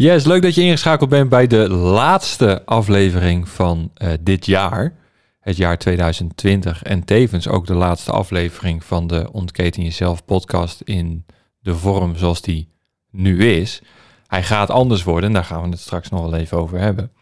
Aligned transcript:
Yes, 0.00 0.24
leuk 0.24 0.42
dat 0.42 0.54
je 0.54 0.62
ingeschakeld 0.62 1.08
bent 1.08 1.28
bij 1.28 1.46
de 1.46 1.68
laatste 1.68 2.62
aflevering 2.64 3.48
van 3.48 3.90
uh, 4.02 4.12
dit 4.20 4.46
jaar, 4.46 4.92
het 5.40 5.56
jaar 5.56 5.78
2020. 5.78 6.82
En 6.82 7.04
tevens 7.04 7.48
ook 7.48 7.66
de 7.66 7.74
laatste 7.74 8.12
aflevering 8.12 8.84
van 8.84 9.06
de 9.06 9.28
Ontketen 9.32 9.82
Jezelf 9.82 10.24
podcast 10.24 10.80
in 10.80 11.26
de 11.60 11.74
vorm 11.74 12.16
zoals 12.16 12.42
die 12.42 12.68
nu 13.10 13.44
is. 13.44 13.82
Hij 14.26 14.42
gaat 14.42 14.70
anders 14.70 15.02
worden 15.02 15.28
en 15.28 15.34
daar 15.34 15.44
gaan 15.44 15.62
we 15.62 15.68
het 15.68 15.80
straks 15.80 16.08
nog 16.08 16.20
wel 16.20 16.34
even 16.34 16.58
over 16.58 16.78
hebben. 16.78 17.12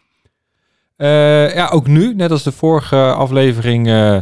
Uh, 0.97 1.53
ja, 1.53 1.67
ook 1.67 1.87
nu, 1.87 2.15
net 2.15 2.31
als 2.31 2.43
de 2.43 2.51
vorige 2.51 3.13
aflevering, 3.13 3.87
uh, 3.87 4.17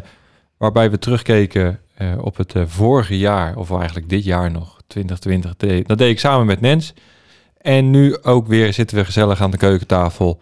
waarbij 0.57 0.91
we 0.91 0.99
terugkeken 0.99 1.79
op 2.19 2.37
het 2.37 2.53
vorige 2.65 3.17
jaar, 3.17 3.55
of 3.55 3.71
eigenlijk 3.71 4.09
dit 4.09 4.23
jaar 4.23 4.51
nog, 4.51 4.81
2020. 4.87 5.85
Dat 5.85 5.97
deed 5.97 6.11
ik 6.11 6.19
samen 6.19 6.45
met 6.45 6.61
Nens. 6.61 6.93
En 7.65 7.89
nu 7.89 8.17
ook 8.21 8.47
weer 8.47 8.73
zitten 8.73 8.97
we 8.97 9.05
gezellig 9.05 9.41
aan 9.41 9.51
de 9.51 9.57
keukentafel 9.57 10.41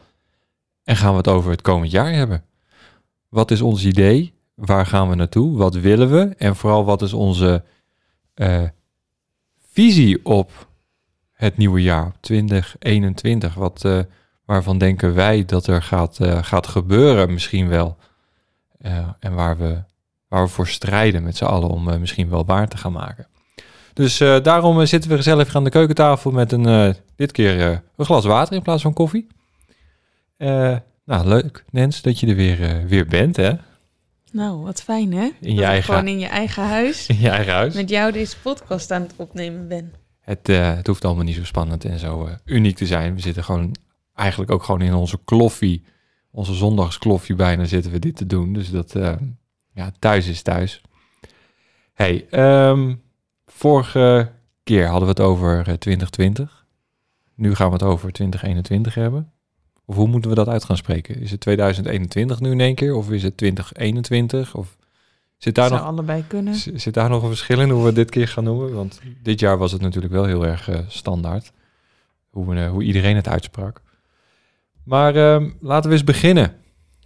en 0.83 0.95
gaan 0.95 1.11
we 1.11 1.17
het 1.17 1.27
over 1.27 1.51
het 1.51 1.61
komend 1.61 1.91
jaar 1.91 2.13
hebben. 2.13 2.43
Wat 3.29 3.51
is 3.51 3.61
ons 3.61 3.85
idee? 3.85 4.33
Waar 4.55 4.85
gaan 4.85 5.09
we 5.09 5.15
naartoe? 5.15 5.57
Wat 5.57 5.75
willen 5.75 6.11
we? 6.11 6.35
En 6.37 6.55
vooral 6.55 6.85
wat 6.85 7.01
is 7.01 7.13
onze 7.13 7.63
uh, 8.35 8.61
visie 9.71 10.25
op 10.25 10.67
het 11.31 11.57
nieuwe 11.57 11.81
jaar 11.81 12.11
2021? 12.19 13.53
Wat, 13.53 13.83
uh, 13.85 13.99
waarvan 14.45 14.77
denken 14.77 15.13
wij 15.13 15.45
dat 15.45 15.67
er 15.67 15.81
gaat, 15.81 16.19
uh, 16.21 16.43
gaat 16.43 16.67
gebeuren 16.67 17.33
misschien 17.33 17.67
wel? 17.67 17.97
en 19.19 19.33
waar 19.33 19.57
we, 19.57 19.83
waar 20.27 20.43
we 20.43 20.49
voor 20.49 20.67
strijden 20.67 21.23
met 21.23 21.37
z'n 21.37 21.45
allen 21.45 21.69
om 21.69 21.99
misschien 21.99 22.29
wel 22.29 22.45
waar 22.45 22.67
te 22.67 22.77
gaan 22.77 22.91
maken. 22.91 23.27
Dus 23.93 24.17
daarom 24.17 24.85
zitten 24.85 25.09
we 25.09 25.15
gezellig 25.15 25.55
aan 25.55 25.63
de 25.63 25.69
keukentafel 25.69 26.31
met 26.31 26.51
een, 26.51 26.95
dit 27.15 27.31
keer 27.31 27.81
een 27.95 28.05
glas 28.05 28.25
water 28.25 28.55
in 28.55 28.61
plaats 28.61 28.81
van 28.81 28.93
koffie. 28.93 29.27
nou, 30.37 31.27
leuk, 31.27 31.65
Nens, 31.69 32.01
dat 32.01 32.19
je 32.19 32.27
er 32.27 32.35
weer, 32.35 32.87
weer 32.87 33.05
bent, 33.05 33.35
hè? 33.35 33.53
Nou, 34.31 34.63
wat 34.63 34.83
fijn, 34.83 35.13
hè? 35.13 35.29
In 35.39 35.53
je 35.53 35.55
dat 35.55 35.65
eigen... 35.65 35.93
gewoon 35.93 36.07
in 36.07 36.19
je 36.19 36.27
eigen 36.27 36.63
huis. 36.63 37.07
In 37.07 37.19
je 37.19 37.29
eigen 37.29 37.53
huis. 37.53 37.73
Met 37.73 37.89
jou 37.89 38.11
deze 38.11 38.39
podcast 38.39 38.91
aan 38.91 39.01
het 39.01 39.13
opnemen 39.15 39.67
ben. 39.67 39.93
Het, 40.19 40.47
het 40.47 40.87
hoeft 40.87 41.05
allemaal 41.05 41.23
niet 41.23 41.35
zo 41.35 41.45
spannend 41.45 41.85
en 41.85 41.99
zo 41.99 42.29
uniek 42.45 42.75
te 42.75 42.85
zijn. 42.85 43.15
We 43.15 43.21
zitten 43.21 43.43
gewoon 43.43 43.75
eigenlijk 44.15 44.51
ook 44.51 44.63
gewoon 44.63 44.81
in 44.81 44.93
onze 44.93 45.19
kloffie, 45.25 45.83
onze 46.31 46.53
zondagskloffie 46.53 47.35
bijna 47.35 47.65
zitten 47.65 47.91
we 47.91 47.99
dit 47.99 48.15
te 48.15 48.25
doen. 48.25 48.53
Dus 48.53 48.71
dat, 48.71 48.95
ja, 49.73 49.91
thuis 49.99 50.27
is 50.27 50.41
thuis. 50.41 50.81
Hey, 51.93 52.27
um, 52.31 53.01
Vorige 53.53 54.31
keer 54.63 54.85
hadden 54.87 55.03
we 55.03 55.09
het 55.09 55.19
over 55.19 55.63
2020. 55.63 56.62
Eh, 57.37 57.43
nu 57.43 57.55
gaan 57.55 57.67
we 57.67 57.73
het 57.73 57.83
over 57.83 58.11
2021 58.11 58.95
hebben. 58.95 59.31
Of 59.85 59.95
hoe 59.95 60.07
moeten 60.07 60.29
we 60.29 60.35
dat 60.35 60.47
uit 60.47 60.63
gaan 60.63 60.77
spreken? 60.77 61.19
Is 61.19 61.31
het 61.31 61.39
2021 61.39 62.39
nu 62.39 62.51
in 62.51 62.59
één 62.59 62.75
keer? 62.75 62.95
Of 62.95 63.11
is 63.11 63.23
het 63.23 63.37
2021? 63.37 64.55
Of 64.55 64.77
zit 65.37 65.55
daar 65.55 65.67
Zou 65.67 65.79
nog 65.79 65.89
allebei 65.89 66.23
kunnen. 66.27 66.55
Zit 66.55 66.93
daar 66.93 67.09
nog 67.09 67.21
een 67.21 67.27
verschil 67.27 67.59
in 67.59 67.69
hoe 67.69 67.83
we 67.83 67.93
dit 67.93 68.09
keer 68.09 68.27
gaan 68.27 68.43
noemen? 68.43 68.73
Want 68.73 69.01
dit 69.21 69.39
jaar 69.39 69.57
was 69.57 69.71
het 69.71 69.81
natuurlijk 69.81 70.13
wel 70.13 70.25
heel 70.25 70.45
erg 70.45 70.69
uh, 70.69 70.79
standaard. 70.87 71.51
Hoe, 72.29 72.45
we, 72.45 72.55
uh, 72.55 72.69
hoe 72.69 72.83
iedereen 72.83 73.15
het 73.15 73.27
uitsprak. 73.27 73.81
Maar 74.83 75.15
uh, 75.15 75.49
laten 75.59 75.89
we 75.89 75.95
eens 75.95 76.05
beginnen. 76.05 76.55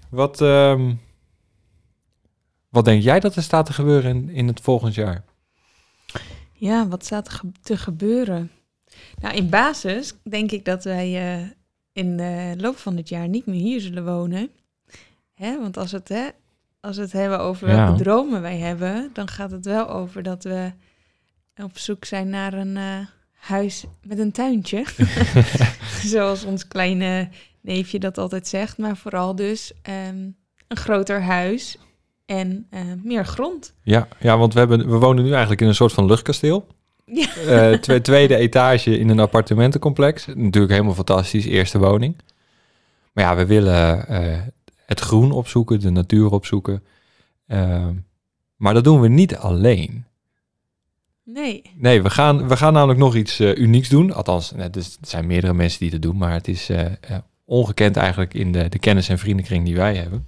Wat, 0.10 0.40
wat 2.70 2.86
denk 2.86 3.04
jij 3.04 3.20
dat 3.20 3.36
er 3.36 3.44
staat 3.44 3.66
te 3.66 3.74
gebeuren 3.74 4.16
in, 4.16 4.30
in 4.30 4.48
het 4.48 4.62
volgend 4.62 4.96
jaar? 4.96 5.24
Ja, 6.52 6.88
wat 6.88 7.06
staat 7.06 7.28
er 7.28 7.42
te 7.62 7.78
gebeuren? 7.78 8.52
Nou, 9.22 9.36
in 9.36 9.50
basis 9.50 10.14
denk 10.24 10.52
ik 10.52 10.66
dat 10.66 10.84
wij 10.84 11.40
uh, 11.40 11.48
in 11.92 12.18
de 12.18 12.54
loop 12.58 12.78
van 12.78 12.98
het 12.98 13.10
jaar 13.10 13.28
niet 13.28 13.46
meer 13.46 13.62
hier 13.62 13.82
zullen 13.82 14.06
wonen. 14.06 14.50
Hè? 15.34 15.60
Want 15.60 15.78
als, 15.78 15.92
het, 15.92 16.10
hè, 16.10 16.28
als 16.80 16.96
we 16.96 17.02
het 17.02 17.12
hebben 17.12 17.40
over 17.40 17.68
welke 17.68 18.04
dromen 18.04 18.42
wij 18.42 18.58
hebben, 18.58 19.10
dan 19.14 19.28
gaat 19.28 19.52
het 19.52 19.66
wel 19.66 19.90
over 19.90 20.24
dat 20.24 20.44
we 20.44 20.72
op 21.64 21.78
zoek 21.78 22.06
zijn 22.06 22.30
naar 22.30 22.54
een 22.54 22.76
uh, 22.76 22.98
huis 23.34 23.86
met 24.02 24.20
een 24.20 24.32
tuintje. 24.32 24.86
Zoals 26.04 26.44
ons 26.44 26.68
kleine 26.68 27.30
neefje 27.62 28.00
dat 28.00 28.18
altijd 28.18 28.48
zegt. 28.48 28.78
Maar 28.78 28.98
vooral 28.98 29.36
dus 29.36 29.72
um, 30.10 30.36
een 30.68 30.78
groter 30.78 31.22
huis 31.22 31.78
en 32.26 32.68
uh, 32.72 32.82
meer 33.04 33.26
grond. 33.26 33.74
Ja, 33.82 34.08
ja 34.20 34.38
want 34.38 34.54
we, 34.54 34.60
hebben, 34.60 34.90
we 34.90 34.98
wonen 34.98 35.24
nu 35.24 35.32
eigenlijk 35.32 35.62
in 35.62 35.68
een 35.68 35.76
soort 35.76 35.94
van 35.94 36.06
luchtkasteel. 36.06 36.68
Ja. 37.12 37.28
Uh, 37.38 37.78
twe 37.78 38.02
tweede 38.02 38.36
etage 38.36 39.00
in 39.00 39.10
een 39.10 39.20
appartementencomplex. 39.20 40.26
Natuurlijk 40.26 40.74
helemaal 40.74 40.94
fantastisch, 40.94 41.46
eerste 41.46 41.80
woning. 41.80 42.16
Maar 43.14 43.24
ja, 43.24 43.36
we 43.36 43.46
willen 43.46 44.06
uh, 44.10 44.38
het 44.86 45.00
groen 45.00 45.32
opzoeken, 45.32 45.80
de 45.80 45.90
natuur 45.90 46.32
opzoeken. 46.32 46.84
maar 48.56 48.74
dat 48.74 48.84
doen 48.84 49.02
we 49.02 49.08
niet 49.08 49.36
alleen. 49.36 50.06
Nee. 51.24 51.62
Nee, 51.76 52.02
we 52.02 52.10
gaan, 52.10 52.48
we 52.48 52.58
gaan 52.58 52.74
namelijk 52.74 53.00
nog 53.00 53.16
iets 53.16 53.40
unieks 53.40 53.90
doen. 53.90 54.14
Althans, 54.14 54.54
er 54.54 54.70
zijn 55.02 55.28
meerdere 55.28 55.54
mensen 55.54 55.80
die 55.80 55.92
het 55.92 56.02
doen, 56.02 56.18
maar 56.18 56.34
het 56.34 56.48
is 56.48 56.70
ongekend 57.46 57.98
eigenlijk 57.98 58.34
in 58.34 58.52
de, 58.52 58.70
de 58.70 58.80
kennis- 58.80 59.10
en 59.10 59.20
vriendenkring 59.20 59.66
die 59.66 59.76
wij 59.76 59.96
hebben. 59.96 60.28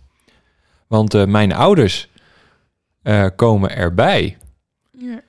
Want 0.87 1.25
mijn 1.25 1.53
ouders 1.53 2.09
komen 3.35 3.75
erbij. 3.75 4.37
Ja. 4.91 5.21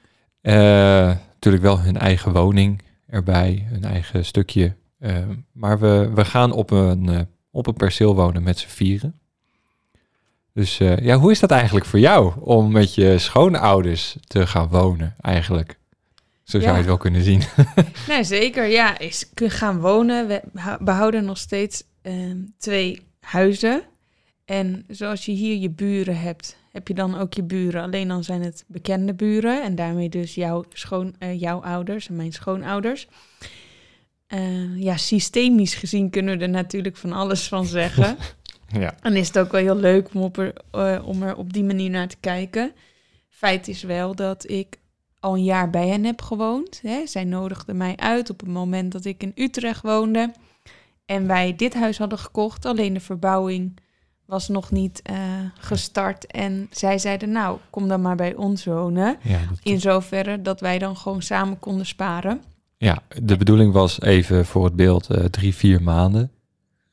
Uh, 0.43 1.16
natuurlijk 1.41 1.62
wel 1.62 1.81
hun 1.81 1.97
eigen 1.97 2.33
woning 2.33 2.83
erbij, 3.06 3.67
hun 3.69 3.84
eigen 3.84 4.25
stukje. 4.25 4.77
maar 5.53 5.78
we, 5.78 6.11
we 6.15 6.25
gaan 6.25 6.53
op 6.53 6.71
een, 6.71 7.28
op 7.51 7.67
een 7.67 7.75
perceel 7.75 8.15
wonen 8.15 8.43
met 8.43 8.59
z'n 8.59 8.69
vieren. 8.69 9.21
Dus 10.55 10.78
ja, 10.78 11.17
hoe 11.17 11.31
is 11.31 11.41
dat 11.41 11.51
eigenlijk 11.51 11.87
voor 11.87 11.98
jou 11.98 12.33
om 12.41 12.72
met 12.72 12.95
je 12.95 13.19
schoonouders 13.19 14.16
te 14.27 14.47
gaan 14.47 14.69
wonen 14.69 15.15
eigenlijk? 15.21 15.78
Zo 16.51 16.59
zou 16.59 16.63
ja. 16.63 16.71
je 16.71 16.77
het 16.77 16.87
wel 16.87 16.97
kunnen 16.97 17.22
zien. 17.22 17.42
nee, 18.09 18.25
zeker. 18.25 18.66
Ja, 18.66 18.98
is 18.98 19.31
gaan 19.34 19.81
wonen. 19.81 20.27
We 20.27 20.42
behouden 20.81 21.25
nog 21.25 21.39
steeds 21.39 21.84
ehm, 22.03 22.37
twee 22.59 23.07
huizen. 23.21 23.83
En 24.51 24.85
zoals 24.89 25.25
je 25.25 25.33
hier 25.33 25.57
je 25.57 25.71
buren 25.71 26.21
hebt, 26.21 26.57
heb 26.73 26.89
je 26.89 26.95
dan 26.95 27.19
ook 27.19 27.35
je 27.35 27.43
buren. 27.43 27.83
Alleen 27.83 28.09
dan 28.09 28.25
zijn 28.25 28.43
het 28.43 28.65
bekende 28.67 29.15
buren 29.15 29.63
en 29.63 29.75
daarmee 29.75 30.09
dus 30.09 30.35
jouw, 30.35 30.65
schoon, 30.73 31.15
uh, 31.19 31.41
jouw 31.41 31.63
ouders 31.63 32.09
en 32.09 32.17
mijn 32.17 32.33
schoonouders. 32.33 33.09
Uh, 34.29 34.79
ja, 34.79 34.97
systemisch 34.97 35.75
gezien 35.75 36.11
kunnen 36.11 36.39
we 36.39 36.45
er 36.45 36.51
natuurlijk 36.51 36.97
van 36.97 37.13
alles 37.13 37.49
van 37.49 37.67
zeggen. 37.67 38.17
ja. 38.81 38.95
En 39.01 39.17
is 39.17 39.27
het 39.27 39.39
ook 39.39 39.53
wel 39.53 39.61
heel 39.61 39.77
leuk 39.77 40.15
om, 40.15 40.23
op 40.23 40.39
er, 40.39 40.53
uh, 40.75 41.07
om 41.07 41.23
er 41.23 41.37
op 41.37 41.53
die 41.53 41.65
manier 41.65 41.91
naar 41.91 42.09
te 42.09 42.21
kijken. 42.21 42.73
Feit 43.29 43.69
is 43.69 43.83
wel 43.83 44.15
dat 44.15 44.51
ik 44.51 44.79
al 45.21 45.35
een 45.35 45.45
jaar 45.45 45.71
bij 45.71 45.89
hen 45.89 46.05
heb 46.05 46.23
gewoond. 46.23 46.81
Hè. 46.83 47.07
Zij 47.07 47.25
nodigden 47.25 47.77
mij 47.77 47.97
uit 47.97 48.31
op 48.31 48.41
het 48.41 48.49
moment 48.49 48.93
dat 48.93 49.05
ik 49.05 49.23
in 49.23 49.33
Utrecht 49.35 49.83
woonde. 49.83 50.33
En 51.07 51.27
wij 51.27 51.57
dit 51.57 51.75
huis 51.75 51.99
hadden 51.99 52.19
gekocht. 52.19 52.65
Alleen 52.65 52.93
de 52.93 53.01
verbouwing 53.01 53.79
was 54.30 54.48
nog 54.48 54.71
niet 54.71 55.03
uh, 55.10 55.16
gestart. 55.59 56.27
En 56.27 56.66
zij 56.71 56.98
zeiden, 56.98 57.30
nou, 57.32 57.59
kom 57.71 57.88
dan 57.88 58.03
maar 58.03 58.16
bij 58.16 58.34
ons 58.34 58.65
wonen. 58.65 59.16
Ja, 59.22 59.38
In 59.62 59.80
zoverre 59.80 60.42
dat 60.42 60.60
wij 60.60 60.78
dan 60.78 60.97
gewoon 60.97 61.22
samen 61.22 61.59
konden 61.59 61.86
sparen. 61.86 62.42
Ja, 62.77 62.98
de 63.22 63.36
bedoeling 63.36 63.72
was 63.72 64.00
even 64.00 64.47
voor 64.47 64.65
het 64.65 64.77
beeld 64.77 65.10
uh, 65.10 65.24
drie, 65.24 65.54
vier 65.54 65.82
maanden. 65.82 66.30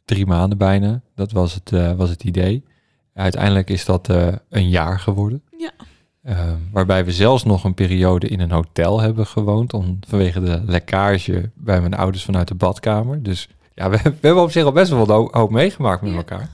Drie 0.05 0.25
maanden 0.25 0.57
bijna, 0.57 1.01
dat 1.15 1.31
was 1.31 1.53
het, 1.53 1.71
uh, 1.71 1.91
was 1.91 2.09
het 2.09 2.23
idee. 2.23 2.63
Uiteindelijk 3.13 3.69
is 3.69 3.85
dat 3.85 4.09
eh, 4.09 4.27
een 4.49 4.69
jaar 4.69 4.99
geworden. 4.99 5.41
Ja. 5.57 5.71
Eh, 6.21 6.39
waarbij 6.71 7.05
we 7.05 7.11
zelfs 7.11 7.43
nog 7.43 7.63
een 7.63 7.73
periode 7.73 8.27
in 8.27 8.39
een 8.39 8.51
hotel 8.51 9.01
hebben 9.01 9.25
gewoond. 9.27 9.73
Om, 9.73 9.99
vanwege 10.07 10.39
de 10.39 10.61
lekkage 10.65 11.49
bij 11.55 11.81
mijn 11.81 11.93
ouders 11.93 12.23
vanuit 12.23 12.47
de 12.47 12.55
badkamer. 12.55 13.23
Dus 13.23 13.49
ja, 13.75 13.89
we, 13.89 13.97
we 14.03 14.17
hebben 14.21 14.43
op 14.43 14.51
zich 14.51 14.63
al 14.63 14.71
best 14.71 14.91
wel 14.91 15.07
ho- 15.07 15.29
hoop 15.31 15.51
meegemaakt 15.51 16.01
met 16.01 16.11
Ja. 16.11 16.17
elkaar. 16.17 16.49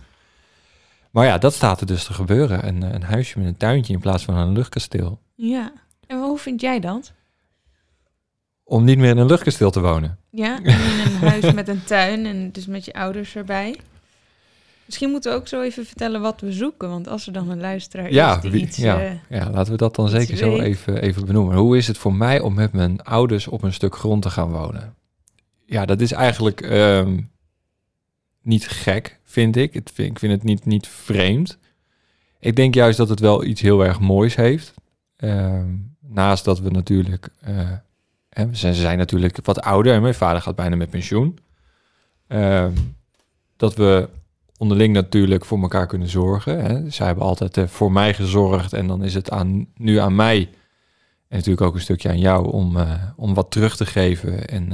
Maar 1.14 1.26
ja, 1.26 1.38
dat 1.38 1.54
staat 1.54 1.82
er 1.82 1.88
dus 1.88 2.04
te 2.04 2.14
gebeuren. 2.14 2.68
Een, 2.68 2.82
een 2.82 3.04
huisje 3.04 3.40
met 3.40 3.48
een 3.48 3.58
tuintje 3.58 3.94
in 3.94 4.00
plaats 4.00 4.24
van 4.24 4.36
een 4.36 4.52
luchtkasteel. 4.54 5.20
Ja. 5.36 5.72
En 6.08 6.20
hoe 6.22 6.38
vind 6.38 6.62
jij 6.62 6.80
dat? 6.80 7.12
Om 8.64 8.84
niet 8.84 8.98
meer 8.98 9.10
in 9.10 9.18
een 9.18 9.26
luchtkasteel 9.26 9.72
te 9.72 9.82
wonen. 9.82 10.18
Ja, 10.30 10.58
in 10.64 10.66
een 11.06 11.28
huis 11.30 11.54
met 11.54 11.68
een 11.68 11.84
tuin 11.84 12.26
en 12.26 12.52
dus 12.52 12.66
met 12.66 12.86
je 12.86 12.94
ouders 12.94 13.36
erbij. 13.36 13.76
Misschien 14.86 15.10
moeten 15.10 15.32
we 15.32 15.38
ook 15.38 15.48
zo 15.48 15.62
even 15.62 15.86
vertellen 15.86 16.22
wat 16.22 16.42
we 16.42 16.52
zoeken. 16.52 16.90
Want 16.90 17.08
als 17.08 17.28
er 17.28 17.34
dan 17.34 17.50
een 17.50 17.60
luisteraar 17.60 18.12
Ja, 18.12 18.36
is 18.36 18.42
die 18.42 18.52
wie- 18.52 18.62
iets... 18.62 18.78
ja. 18.78 19.00
eh, 19.02 19.12
Ja, 19.30 19.50
laten 19.50 19.72
we 19.72 19.78
dat 19.78 19.96
dan 19.96 20.10
zeker 20.10 20.38
zo 20.38 20.60
even, 20.60 21.02
even 21.02 21.26
benoemen. 21.26 21.58
Hoe 21.58 21.78
is 21.78 21.88
het 21.88 21.98
voor 21.98 22.14
mij 22.14 22.40
om 22.40 22.54
met 22.54 22.74
mijn 22.74 23.02
ouders 23.04 23.48
op 23.48 23.64
een 23.64 23.74
stuk 23.74 23.96
grond 23.96 24.22
te 24.22 24.30
gaan 24.30 24.52
wonen? 24.52 24.96
Ja, 25.66 25.86
dat 25.86 26.02
is 26.02 26.12
eigenlijk 26.12 26.62
ehm, 26.62 27.20
niet 28.44 28.68
gek, 28.68 29.20
vind 29.24 29.56
ik. 29.56 29.72
Vind, 29.72 30.10
ik 30.10 30.20
vind 30.20 30.32
het 30.32 30.44
niet, 30.44 30.66
niet 30.66 30.88
vreemd. 30.88 31.58
Ik 32.40 32.56
denk 32.56 32.74
juist 32.74 32.98
dat 32.98 33.10
het 33.10 33.20
wel 33.20 33.44
iets 33.44 33.62
heel 33.62 33.86
erg 33.86 34.00
moois 34.00 34.36
heeft. 34.36 34.74
Ehm, 35.16 35.76
naast 36.00 36.46
dat 36.46 36.60
we 36.60 36.70
natuurlijk... 36.70 37.30
eh, 37.40 37.72
ze 38.52 38.74
zijn 38.74 38.98
natuurlijk 38.98 39.46
wat 39.46 39.62
ouder 39.62 39.94
en 39.94 40.02
mijn 40.02 40.16
vader 40.16 40.42
gaat 40.42 40.56
bijna 40.56 40.76
met 40.76 40.90
pensioen. 40.90 41.38
Ehm, 42.28 42.74
dat 43.56 43.76
we 43.76 44.10
onderling 44.58 44.94
natuurlijk 44.94 45.46
voor 45.46 45.62
elkaar 45.62 45.88
kunnen 45.88 46.10
zorgen. 46.10 46.66
Hè. 46.66 46.90
Zij 46.90 47.06
hebben 47.06 47.26
altijd 47.26 47.58
eh, 47.58 47.68
voor 47.68 47.92
mij 47.92 48.14
gezorgd 48.14 48.74
en 48.74 48.88
dan 48.88 49.04
is 49.04 49.14
het 49.14 49.30
aan, 49.30 49.68
nu 49.76 49.98
aan 49.98 50.16
mij 50.16 50.50
en 51.28 51.38
natuurlijk 51.38 51.68
ook 51.68 51.76
een 51.76 51.82
stukje 51.82 52.10
aan 52.10 52.20
jou 52.20 52.52
om, 52.52 52.78
eh, 52.78 53.04
om 53.16 53.34
wat 53.34 53.52
terug 53.52 53.76
te 53.76 53.86
geven. 53.86 54.48
En, 54.48 54.72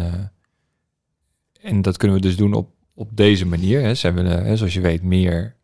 en 1.62 1.82
dat 1.82 1.98
kunnen 1.98 2.18
we 2.18 2.24
dus 2.24 2.36
doen 2.36 2.54
op, 2.54 2.70
op 3.00 3.10
deze 3.18 3.46
manier. 3.46 3.82
Hè. 3.82 3.96
Zij 3.96 4.14
willen, 4.14 4.46
hè, 4.46 4.58
zoals 4.58 4.74
je 4.74 4.82
weet, 4.82 5.04
meer 5.04 5.56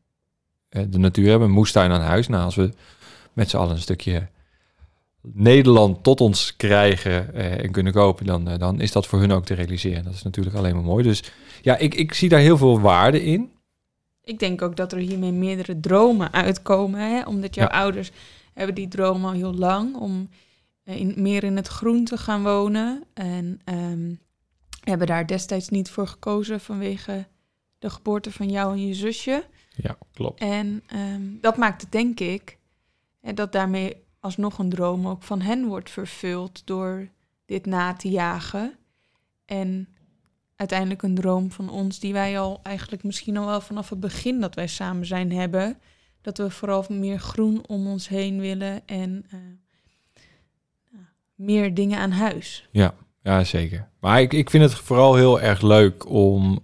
eh, 0.70 0.84
de 0.90 0.98
natuur 0.98 1.30
hebben. 1.30 1.48
Een 1.48 1.54
moestuin 1.54 1.92
aan 1.92 2.02
huis. 2.02 2.28
Nou, 2.28 2.44
als 2.44 2.56
we 2.56 2.72
met 3.34 3.50
z'n 3.50 3.58
allen 3.58 3.76
een 3.76 3.82
stukje 3.82 4.28
Nederland 5.22 6.04
tot 6.04 6.22
ons 6.22 6.56
krijgen 6.56 7.34
eh, 7.34 7.64
en 7.64 7.72
kunnen 7.72 7.94
kopen, 7.94 8.26
dan, 8.26 8.50
eh, 8.50 8.58
dan 8.60 8.82
is 8.82 8.92
dat 8.92 9.08
voor 9.08 9.20
hun 9.20 9.32
ook 9.32 9.46
te 9.46 9.54
realiseren. 9.54 10.04
Dat 10.04 10.14
is 10.14 10.24
natuurlijk 10.24 10.56
alleen 10.56 10.76
maar 10.76 10.84
mooi. 10.84 11.04
Dus 11.04 11.24
ja, 11.62 11.78
ik, 11.78 11.96
ik 11.96 12.14
zie 12.14 12.30
daar 12.30 12.40
heel 12.40 12.58
veel 12.58 12.80
waarde 12.80 13.24
in. 13.24 13.52
Ik 14.24 14.40
denk 14.40 14.62
ook 14.62 14.76
dat 14.76 14.92
er 14.92 14.98
hiermee 14.98 15.32
meerdere 15.32 15.80
dromen 15.80 16.34
uitkomen. 16.34 17.00
Hè? 17.00 17.24
Omdat 17.24 17.56
jouw 17.56 17.68
Ja. 17.68 17.80
ouders 17.80 18.12
hebben 18.54 18.76
die 18.76 18.88
droom 18.88 19.26
al 19.26 19.32
heel 19.32 19.54
lang 19.54 19.96
om 19.96 20.30
eh, 20.84 21.00
in, 21.00 21.14
meer 21.18 21.44
in 21.44 21.56
het 21.56 21.68
groen 21.68 22.06
te 22.06 22.18
gaan 22.18 22.44
wonen. 22.44 23.04
En 23.14 23.62
ehm, 23.64 24.14
hebben 24.86 25.08
daar 25.08 25.28
destijds 25.28 25.70
niet 25.70 25.90
voor 25.90 26.08
gekozen 26.08 26.60
vanwege 26.60 27.28
de 27.80 27.90
geboorte 27.90 28.32
van 28.32 28.50
jou 28.50 28.74
en 28.74 28.88
je 28.88 28.94
zusje. 28.94 29.46
Ja, 29.76 29.98
klopt. 30.14 30.40
En 30.40 30.84
ehm, 30.88 31.22
dat 31.42 31.58
maakt 31.58 31.82
het, 31.82 31.92
denk 31.92 32.20
ik, 32.20 32.58
dat 33.34 33.52
daarmee 33.52 34.04
alsnog 34.20 34.58
een 34.58 34.70
droom 34.70 35.08
ook 35.08 35.24
van 35.24 35.42
hen 35.42 35.66
wordt 35.66 35.90
vervuld 35.90 36.62
door 36.66 37.10
dit 37.46 37.66
na 37.66 37.94
te 37.94 38.10
jagen. 38.10 38.78
En 39.46 39.88
uiteindelijk 40.56 41.02
een 41.02 41.16
droom 41.16 41.52
van 41.52 41.70
ons 41.70 42.00
die 42.00 42.14
wij 42.14 42.40
al 42.40 42.60
eigenlijk 42.64 43.04
misschien 43.04 43.38
al 43.38 43.46
wel 43.46 43.62
vanaf 43.62 43.90
het 43.90 44.00
begin 44.00 44.40
dat 44.40 44.56
wij 44.56 44.68
samen 44.68 45.06
zijn 45.06 45.32
hebben. 45.32 45.78
Dat 46.22 46.38
we 46.38 46.50
vooral 46.50 46.86
meer 46.90 47.20
groen 47.20 47.68
om 47.68 47.88
ons 47.88 48.08
heen 48.08 48.40
willen 48.40 48.88
en 48.88 49.26
eh, 49.30 49.40
meer 51.36 51.74
dingen 51.74 52.00
aan 52.00 52.12
huis. 52.12 52.68
Ja, 52.72 52.94
zeker. 53.44 53.90
Maar 54.00 54.22
ik, 54.22 54.34
ik 54.34 54.50
vind 54.50 54.64
het 54.64 54.74
vooral 54.74 55.16
heel 55.16 55.42
erg 55.42 55.62
leuk 55.62 56.10
om. 56.10 56.60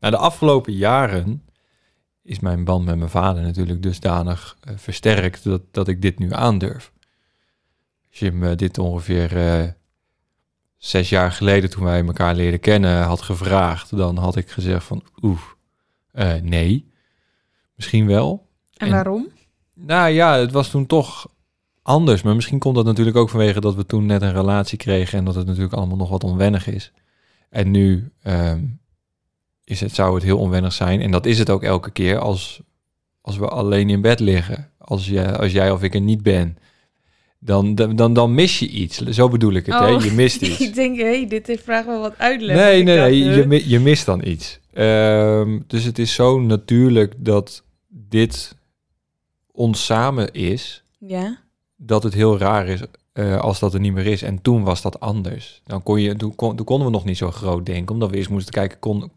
nou, 0.00 0.12
de 0.12 0.16
afgelopen 0.16 0.72
jaren 0.72 1.44
is 2.24 2.40
mijn 2.40 2.64
band 2.64 2.84
met 2.84 2.96
mijn 2.96 3.10
vader 3.10 3.42
natuurlijk 3.42 3.82
dusdanig 3.82 4.56
eh, 4.60 4.74
versterkt 4.76 5.44
dat, 5.44 5.62
dat 5.70 5.88
ik 5.88 6.02
dit 6.02 6.18
nu 6.18 6.32
aandurf. 6.32 6.92
Als 8.10 8.18
je 8.18 8.32
me 8.32 8.54
dit 8.54 8.78
ongeveer 8.78 9.36
eh, 9.36 9.68
zes 10.76 11.08
jaar 11.08 11.32
geleden, 11.32 11.70
toen 11.70 11.84
wij 11.84 12.04
elkaar 12.04 12.34
leren 12.34 12.60
kennen, 12.60 13.02
had 13.02 13.22
gevraagd, 13.22 13.96
dan 13.96 14.16
had 14.16 14.36
ik 14.36 14.50
gezegd 14.50 14.84
van 14.84 15.02
oeh, 15.22 15.40
eh, 16.12 16.34
nee, 16.34 16.92
misschien 17.74 18.06
wel. 18.06 18.48
En, 18.74 18.86
En- 18.86 18.92
waarom? 18.92 19.28
Nou 19.74 20.08
ja, 20.08 20.36
het 20.38 20.52
was 20.52 20.70
toen 20.70 20.86
toch 20.86 21.33
anders. 21.84 22.22
Maar 22.22 22.34
misschien 22.34 22.58
komt 22.58 22.74
dat 22.74 22.84
natuurlijk 22.84 23.16
ook 23.16 23.28
vanwege 23.30 23.60
dat 23.60 23.74
we 23.74 23.86
toen 23.86 24.06
net 24.06 24.22
een 24.22 24.32
relatie 24.32 24.78
kregen 24.78 25.18
en 25.18 25.24
dat 25.24 25.34
het 25.34 25.46
natuurlijk 25.46 25.74
allemaal 25.74 25.96
nog 25.96 26.08
wat 26.08 26.24
onwennig 26.24 26.66
is. 26.66 26.92
En 27.50 27.70
nu 27.70 28.10
ehm, 28.22 28.60
is 29.64 29.80
het, 29.80 29.94
zou 29.94 30.14
het 30.14 30.22
heel 30.22 30.38
onwennig 30.38 30.72
zijn. 30.72 31.00
En 31.00 31.10
dat 31.10 31.26
is 31.26 31.38
het 31.38 31.50
ook 31.50 31.62
elke 31.62 31.90
keer 31.90 32.18
als, 32.18 32.60
als 33.20 33.36
we 33.36 33.48
alleen 33.48 33.90
in 33.90 34.00
bed 34.00 34.20
liggen. 34.20 34.70
Als, 34.78 35.06
je, 35.06 35.38
als 35.38 35.52
jij 35.52 35.70
of 35.70 35.82
ik 35.82 35.94
er 35.94 36.00
niet 36.00 36.22
ben. 36.22 36.58
Dan, 37.38 37.74
dan, 37.74 38.12
dan, 38.14 38.34
mis 38.34 38.58
je 38.58 38.68
iets. 38.68 38.98
Zo 38.98 39.28
bedoel 39.28 39.52
ik 39.52 39.66
het. 39.66 39.78
Hè? 39.78 39.94
Oh, 39.94 40.04
Je 40.04 40.12
mist 40.12 40.42
iets. 40.42 40.60
ik 40.60 40.74
denk, 40.74 40.96
hé, 40.96 41.04
hey, 41.04 41.26
dit 41.26 41.60
vraagt 41.62 41.86
wel 41.86 42.00
wat 42.00 42.18
uitleg. 42.18 42.56
Nee, 42.56 42.82
nee, 42.82 42.98
nee. 42.98 43.18
Je, 43.18 43.68
je 43.68 43.80
mist 43.80 44.06
dan 44.06 44.26
iets. 44.26 44.60
Ehm, 44.72 45.58
dus 45.66 45.84
het 45.84 45.98
is 45.98 46.14
zo 46.14 46.40
natuurlijk 46.40 47.14
dat 47.16 47.64
dit 47.88 48.56
ons 49.52 49.84
samen 49.84 50.32
is, 50.32 50.82
Ja, 50.98 51.43
dat 51.86 52.02
het 52.02 52.14
heel 52.14 52.38
raar 52.38 52.66
is 52.66 52.80
eh, 53.12 53.40
als 53.40 53.58
dat 53.58 53.74
er 53.74 53.80
niet 53.80 53.92
meer 53.92 54.06
is. 54.06 54.22
En 54.22 54.42
toen 54.42 54.62
was 54.62 54.82
dat 54.82 55.00
anders. 55.00 55.62
Dan 55.64 55.82
kon 55.82 56.00
je, 56.00 56.16
toen, 56.16 56.34
kon, 56.34 56.56
toen 56.56 56.66
konden 56.66 56.86
we 56.86 56.92
nog 56.92 57.04
niet 57.04 57.16
zo 57.16 57.30
groot 57.30 57.66
denken, 57.66 57.94
omdat 57.94 58.10
we 58.10 58.16
eerst 58.16 58.30
moesten 58.30 58.52
kijken, 58.52 58.78
kon, 58.78 59.12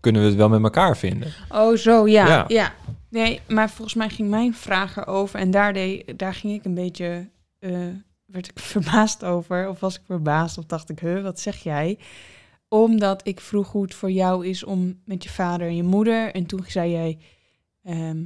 kunnen 0.00 0.22
we 0.22 0.28
het 0.28 0.36
wel 0.36 0.48
met 0.48 0.62
elkaar 0.62 0.96
vinden? 0.96 1.32
Oh, 1.48 1.76
zo, 1.76 2.08
ja, 2.08 2.26
Ja. 2.26 2.44
ja. 2.48 2.74
Nee, 3.08 3.40
maar 3.48 3.70
volgens 3.70 3.94
mij 3.94 4.08
ging 4.08 4.28
mijn 4.28 4.54
vraag 4.54 4.96
erover 4.96 5.40
en 5.40 5.50
daar, 5.50 5.72
deed, 5.72 6.18
daar 6.18 6.34
ging 6.34 6.52
ik 6.54 6.64
een 6.64 6.74
beetje, 6.74 7.28
eh, 7.58 7.70
werd 8.24 8.48
ik 8.48 8.58
verbaasd 8.74 9.24
over. 9.24 9.68
Of 9.68 9.80
was 9.80 9.94
ik 9.94 10.02
verbaasd 10.06 10.58
of 10.58 10.64
dacht 10.64 10.90
ik, 10.90 11.00
huh, 11.00 11.22
wat 11.22 11.40
zeg 11.40 11.56
jij? 11.56 11.98
Omdat 12.68 13.26
ik 13.26 13.40
vroeg 13.40 13.72
hoe 13.72 13.82
het 13.82 13.94
voor 13.94 14.10
jou 14.10 14.46
is 14.46 14.64
om 14.64 15.00
met 15.04 15.22
je 15.22 15.30
vader 15.30 15.66
en 15.66 15.76
je 15.76 15.82
moeder. 15.82 16.34
En 16.34 16.46
toen 16.46 16.64
zei 16.66 16.90
jij, 16.90 17.18
ehm, 17.82 18.18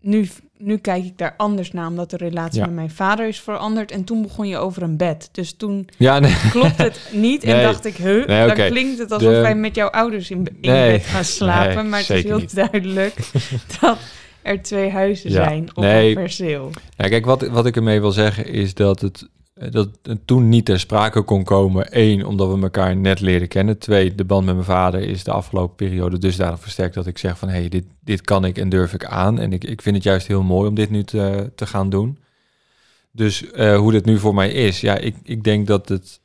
nu, 0.00 0.28
nu 0.58 0.76
kijk 0.76 1.04
ik 1.04 1.18
daar 1.18 1.34
anders 1.36 1.72
naar, 1.72 1.86
omdat 1.86 2.10
de 2.10 2.16
relatie 2.16 2.58
Ja. 2.60 2.66
met 2.66 2.74
mijn 2.74 2.90
vader 2.90 3.28
is 3.28 3.40
veranderd. 3.40 3.90
En 3.90 4.04
toen 4.04 4.22
begon 4.22 4.48
je 4.48 4.56
over 4.56 4.82
een 4.82 4.96
bed. 4.96 5.28
Dus 5.32 5.52
toen 5.52 5.88
Ja, 5.96 6.18
nee. 6.18 6.34
klopt 6.50 6.78
het 6.78 7.08
niet 7.12 7.44
en 7.44 7.54
Nee. 7.54 7.62
dacht 7.64 7.84
ik, 7.84 7.96
huh, 7.96 8.26
Nee, 8.26 8.46
dan 8.46 8.66
klinkt 8.66 8.98
het 8.98 9.12
alsof 9.12 9.32
De- 9.32 9.40
wij 9.40 9.54
met 9.54 9.74
jouw 9.74 9.88
ouders 9.88 10.30
in, 10.30 10.38
in 10.60 10.70
bed 10.70 11.02
gaan 11.04 11.24
slapen. 11.24 11.88
Maar 11.88 12.00
het 12.00 12.10
is 12.10 12.22
heel 12.22 12.38
niet. 12.38 12.54
duidelijk 12.54 13.14
dat 13.80 13.98
er 14.42 14.62
twee 14.62 14.90
huizen 14.90 15.30
Ja. 15.30 15.44
zijn 15.44 15.68
op 15.74 15.82
Nee. 15.82 16.08
een 16.08 16.14
perceel. 16.14 16.70
Ja, 16.96 17.08
kijk, 17.08 17.24
wat, 17.24 17.46
wat 17.48 17.66
ik 17.66 17.76
ermee 17.76 18.00
wil 18.00 18.12
zeggen 18.12 18.46
is 18.46 18.74
dat 18.74 19.00
het, 19.00 19.28
dat 19.70 19.88
het 20.02 20.26
toen 20.26 20.48
niet 20.48 20.64
ter 20.64 20.80
sprake 20.80 21.22
kon 21.22 21.44
komen. 21.44 21.86
Eén, 21.90 22.26
omdat 22.26 22.54
we 22.54 22.62
elkaar 22.62 22.96
net 22.96 23.20
leren 23.20 23.48
kennen. 23.48 23.78
Twee, 23.78 24.14
de 24.14 24.24
band 24.24 24.44
met 24.44 24.54
mijn 24.54 24.66
vader 24.66 25.00
is 25.00 25.24
de 25.24 25.30
afgelopen 25.30 25.76
periode 25.76 26.18
dusdanig 26.18 26.60
versterkt 26.60 26.94
dat 26.94 27.06
ik 27.06 27.18
zeg 27.18 27.38
van... 27.38 27.48
hé, 27.48 27.58
hey, 27.58 27.68
dit, 27.68 27.84
dit 28.00 28.20
kan 28.20 28.44
ik 28.44 28.58
en 28.58 28.68
durf 28.68 28.94
ik 28.94 29.04
aan. 29.04 29.38
En 29.38 29.52
ik, 29.52 29.64
ik 29.64 29.82
vind 29.82 29.94
het 29.96 30.04
juist 30.04 30.26
heel 30.26 30.42
mooi 30.42 30.68
om 30.68 30.74
dit 30.74 30.90
nu 30.90 31.04
te, 31.04 31.52
te 31.54 31.66
gaan 31.66 31.90
doen. 31.90 32.18
Dus 33.12 33.50
eh, 33.50 33.76
hoe 33.76 33.92
dit 33.92 34.04
nu 34.04 34.18
voor 34.18 34.34
mij 34.34 34.50
is, 34.50 34.80
ja, 34.80 34.96
ik, 34.96 35.16
ik 35.22 35.44
denk 35.44 35.66
dat 35.66 35.88
het... 35.88 36.20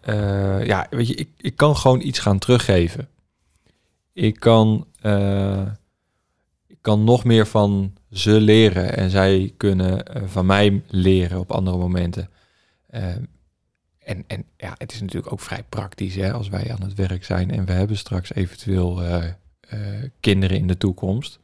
eh, 0.00 0.66
ja, 0.66 0.86
weet 0.90 1.08
je, 1.08 1.14
ik, 1.14 1.28
ik 1.36 1.56
kan 1.56 1.76
gewoon 1.76 2.00
iets 2.00 2.18
gaan 2.18 2.38
teruggeven. 2.38 3.08
Ik 4.12 4.40
kan... 4.40 4.86
eh, 5.00 5.62
ik 6.66 6.86
kan 6.86 7.04
nog 7.04 7.24
meer 7.24 7.46
van 7.46 7.92
ze 8.10 8.40
leren 8.40 8.96
en 8.96 9.10
zij 9.10 9.54
kunnen 9.56 10.06
eh, 10.06 10.22
van 10.26 10.46
mij 10.46 10.82
leren 10.88 11.38
op 11.38 11.52
andere 11.52 11.76
momenten. 11.76 12.30
Eh, 12.90 13.04
en, 13.98 14.24
en 14.26 14.44
ja, 14.56 14.74
het 14.78 14.92
is 14.92 15.00
natuurlijk 15.00 15.32
ook 15.32 15.40
vrij 15.40 15.64
praktisch 15.68 16.14
hè, 16.14 16.32
als 16.32 16.48
wij 16.48 16.72
aan 16.72 16.82
het 16.82 16.94
werk 16.94 17.24
zijn 17.24 17.50
en 17.50 17.64
we 17.64 17.72
hebben 17.72 17.96
straks 17.96 18.34
eventueel 18.34 19.02
eh, 19.02 19.24
eh, 19.60 20.10
kinderen 20.20 20.56
in 20.56 20.66
de 20.66 20.76
toekomst. 20.76 21.38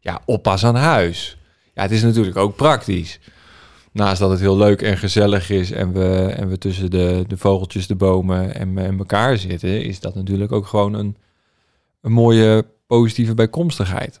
Ja, 0.00 0.22
oppas 0.24 0.64
aan 0.64 0.74
huis. 0.74 1.38
Ja, 1.74 1.82
het 1.82 1.90
is 1.90 2.02
natuurlijk 2.02 2.36
ook 2.36 2.56
praktisch. 2.56 3.20
Naast 3.92 4.20
dat 4.20 4.30
het 4.30 4.40
heel 4.40 4.56
leuk 4.56 4.82
en 4.82 4.98
gezellig 4.98 5.50
is 5.50 5.70
en 5.70 5.92
we, 5.92 6.34
en 6.36 6.48
we 6.48 6.58
tussen 6.58 6.90
de, 6.90 7.24
de 7.26 7.36
vogeltjes, 7.36 7.86
de 7.86 7.94
bomen 7.94 8.54
en, 8.54 8.78
en 8.78 8.98
elkaar 8.98 9.36
zitten, 9.36 9.84
is 9.84 10.00
dat 10.00 10.14
natuurlijk 10.14 10.52
ook 10.52 10.66
gewoon 10.66 10.94
een, 10.94 11.16
een 12.00 12.12
mooie 12.12 12.66
positieve 12.86 13.34
bijkomstigheid. 13.34 14.20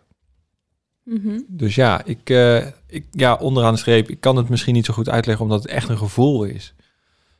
Dus 1.48 1.74
ja, 1.74 2.04
ik, 2.04 2.30
eh, 2.30 2.66
ik, 2.86 3.06
ja, 3.10 3.34
onderaan 3.34 3.72
de 3.72 3.78
streep, 3.78 4.08
ik 4.10 4.20
kan 4.20 4.36
het 4.36 4.48
misschien 4.48 4.74
niet 4.74 4.84
zo 4.86 4.94
goed 4.94 5.08
uitleggen, 5.08 5.44
omdat 5.44 5.62
het 5.62 5.72
echt 5.72 5.88
een 5.88 5.98
gevoel 5.98 6.44
is. 6.44 6.74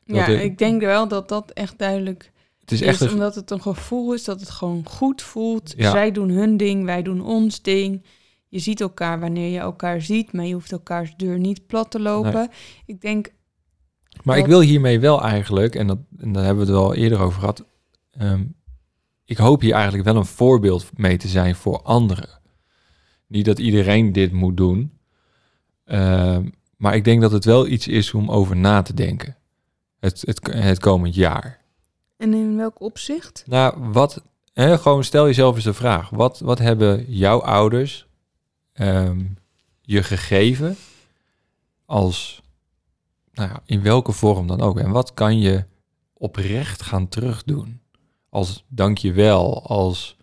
Ja, 0.04 0.26
ik- 0.26 0.58
denk 0.58 0.80
wel 0.80 1.08
dat 1.08 1.28
dat 1.28 1.50
echt 1.50 1.78
duidelijk 1.78 2.32
Het 2.60 2.70
is 2.72 2.80
is 2.80 2.86
echt 2.86 3.00
een, 3.00 3.10
omdat 3.10 3.34
het 3.34 3.50
een 3.50 3.62
gevoel 3.62 4.14
is 4.14 4.24
dat 4.24 4.40
het 4.40 4.50
gewoon 4.50 4.86
goed 4.88 5.22
voelt. 5.22 5.74
Ja. 5.76 5.90
Zij 5.90 6.10
doen 6.12 6.28
hun 6.30 6.56
ding, 6.56 6.84
wij 6.84 7.02
doen 7.02 7.20
ons 7.24 7.62
ding. 7.62 8.04
Je 8.48 8.58
ziet 8.58 8.80
elkaar 8.80 9.20
wanneer 9.20 9.50
je 9.50 9.58
elkaar 9.58 10.02
ziet, 10.02 10.32
maar 10.32 10.44
je 10.44 10.54
hoeft 10.54 10.72
elkaars 10.72 11.14
deur 11.16 11.38
niet 11.38 11.66
plat 11.66 11.90
te 11.90 12.00
lopen. 12.00 12.48
Ik 12.86 13.00
denk, 13.00 13.32
Maar 14.22 14.38
ik 14.38 14.46
wil 14.46 14.60
hiermee 14.60 15.00
wel 15.00 15.22
eigenlijk, 15.22 15.74
en, 15.74 15.86
dat, 15.86 15.98
en 16.18 16.32
daar 16.32 16.44
hebben 16.44 16.66
we 16.66 16.72
het 16.72 16.80
wel 16.80 16.94
eerder 16.94 17.18
over 17.20 17.40
gehad. 17.40 17.64
ehm, 18.10 18.44
ik 19.24 19.36
hoop 19.36 19.60
hier 19.60 19.72
eigenlijk 19.74 20.04
wel 20.04 20.16
een 20.16 20.24
voorbeeld 20.26 20.90
mee 20.96 21.16
te 21.16 21.28
zijn 21.28 21.54
voor 21.54 21.82
anderen. 21.82 22.39
Niet 23.30 23.44
dat 23.44 23.58
iedereen 23.58 24.12
dit 24.12 24.32
moet 24.32 24.56
doen. 24.56 24.92
ehm, 25.84 26.48
maar 26.76 26.94
ik 26.94 27.04
denk 27.04 27.20
dat 27.20 27.32
het 27.32 27.44
wel 27.44 27.66
iets 27.66 27.88
is 27.88 28.14
om 28.14 28.30
over 28.30 28.56
na 28.56 28.82
te 28.82 28.94
denken. 28.94 29.36
Het, 29.98 30.22
het, 30.26 30.40
het 30.52 30.78
komend 30.78 31.14
jaar. 31.14 31.60
en 32.16 32.34
in 32.34 32.56
welk 32.56 32.80
opzicht? 32.80 33.44
Nou, 33.46 33.74
wat, 33.92 34.22
hè, 34.52 34.78
gewoon 34.78 35.04
stel 35.04 35.26
jezelf 35.26 35.54
eens 35.54 35.64
de 35.64 35.74
vraag. 35.74 36.10
Wat, 36.10 36.40
wat 36.40 36.58
hebben 36.58 37.04
jouw 37.12 37.42
ouders 37.42 38.06
ehm, 38.72 39.24
je 39.80 40.02
gegeven 40.02 40.76
als, 41.86 42.42
nou 43.32 43.48
ja, 43.48 43.62
in 43.66 43.82
welke 43.82 44.12
vorm 44.12 44.46
dan 44.46 44.60
ook? 44.60 44.78
En 44.78 44.90
wat 44.90 45.14
kan 45.14 45.38
je 45.38 45.64
oprecht 46.12 46.82
gaan 46.82 47.08
terugdoen? 47.08 47.80
Als 48.28 48.64
dankjewel, 48.68 49.66
als... 49.66 50.16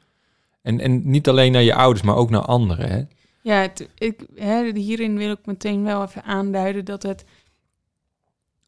En, 0.68 0.80
en 0.80 1.10
niet 1.10 1.28
alleen 1.28 1.52
naar 1.52 1.64
je 1.64 1.76
ouders, 1.76 2.06
maar 2.06 2.16
ook 2.16 2.30
naar 2.30 2.42
anderen, 2.42 2.90
hè? 2.90 3.04
Ja, 3.42 3.70
ik, 3.98 4.26
hè, 4.36 4.72
hierin 4.74 5.18
wil 5.18 5.32
ik 5.32 5.46
meteen 5.46 5.84
wel 5.84 6.04
even 6.04 6.24
aanduiden 6.24 6.86
dat 6.86 7.04
het 7.04 7.26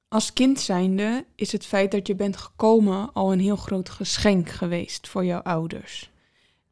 als 0.07 0.33
kind 0.33 0.59
zijnde 0.59 1.25
is 1.35 1.51
het 1.51 1.65
feit 1.65 1.91
dat 1.91 2.07
je 2.07 2.15
bent 2.15 2.37
gekomen 2.37 3.13
al 3.13 3.31
een 3.31 3.39
heel 3.39 3.55
groot 3.55 3.89
geschenk 3.89 4.49
geweest 4.49 5.07
voor 5.07 5.25
jouw 5.25 5.41
ouders. 5.41 6.11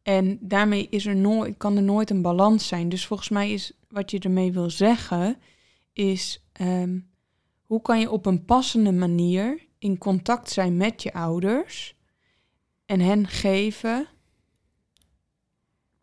En 0.03 0.37
daarmee 0.41 0.87
is 0.89 1.05
er 1.05 1.15
nooit, 1.15 1.57
kan 1.57 1.75
er 1.75 1.83
nooit 1.83 2.09
een 2.09 2.21
balans 2.21 2.67
zijn. 2.67 2.89
Dus 2.89 3.05
volgens 3.05 3.29
mij 3.29 3.51
is 3.51 3.71
wat 3.89 4.11
je 4.11 4.19
ermee 4.19 4.51
wil 4.51 4.69
zeggen, 4.69 5.37
is 5.93 6.43
ehm, 6.51 6.99
hoe 7.65 7.81
kan 7.81 7.99
je 7.99 8.11
op 8.11 8.25
een 8.25 8.45
passende 8.45 8.91
manier 8.91 9.65
in 9.79 9.97
contact 9.97 10.49
zijn 10.49 10.77
met 10.77 11.03
je 11.03 11.13
ouders 11.13 11.95
en 12.85 12.99
hen 12.99 13.27
geven. 13.27 14.07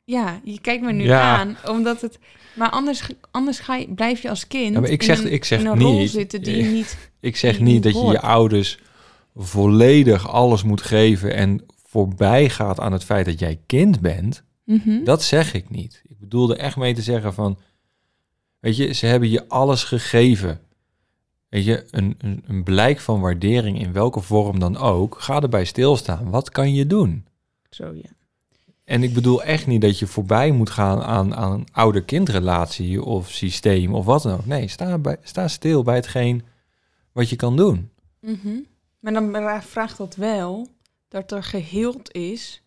Ja, 0.04 0.40
je 0.44 0.61
kijkt 0.61 0.82
me 0.84 0.92
nu 0.92 1.04
Ja. 1.04 1.37
aan, 1.38 1.56
omdat 1.68 2.00
het. 2.00 2.18
Maar 2.54 2.70
anders, 2.70 3.02
anders 3.30 3.58
ga 3.58 3.76
je, 3.76 3.88
blijf 3.94 4.23
je 4.23 4.28
als 4.28 4.46
kind 4.46 4.75
Ja, 4.75 4.80
maar 4.80 4.90
ik 4.90 5.00
in 5.00 5.06
zeg- 5.06 5.25
een- 5.25 5.32
ik 5.32 5.44
zeg 5.44 5.61
in 5.61 5.66
een 5.66 5.78
rol 5.80 5.99
niet- 5.99 6.11
zitten 6.11 6.42
die 6.42 6.56
je 6.56 6.62
niet. 6.62 6.96
Ik 7.20 7.37
zeg 7.37 7.61
niet 7.61 7.82
dat 7.82 7.92
je 7.92 8.06
je 8.06 8.20
ouders 8.20 8.78
volledig 9.37 10.28
alles 10.28 10.62
moet 10.62 10.82
geven 10.82 11.34
en 11.34 11.64
voorbij 11.87 12.50
gaat 12.50 12.80
aan 12.80 12.92
het 12.92 13.04
feit 13.04 13.26
dat 13.26 13.38
jij 13.38 13.61
kind 13.66 14.00
bent. 14.00 14.42
Mhm. 14.64 15.04
Dat 15.04 15.23
zeg 15.23 15.54
ik 15.54 15.70
niet. 15.70 16.02
Ik 16.08 16.18
bedoelde 16.18 16.56
echt 16.56 16.76
mee 16.76 16.94
te 16.94 17.02
zeggen 17.02 17.34
van, 17.34 17.58
weet 18.61 18.76
je, 18.76 18.92
ze 18.92 19.06
hebben 19.06 19.30
je 19.30 19.49
alles 19.49 19.84
gegeven. 19.84 20.61
Weet 21.49 21.64
je, 21.64 21.84
een, 21.90 22.14
een, 22.18 22.44
een 22.46 22.62
blijk 22.62 23.00
van 23.00 23.20
waardering 23.20 23.80
in 23.80 23.92
welke 23.92 24.20
vorm 24.20 24.58
dan 24.58 24.76
ook, 24.76 25.16
ga 25.20 25.40
erbij 25.40 25.64
stilstaan. 25.64 26.30
Wat 26.30 26.50
kan 26.50 26.75
je 26.75 26.87
doen? 26.87 27.26
Zo 27.70 27.92
ja. 27.94 28.11
En 28.85 29.03
ik 29.03 29.14
bedoel 29.14 29.43
echt 29.43 29.67
niet 29.67 29.81
dat 29.81 29.99
je 29.99 30.07
voorbij 30.07 30.50
moet 30.50 30.71
gaan 30.71 31.03
aan, 31.03 31.35
aan 31.35 31.53
een 31.53 31.67
ouder-kindrelatie 31.73 33.03
of 33.03 33.31
systeem 33.31 33.95
of 33.95 34.05
wat 34.05 34.23
dan 34.23 34.33
ook. 34.33 34.47
Nee, 34.47 34.69
sta, 34.69 34.99
bij, 34.99 35.17
sta 35.23 35.49
stil 35.49 35.83
bij 35.83 35.95
hetgeen 35.95 36.43
wat 37.12 37.29
je 37.29 37.37
kan 37.37 37.57
doen. 37.57 37.91
Mhm. 38.21 38.59
Maar 39.00 39.12
dan 39.12 39.31
bra- 39.31 39.62
vraagt 39.62 39.97
dat 39.97 40.17
wel 40.17 40.69
dat 41.09 41.33
er 41.33 41.43
geheeld 41.43 42.12
is 42.12 42.62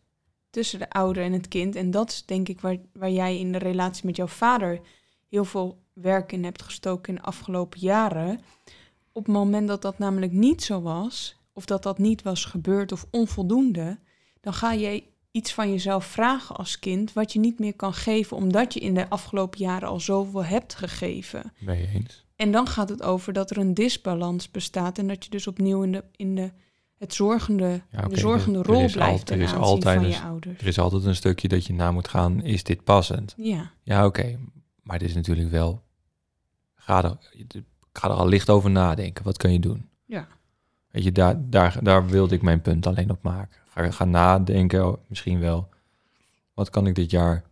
tussen 0.49 0.79
de 0.79 0.89
ouder 0.89 1.23
en 1.23 1.33
het 1.33 1.47
kind. 1.47 1.75
En 1.75 1.91
dat 1.91 2.09
is 2.09 2.25
denk 2.25 2.47
ik 2.47 2.61
waar, 2.61 2.77
waar 2.93 3.11
jij 3.11 3.39
in 3.39 3.51
de 3.51 3.57
relatie 3.57 4.05
met 4.05 4.15
jouw 4.15 4.27
vader 4.27 4.79
heel 5.29 5.45
veel 5.45 5.81
werk 5.93 6.31
in 6.31 6.43
hebt 6.43 6.61
gestoken 6.61 7.09
in 7.09 7.19
de 7.21 7.27
afgelopen 7.27 7.79
jaren. 7.79 8.39
Op 9.11 9.25
het 9.25 9.33
moment 9.33 9.67
dat 9.67 9.81
dat 9.81 9.97
namelijk 9.99 10.31
niet 10.31 10.63
zo 10.63 10.81
was, 10.81 11.35
of 11.53 11.65
dat 11.65 11.83
dat 11.83 11.97
niet 11.97 12.21
was 12.21 12.45
gebeurd 12.45 12.91
of 12.91 13.05
onvoldoende, 13.11 13.99
dan 14.41 14.53
ga 14.53 14.75
jij 14.75 15.03
iets 15.37 15.53
van 15.53 15.69
jezelf 15.71 16.05
vragen 16.05 16.55
als 16.55 16.79
kind 16.79 17.13
wat 17.13 17.33
je 17.33 17.39
niet 17.39 17.59
meer 17.59 17.73
kan 17.75 17.93
geven 17.93 18.37
omdat 18.37 18.73
je 18.73 18.79
in 18.79 18.93
de 18.93 19.09
afgelopen 19.09 19.59
jaren 19.59 19.89
al 19.89 19.99
zoveel 19.99 20.43
hebt 20.45 20.75
gegeven. 20.75 21.53
Ben 21.59 21.77
je 21.77 21.87
eens? 21.87 22.25
En 22.35 22.51
dan 22.51 22.67
gaat 22.67 22.89
het 22.89 23.03
over 23.03 23.33
dat 23.33 23.49
er 23.51 23.57
een 23.57 23.73
disbalans 23.73 24.51
bestaat 24.51 24.97
en 24.97 25.07
dat 25.07 25.23
je 25.23 25.29
dus 25.29 25.47
opnieuw 25.47 25.83
in 25.83 25.91
de, 25.91 26.03
in 26.15 26.35
de, 26.35 26.51
het 26.97 27.13
zorgende, 27.13 27.81
Ja, 27.91 28.01
de 28.01 28.17
zorgende 28.19 28.59
er- 28.59 28.65
er 28.65 28.71
rol 28.71 28.83
is 28.83 28.91
blijft 28.93 29.29
al- 29.31 29.37
er 29.37 29.43
is 29.43 29.53
altijd 29.53 29.95
van 29.95 30.03
een 30.05 30.09
je 30.11 30.19
ouders. 30.21 30.59
Er 30.61 30.67
is 30.67 30.79
altijd 30.79 31.03
een 31.05 31.15
stukje 31.15 31.47
dat 31.47 31.65
je 31.65 31.73
na 31.73 31.91
moet 31.91 32.07
gaan, 32.07 32.43
is 32.43 32.63
dit 32.63 32.83
passend? 32.83 33.33
Ja, 33.37 33.71
Ja, 33.83 34.05
oké. 34.05 34.37
Maar 34.83 34.97
het 34.99 35.07
is 35.07 35.13
natuurlijk 35.15 35.49
wel... 35.49 35.83
Ga 36.75 37.03
er, 37.03 37.17
ga 37.93 38.07
er 38.07 38.13
al 38.13 38.27
licht 38.27 38.49
over 38.49 38.69
nadenken. 38.69 39.23
Wat 39.23 39.37
kan 39.37 39.51
je 39.53 39.59
doen? 39.59 39.89
ja. 40.05 40.27
Weet 40.91 41.03
je, 41.05 41.11
daar, 41.11 41.35
daar, 41.49 41.77
daar 41.83 42.07
wilde 42.07 42.35
ik 42.35 42.41
mijn 42.41 42.61
punt 42.61 42.87
alleen 42.87 43.09
op 43.11 43.23
maken. 43.23 43.59
Ga, 43.77 43.91
ga 43.91 44.05
nadenken, 44.05 44.87
oh, 44.87 44.97
misschien 45.07 45.39
wel. 45.39 45.69
Wat 46.53 46.69
kan 46.69 46.87
ik 46.87 46.95
dit 46.95 47.11
jaar 47.11 47.43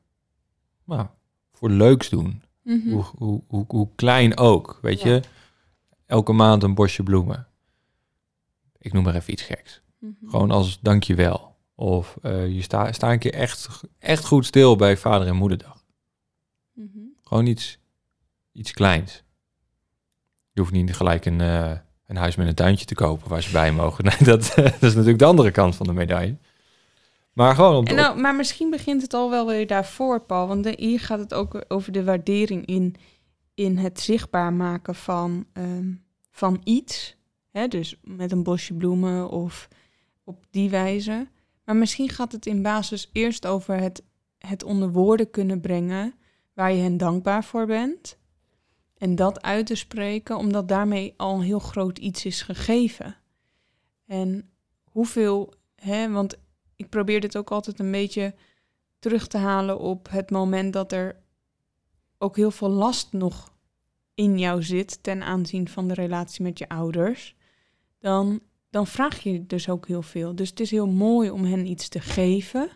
nou, 0.83 1.07
voor 1.53 1.69
leuks 1.69 2.09
doen? 2.09 2.43
Mhm. 2.61 2.89
Hoe, 2.89 3.03
hoe, 3.17 3.41
hoe, 3.47 3.65
hoe 3.67 3.89
klein 3.95 4.37
ook, 4.37 4.79
weet 4.81 5.01
Ja. 5.01 5.09
je? 5.09 5.21
Elke 6.05 6.31
maand 6.33 6.63
een 6.63 6.73
bosje 6.75 7.03
bloemen. 7.03 7.47
Ik 8.77 8.93
noem 8.93 9.03
maar 9.03 9.15
even 9.15 9.33
iets 9.33 9.41
geks. 9.41 9.81
Mhm. 9.99 10.29
Gewoon 10.29 10.51
als 10.51 10.79
dankjewel. 10.81 11.55
Of 11.75 12.17
eh, 12.21 12.47
je 12.47 12.61
sta, 12.61 12.91
sta 12.91 13.11
een 13.11 13.19
keer 13.19 13.33
echt, 13.33 13.81
echt 13.99 14.25
goed 14.25 14.45
stil 14.45 14.75
bij 14.75 14.97
vader 14.97 15.27
en 15.27 15.35
moederdag. 15.35 15.85
Mhm. 16.73 16.99
Gewoon 17.23 17.45
iets, 17.45 17.79
iets 18.51 18.71
kleins. 18.71 19.23
Je 20.51 20.61
hoeft 20.61 20.73
niet 20.73 20.95
gelijk 20.95 21.25
een, 21.25 21.41
eh, 21.41 21.77
een 22.07 22.15
huis 22.15 22.35
met 22.35 22.47
een 22.47 22.53
tuintje 22.55 22.85
te 22.85 22.95
kopen 22.95 23.29
waar 23.29 23.43
ze 23.43 23.51
bij 23.51 23.71
mogen. 23.71 24.03
Nee, 24.05 24.17
dat, 24.23 24.51
dat 24.55 24.83
is 24.83 24.93
natuurlijk 24.93 25.19
de 25.19 25.25
andere 25.25 25.51
kant 25.51 25.75
van 25.75 25.85
de 25.87 25.93
medaille. 25.93 26.35
Maar 27.33 27.55
gewoon 27.55 27.85
En 27.85 27.95
nou, 27.95 28.19
maar 28.19 28.35
misschien 28.35 28.69
begint 28.69 29.01
het 29.01 29.13
al 29.13 29.29
wel 29.29 29.45
weer 29.47 29.67
daarvoor, 29.67 30.19
Paul. 30.21 30.47
Want 30.47 30.63
de- 30.63 30.73
hier 30.77 30.99
gaat 30.99 31.19
het 31.19 31.33
ook 31.33 31.65
over 31.67 31.91
de 31.91 32.03
waardering 32.03 32.65
in, 32.65 32.95
in 33.53 33.77
het 33.77 33.99
zichtbaar 33.99 34.53
maken 34.53 34.95
van, 34.95 35.45
ehm, 35.53 35.91
van 36.31 36.61
iets. 36.63 37.15
Hè? 37.51 37.67
Dus 37.67 37.95
met 38.03 38.31
een 38.31 38.43
bosje 38.43 38.73
bloemen 38.73 39.29
of 39.29 39.67
op 40.23 40.45
die 40.49 40.69
wijze. 40.69 41.27
Maar 41.65 41.75
misschien 41.75 42.09
gaat 42.09 42.31
het 42.31 42.45
in 42.45 42.61
basis 42.61 43.09
eerst 43.13 43.45
over 43.47 43.75
het, 43.79 44.03
het 44.37 44.63
onder 44.63 44.91
woorden 44.91 45.29
kunnen 45.29 45.61
brengen 45.61 46.13
waar 46.53 46.71
je 46.71 46.81
hen 46.81 46.97
dankbaar 46.97 47.43
voor 47.43 47.65
bent. 47.65 48.17
En 48.97 49.15
dat 49.15 49.41
uit 49.41 49.65
te 49.65 49.75
spreken, 49.75 50.37
omdat 50.37 50.67
daarmee 50.67 51.13
al 51.17 51.41
heel 51.41 51.59
groot 51.59 51.97
iets 51.97 52.25
is 52.25 52.41
gegeven. 52.41 53.15
En 54.05 54.49
hoeveel, 54.83 55.53
hè, 55.75 56.11
want 56.11 56.37
ik 56.75 56.89
probeer 56.89 57.21
dit 57.21 57.37
ook 57.37 57.51
altijd 57.51 57.79
een 57.79 57.91
beetje 57.91 58.35
terug 58.99 59.27
te 59.27 59.37
halen 59.37 59.79
op 59.79 60.09
het 60.09 60.31
moment 60.31 60.73
dat 60.73 60.91
er 60.91 61.23
ook 62.17 62.35
heel 62.35 62.51
veel 62.51 62.69
last 62.69 63.13
nog 63.13 63.53
in 64.13 64.39
jou 64.39 64.63
zit 64.63 65.03
ten 65.03 65.23
aanzien 65.23 65.69
van 65.69 65.87
de 65.87 65.93
relatie 65.93 66.43
met 66.43 66.57
je 66.57 66.69
ouders, 66.69 67.35
dan, 67.99 68.39
dan 68.69 68.87
vraag 68.87 69.19
je 69.19 69.45
dus 69.45 69.69
ook 69.69 69.87
heel 69.87 70.01
veel. 70.01 70.35
Dus 70.35 70.49
het 70.49 70.59
is 70.59 70.71
heel 70.71 70.87
mooi 70.87 71.29
om 71.29 71.43
hen 71.43 71.65
iets 71.65 71.89
te 71.89 71.99
geven. 71.99 72.67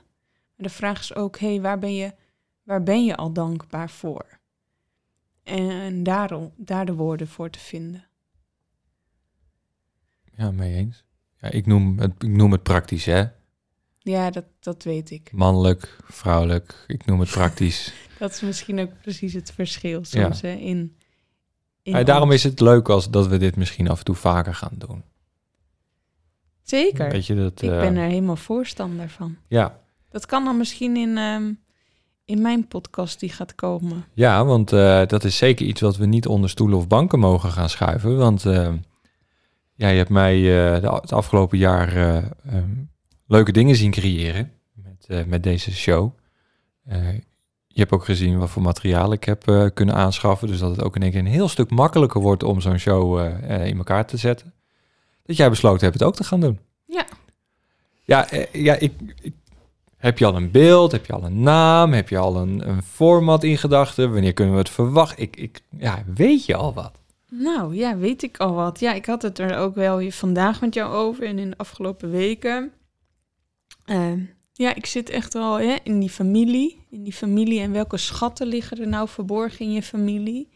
Maar 0.55 0.67
de 0.67 0.69
vraag 0.69 0.99
is 0.99 1.15
ook, 1.15 1.39
hé, 1.39 1.47
hey, 1.47 1.61
waar, 1.61 1.79
ben 1.79 1.93
je, 1.93 2.13
waar 2.63 2.83
ben 2.83 3.05
je 3.05 3.15
al 3.15 3.33
dankbaar 3.33 3.89
voor? 3.89 4.38
En, 5.49 6.03
daarom, 6.03 6.51
daar 6.57 6.85
de 6.85 6.93
woorden 6.93 7.27
voor 7.27 7.49
te 7.49 7.59
vinden. 7.59 8.07
Ja, 10.35 10.51
mee 10.51 10.75
eens. 10.75 11.03
Ja, 11.41 11.51
ik, 11.51 11.65
noem 11.65 11.99
het, 11.99 12.11
ik 12.23 12.29
noem 12.29 12.51
het 12.51 12.63
praktisch, 12.63 13.05
hè? 13.05 13.25
Ja, 13.97 14.29
dat, 14.29 14.45
dat 14.59 14.83
weet 14.83 15.11
ik. 15.11 15.31
Mannelijk, 15.31 15.97
vrouwelijk. 16.03 16.83
Ik 16.87 17.05
noem 17.05 17.19
het 17.19 17.29
praktisch. 17.29 17.93
Dat 18.19 18.31
is 18.31 18.41
misschien 18.41 18.79
ook 18.79 19.01
precies 19.01 19.33
het 19.33 19.51
verschil 19.51 20.05
soms 20.05 20.41
hè, 20.41 20.51
in, 20.51 20.97
in 21.81 21.91
Ja, 21.91 22.03
daarom 22.03 22.31
is 22.31 22.43
het 22.43 22.59
leuk 22.59 22.89
als 22.89 23.09
dat 23.09 23.27
we 23.27 23.37
dit 23.37 23.55
misschien 23.55 23.89
af 23.89 23.99
en 23.99 24.05
toe 24.05 24.15
vaker 24.15 24.55
gaan 24.55 24.75
doen. 24.77 25.03
Zeker. 26.61 27.09
Weet 27.09 27.25
je 27.25 27.35
dat? 27.35 27.61
Ik 27.61 27.69
eh, 27.69 27.79
ben 27.79 27.95
er 27.95 28.07
helemaal 28.07 28.35
voorstander 28.35 29.09
van. 29.09 29.37
Ja, 29.47 29.79
Dat 30.09 30.25
kan 30.25 30.43
dan 30.43 30.57
misschien 30.57 30.97
in, 30.97 31.17
ehm, 31.17 31.53
in 32.29 32.41
mijn 32.41 32.67
podcast 32.67 33.19
die 33.19 33.29
gaat 33.29 33.55
komen. 33.55 34.05
Ja, 34.13 34.45
want 34.45 34.71
eh, 34.74 35.05
dat 35.07 35.24
is 35.24 35.38
zeker 35.38 35.65
iets 35.65 35.81
wat 35.81 35.98
we 35.98 36.05
niet 36.05 36.27
onder 36.27 36.50
stoelen 36.50 36.77
of 36.77 36.88
banken 36.88 37.19
mogen 37.19 37.51
gaan 37.51 37.69
schuiven. 37.69 38.17
Want 38.17 38.45
eh, 38.45 38.74
ja, 39.74 39.88
je 39.88 39.98
hebt 39.98 40.09
mij 40.09 40.41
de, 40.41 40.98
het 41.01 41.13
afgelopen 41.13 41.57
jaar 41.57 41.95
eh, 41.95 42.17
ehm, 42.17 42.69
leuke 43.27 43.51
dingen 43.51 43.75
zien 43.75 43.91
creëren 43.91 44.51
met, 44.74 45.27
met 45.27 45.43
deze 45.43 45.71
show. 45.71 46.12
Je 47.67 47.86
hebt 47.86 47.91
ook 47.91 48.05
gezien 48.05 48.38
wat 48.38 48.50
voor 48.50 48.62
materiaal 48.62 49.12
ik 49.12 49.24
heb 49.24 49.71
kunnen 49.74 49.95
aanschaffen. 49.95 50.48
Dus 50.48 50.59
dat 50.59 50.71
het 50.71 50.83
ook 50.83 50.95
in 50.95 51.01
één 51.01 51.12
keer 51.12 51.19
een 51.19 51.25
heel 51.25 51.48
stuk 51.50 51.69
makkelijker 51.69 52.21
wordt 52.21 52.43
om 52.43 52.62
zo'n 52.62 52.77
show 52.77 53.19
in 53.65 53.77
elkaar 53.77 54.05
te 54.05 54.17
zetten. 54.17 54.53
Dat 55.24 55.38
jij 55.38 55.50
besloten 55.50 55.81
hebt 55.81 55.93
het 56.00 56.03
ook 56.03 56.15
te 56.15 56.24
gaan 56.24 56.39
doen. 56.39 56.59
Ja. 56.86 57.05
Ja, 58.03 58.27
ja 58.51 58.74
ik, 58.75 58.93
ik- 59.21 59.33
heb 59.99 60.17
je 60.17 60.25
al 60.25 60.35
een 60.35 60.51
beeld? 60.51 60.91
Heb 60.91 61.05
je 61.05 61.13
al 61.13 61.23
een 61.23 61.41
naam? 61.41 61.93
Heb 61.93 62.09
je 62.09 62.17
al 62.17 62.35
een, 62.35 62.69
een 62.69 62.83
format 62.83 63.43
in 63.43 63.57
gedachten? 63.57 64.11
Wanneer 64.13 64.33
kunnen 64.33 64.53
we 64.53 64.59
het 64.59 64.69
verwachten? 64.69 65.23
Ik, 65.23 65.35
ik, 65.35 65.61
ja, 65.77 66.03
weet 66.15 66.45
je 66.45 66.55
al 66.55 66.73
wat? 66.73 66.99
Nou 67.29 67.75
ja, 67.75 67.97
weet 67.97 68.23
ik 68.23 68.37
al 68.37 68.53
wat. 68.53 68.79
Ja, 68.79 68.93
ik 68.93 69.05
had 69.05 69.21
het 69.21 69.39
er 69.39 69.57
ook 69.57 69.75
wel 69.75 69.97
hier 69.97 70.13
vandaag 70.13 70.61
met 70.61 70.73
jou 70.73 70.93
over 70.93 71.23
en 71.23 71.39
in 71.39 71.49
de 71.49 71.57
afgelopen 71.57 72.11
weken. 72.11 72.71
Ehm, 73.85 74.19
ja, 74.53 74.75
ik 74.75 74.85
zit 74.85 75.09
echt 75.09 75.33
wel 75.33 75.59
hè, 75.59 75.75
in 75.83 75.99
die 75.99 76.09
familie. 76.09 76.85
In 76.89 77.03
die 77.03 77.13
familie 77.13 77.59
en 77.59 77.71
welke 77.71 77.97
schatten 77.97 78.47
liggen 78.47 78.79
er 78.79 78.87
nou 78.87 79.07
verborgen 79.07 79.65
in 79.65 79.71
je 79.71 79.83
familie? 79.83 80.49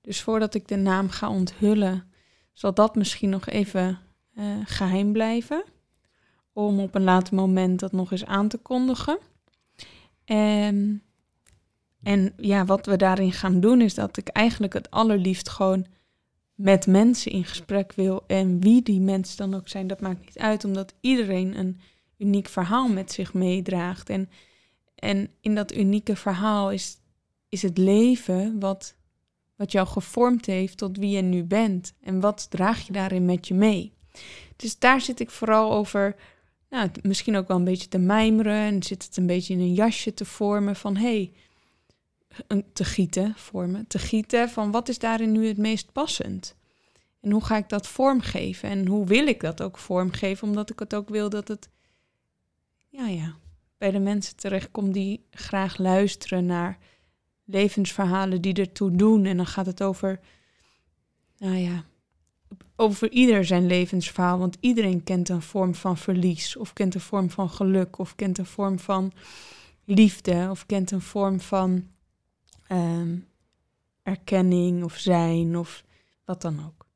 Dus 0.00 0.22
voordat 0.22 0.54
ik 0.54 0.68
de 0.68 0.76
naam 0.76 1.10
ga 1.10 1.30
onthullen, 1.30 2.12
zal 2.52 2.74
dat 2.74 2.94
misschien 2.94 3.28
nog 3.28 3.46
even 3.46 3.98
eh, 4.34 4.44
geheim 4.64 5.12
blijven. 5.12 5.64
Om 6.56 6.80
op 6.80 6.94
een 6.94 7.04
later 7.04 7.34
moment 7.34 7.80
dat 7.80 7.92
nog 7.92 8.10
eens 8.10 8.24
aan 8.24 8.48
te 8.48 8.58
kondigen. 8.58 9.18
Ehm, 10.24 10.94
en 12.02 12.32
ja, 12.36 12.64
wat 12.64 12.86
we 12.86 12.96
daarin 12.96 13.32
gaan 13.32 13.60
doen 13.60 13.80
is 13.80 13.94
dat 13.94 14.16
ik 14.16 14.28
eigenlijk 14.28 14.72
het 14.72 14.90
allerliefst 14.90 15.48
gewoon 15.48 15.86
met 16.54 16.86
mensen 16.86 17.32
in 17.32 17.44
gesprek 17.44 17.92
wil. 17.92 18.24
En 18.26 18.60
wie 18.60 18.82
die 18.82 19.00
mensen 19.00 19.36
dan 19.36 19.54
ook 19.54 19.68
zijn, 19.68 19.86
dat 19.86 20.00
maakt 20.00 20.20
niet 20.20 20.38
uit, 20.38 20.64
omdat 20.64 20.94
iedereen 21.00 21.58
een 21.58 21.80
uniek 22.18 22.48
verhaal 22.48 22.88
met 22.88 23.12
zich 23.12 23.34
meedraagt. 23.34 24.10
En, 24.10 24.30
en 24.94 25.30
in 25.40 25.54
dat 25.54 25.74
unieke 25.74 26.16
verhaal 26.16 26.70
is, 26.70 26.96
is 27.48 27.62
het 27.62 27.78
leven 27.78 28.60
wat, 28.60 28.94
wat 29.56 29.72
jou 29.72 29.86
gevormd 29.86 30.46
heeft 30.46 30.78
tot 30.78 30.96
wie 30.96 31.10
je 31.10 31.22
nu 31.22 31.44
bent. 31.44 31.94
En 32.00 32.20
wat 32.20 32.50
draag 32.50 32.86
je 32.86 32.92
daarin 32.92 33.24
met 33.24 33.48
je 33.48 33.54
mee? 33.54 33.92
Dus 34.56 34.78
daar 34.78 35.00
zit 35.00 35.20
ik 35.20 35.30
vooral 35.30 35.72
over, 35.72 36.16
nou, 36.70 36.90
misschien 37.02 37.36
ook 37.36 37.48
wel 37.48 37.56
een 37.56 37.64
beetje 37.64 37.88
te 37.88 37.98
mijmeren. 37.98 38.60
En 38.60 38.82
zit 38.82 39.04
het 39.04 39.16
een 39.16 39.26
beetje 39.26 39.54
in 39.54 39.60
een 39.60 39.74
jasje 39.74 40.14
te 40.14 40.24
vormen 40.24 40.76
van, 40.76 40.96
hey, 40.96 41.32
te 42.72 42.84
gieten, 42.84 43.34
vormen, 43.36 43.86
te 43.86 43.98
gieten 43.98 44.48
van 44.48 44.70
wat 44.70 44.88
is 44.88 44.98
daarin 44.98 45.32
nu 45.32 45.46
het 45.46 45.56
meest 45.56 45.92
passend? 45.92 46.56
En 47.20 47.30
hoe 47.30 47.44
ga 47.44 47.56
ik 47.56 47.68
dat 47.68 47.86
vormgeven? 47.86 48.68
En 48.68 48.86
hoe 48.86 49.06
wil 49.06 49.26
ik 49.26 49.40
dat 49.40 49.62
ook 49.62 49.78
vormgeven? 49.78 50.48
Omdat 50.48 50.70
ik 50.70 50.78
het 50.78 50.94
ook 50.94 51.08
wil 51.08 51.28
dat 51.28 51.48
het, 51.48 51.68
ja, 52.88 53.06
ja, 53.06 53.36
bij 53.78 53.90
de 53.90 53.98
mensen 53.98 54.36
terechtkomt 54.36 54.94
die 54.94 55.26
graag 55.30 55.78
luisteren 55.78 56.46
naar 56.46 56.78
levensverhalen 57.44 58.40
die 58.40 58.54
ertoe 58.54 58.90
doen. 58.90 59.24
En 59.24 59.36
dan 59.36 59.46
gaat 59.46 59.66
het 59.66 59.82
over, 59.82 60.20
nou 61.38 61.56
ja, 61.56 61.84
over 62.76 63.10
ieder 63.10 63.44
zijn 63.44 63.66
levensverhaal. 63.66 64.38
Want 64.38 64.56
iedereen 64.60 65.02
kent 65.02 65.28
een 65.28 65.42
vorm 65.42 65.74
van 65.74 65.96
verlies, 65.96 66.56
of 66.56 66.72
kent 66.72 66.94
een 66.94 67.00
vorm 67.00 67.30
van 67.30 67.50
geluk, 67.50 67.98
of 67.98 68.14
kent 68.14 68.38
een 68.38 68.46
vorm 68.46 68.78
van 68.78 69.12
liefde, 69.84 70.46
of 70.50 70.66
kent 70.66 70.90
een 70.90 71.00
vorm 71.00 71.40
van 71.40 71.84
ehm, 72.66 73.16
erkenning 74.02 74.84
of 74.84 74.96
zijn 74.96 75.56
of 75.56 75.84
wat 76.24 76.42
dan 76.42 76.64
ook. 76.66 76.86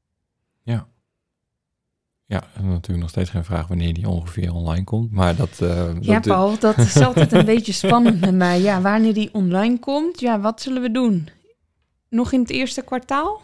Ja, 2.30 2.42
en 2.54 2.68
natuurlijk 2.68 3.00
nog 3.00 3.08
steeds 3.08 3.30
geen 3.30 3.44
vraag 3.44 3.66
wanneer 3.66 3.94
die 3.94 4.08
ongeveer 4.08 4.54
online 4.54 4.84
komt. 4.84 5.10
Maar 5.12 5.36
dat... 5.36 5.60
eh, 5.60 5.92
Ja, 6.00 6.14
dat 6.14 6.22
Paul, 6.22 6.58
dat 6.58 6.78
is 6.78 6.96
altijd 7.06 7.32
een 7.32 7.44
beetje 7.44 7.72
spannend 7.72 8.20
met 8.20 8.34
mij. 8.34 8.60
Ja, 8.60 8.80
wanneer 8.80 9.14
die 9.14 9.34
online 9.34 9.78
komt, 9.78 10.20
ja, 10.20 10.40
wat 10.40 10.60
zullen 10.60 10.82
we 10.82 10.90
doen? 10.90 11.28
Nog 12.08 12.32
in 12.32 12.40
het 12.40 12.50
eerste 12.50 12.82
kwartaal? 12.82 13.40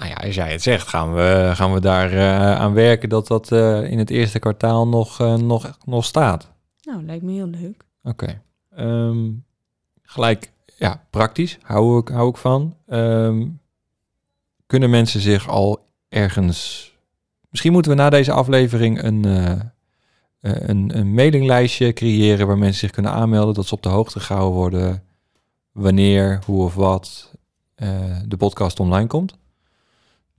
Nou 0.00 0.12
ja, 0.12 0.26
als 0.26 0.34
jij 0.34 0.52
het 0.52 0.62
zegt, 0.62 0.88
gaan 0.88 1.14
we, 1.14 1.50
gaan 1.54 1.72
we 1.72 1.80
daar 1.80 2.12
eh, 2.12 2.60
aan 2.60 2.72
werken 2.72 3.08
dat 3.08 3.26
dat 3.26 3.52
eh, 3.52 3.90
in 3.90 3.98
het 3.98 4.10
eerste 4.10 4.38
kwartaal 4.38 4.88
nog, 4.88 5.20
eh, 5.20 5.34
nog, 5.34 5.78
nog 5.84 6.04
staat. 6.04 6.50
Nou, 6.82 7.04
lijkt 7.04 7.22
me 7.22 7.32
heel 7.32 7.46
leuk. 7.46 7.84
Oké. 8.02 8.42
Ehm, 8.70 9.30
gelijk, 10.02 10.52
ja, 10.78 11.04
praktisch, 11.10 11.58
hou 11.62 12.00
ik, 12.00 12.08
hou 12.08 12.28
ik 12.28 12.36
van. 12.36 12.76
Ehm, 12.86 13.46
kunnen 14.66 14.90
mensen 14.90 15.20
zich 15.20 15.48
al 15.48 15.86
ergens... 16.08 16.92
Misschien 17.50 17.72
moeten 17.72 17.90
we 17.90 17.96
na 17.96 18.10
deze 18.10 18.32
aflevering 18.32 19.02
een, 19.02 19.24
een, 20.40 20.98
een 20.98 21.14
mailinglijstje 21.14 21.92
creëren... 21.92 22.46
waar 22.46 22.58
mensen 22.58 22.80
zich 22.80 22.90
kunnen 22.90 23.12
aanmelden, 23.12 23.54
dat 23.54 23.66
ze 23.66 23.74
op 23.74 23.82
de 23.82 23.88
hoogte 23.88 24.20
gehouden 24.20 24.58
worden... 24.58 25.02
wanneer, 25.72 26.42
hoe 26.46 26.64
of 26.64 26.74
wat 26.74 27.32
de 28.26 28.36
podcast 28.38 28.80
online 28.80 29.06
komt. 29.06 29.38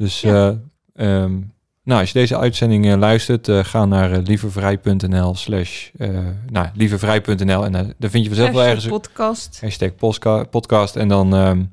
Dus 0.02 0.22
Ja. 0.22 0.58
eh, 0.94 1.24
ehm, 1.24 1.40
nou, 1.84 2.00
als 2.00 2.12
je 2.12 2.20
deze 2.20 2.38
uitzending 2.38 2.86
eh, 2.86 2.98
luistert, 2.98 3.48
eh, 3.48 3.64
ga 3.64 3.86
naar 3.86 4.18
lievevrij.nl 4.18 5.36
slash, 5.36 5.90
nou, 6.50 6.68
lievevrij.nl 6.74 7.66
en 7.66 7.72
daar 7.72 8.10
vind 8.10 8.24
je 8.24 8.30
vanzelf 8.30 8.52
wel 8.52 8.64
ergens 8.64 8.88
podcast. 8.88 9.62
hashtag 9.62 9.96
podcast 10.50 10.96
en 10.96 11.08
dan 11.08 11.36
ehm, 11.36 11.64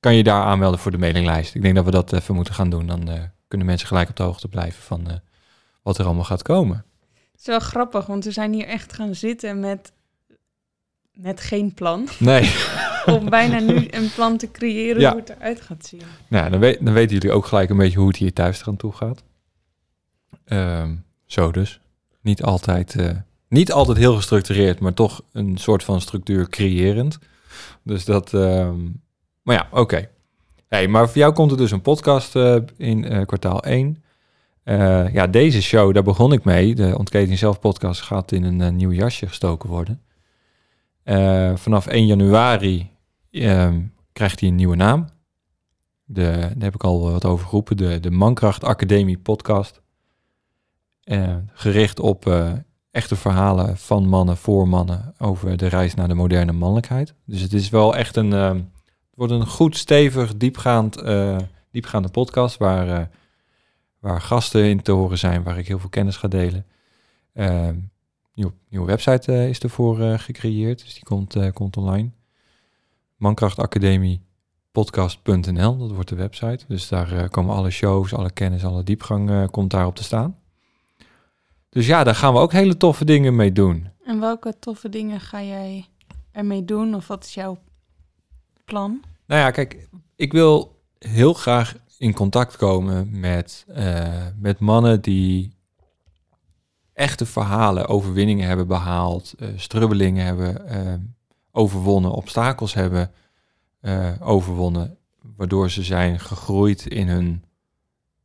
kan 0.00 0.14
je 0.14 0.22
daar 0.22 0.42
aanmelden 0.42 0.80
voor 0.80 0.90
de 0.90 0.98
mailinglijst. 0.98 1.54
Ik 1.54 1.62
denk 1.62 1.74
dat 1.74 1.84
we 1.84 1.90
dat 1.90 2.12
even 2.12 2.34
moeten 2.34 2.54
gaan 2.54 2.70
doen. 2.70 2.86
Dan 2.86 3.08
kunnen 3.48 3.66
mensen 3.66 3.88
gelijk 3.88 4.08
op 4.08 4.16
de 4.16 4.22
hoogte 4.22 4.48
blijven 4.48 4.82
van 4.82 5.20
wat 5.82 5.98
er 5.98 6.04
allemaal 6.04 6.24
gaat 6.24 6.42
komen. 6.42 6.84
Het 7.32 7.40
is 7.40 7.46
wel 7.46 7.58
grappig, 7.58 8.06
want 8.06 8.24
we 8.24 8.30
zijn 8.30 8.52
hier 8.52 8.66
echt 8.66 8.92
gaan 8.92 9.14
zitten 9.14 9.60
met, 9.60 9.92
met 11.12 11.40
geen 11.40 11.74
plan. 11.74 12.08
Nee, 12.18 12.50
Om 13.06 13.30
bijna 13.30 13.58
nu 13.58 13.86
een 13.90 14.10
plan 14.14 14.36
te 14.36 14.50
creëren 14.50 15.00
Ja. 15.00 15.10
hoe 15.10 15.20
het 15.20 15.28
eruit 15.28 15.60
gaat 15.60 15.86
zien. 15.86 16.02
nou, 16.28 16.50
dan, 16.50 16.60
weet, 16.60 16.84
dan 16.84 16.94
weten 16.94 17.14
jullie 17.14 17.32
ook 17.32 17.46
gelijk 17.46 17.70
een 17.70 17.76
beetje 17.76 17.98
hoe 17.98 18.08
het 18.08 18.16
hier 18.16 18.32
thuis 18.32 18.60
eraan 18.60 18.76
toe 18.76 18.92
gaat. 18.92 19.22
Ehm, 20.44 20.94
zo 21.26 21.50
dus. 21.50 21.80
Niet 22.22 22.42
altijd, 22.42 22.94
eh, 22.96 23.10
niet 23.48 23.72
altijd 23.72 23.98
heel 23.98 24.14
gestructureerd, 24.16 24.80
maar 24.80 24.94
toch 24.94 25.22
een 25.32 25.56
soort 25.58 25.84
van 25.84 26.00
structuur 26.00 26.48
creërend. 26.48 27.18
Dus 27.82 28.04
dat, 28.04 28.34
ehm, 28.34 28.76
maar 29.42 29.54
ja, 29.54 29.68
oké. 29.70 30.08
Hey, 30.68 30.88
maar 30.88 31.08
voor 31.08 31.18
jou 31.18 31.32
komt 31.32 31.50
er 31.50 31.56
dus 31.56 31.70
een 31.70 31.82
podcast 31.82 32.36
eh, 32.36 32.56
in 32.76 33.04
eh, 33.04 33.26
kwartaal 33.26 33.64
1. 33.64 34.02
Eh, 34.62 35.12
ja, 35.12 35.26
deze 35.26 35.62
show, 35.62 35.94
daar 35.94 36.02
begon 36.02 36.32
ik 36.32 36.44
mee. 36.44 36.74
De 36.74 36.98
Ontketing 36.98 37.38
Zelf 37.38 37.60
podcast 37.60 38.00
gaat 38.00 38.32
in 38.32 38.44
een 38.44 38.76
nieuw 38.76 38.92
jasje 38.92 39.26
gestoken 39.26 39.68
worden. 39.68 40.00
Eh, 41.02 41.56
vanaf 41.56 41.86
1 41.86 42.06
januari 42.06 42.90
ehm, 43.30 43.82
krijgt 44.12 44.40
hij 44.40 44.48
een 44.48 44.54
nieuwe 44.54 44.76
naam. 44.76 45.08
De, 46.04 46.30
daar 46.30 46.54
heb 46.58 46.74
ik 46.74 46.84
al 46.84 47.10
wat 47.10 47.24
over 47.24 47.46
geroepen. 47.46 47.76
De, 47.76 48.00
de 48.00 48.10
Mankracht 48.10 48.64
Academie 48.64 49.18
podcast. 49.18 49.80
Eh, 51.02 51.36
gericht 51.52 52.00
op 52.00 52.26
eh, 52.26 52.52
echte 52.90 53.16
verhalen 53.16 53.76
van 53.76 54.08
mannen 54.08 54.36
voor 54.36 54.68
mannen 54.68 55.14
over 55.18 55.56
de 55.56 55.66
reis 55.66 55.94
naar 55.94 56.08
de 56.08 56.14
moderne 56.14 56.52
mannelijkheid. 56.52 57.14
Dus 57.24 57.40
het 57.40 57.52
is 57.52 57.68
wel 57.68 57.96
echt 57.96 58.16
een, 58.16 58.32
ehm, 58.32 58.60
wordt 59.14 59.32
een 59.32 59.46
goed, 59.46 59.76
stevig, 59.76 60.36
diepgaand, 60.36 61.02
diepgaande 61.70 62.08
podcast 62.08 62.56
waar, 62.56 63.10
waar 64.00 64.20
gasten 64.20 64.64
in 64.64 64.82
te 64.82 64.92
horen 64.92 65.18
zijn, 65.18 65.42
waar 65.42 65.58
ik 65.58 65.68
heel 65.68 65.78
veel 65.78 65.88
kennis 65.88 66.16
ga 66.16 66.28
delen. 66.28 66.66
Nieuw, 68.40 68.52
nieuwe 68.68 68.86
website 68.86 69.32
eh, 69.32 69.48
is 69.48 69.58
ervoor 69.58 70.00
eh, 70.00 70.18
gecreëerd, 70.18 70.82
dus 70.82 70.94
die 70.94 71.02
komt, 71.02 71.36
eh, 71.36 71.52
komt 71.52 71.76
online. 71.76 72.10
Mankracht 73.16 73.58
Academie 73.58 74.22
podcast.nl, 74.72 75.76
dat 75.76 75.90
wordt 75.90 76.08
de 76.08 76.14
website. 76.14 76.64
Dus 76.68 76.88
daar 76.88 77.28
komen 77.28 77.54
alle 77.54 77.70
shows, 77.70 78.14
alle 78.14 78.30
kennis, 78.30 78.64
alle 78.64 78.82
diepgang 78.82 79.50
komt 79.50 79.70
daarop 79.70 79.96
te 79.96 80.02
staan. 80.02 80.38
Dus 81.68 81.86
ja, 81.86 82.04
daar 82.04 82.14
gaan 82.14 82.32
we 82.32 82.38
ook 82.38 82.52
hele 82.52 82.76
toffe 82.76 83.04
dingen 83.04 83.36
mee 83.36 83.52
doen. 83.52 83.88
En 84.04 84.20
welke 84.20 84.58
toffe 84.58 84.88
dingen 84.88 85.20
ga 85.20 85.42
jij 85.42 85.86
ermee 86.32 86.64
doen? 86.64 86.94
Of 86.94 87.06
wat 87.06 87.24
is 87.24 87.34
jouw 87.34 87.58
plan? 88.64 89.02
Nou 89.26 89.40
ja, 89.40 89.50
kijk, 89.50 89.88
ik 90.16 90.32
wil 90.32 90.80
heel 90.98 91.32
graag 91.32 91.76
in 91.98 92.14
contact 92.14 92.56
komen 92.56 93.20
met, 93.20 93.66
met 94.36 94.58
mannen 94.58 95.00
die 95.00 95.58
echte 97.00 97.26
verhalen, 97.26 97.86
overwinningen 97.86 98.46
hebben 98.46 98.66
behaald, 98.66 99.34
eh, 99.38 99.48
strubbelingen 99.56 100.24
hebben 100.24 100.66
eh, 100.66 100.94
overwonnen, 101.50 102.10
obstakels 102.10 102.74
hebben 102.74 103.10
eh, 103.80 104.12
overwonnen, 104.20 104.96
waardoor 105.36 105.70
ze 105.70 105.82
zijn 105.82 106.20
gegroeid 106.20 106.86
in 106.86 107.08
hun, 107.08 107.44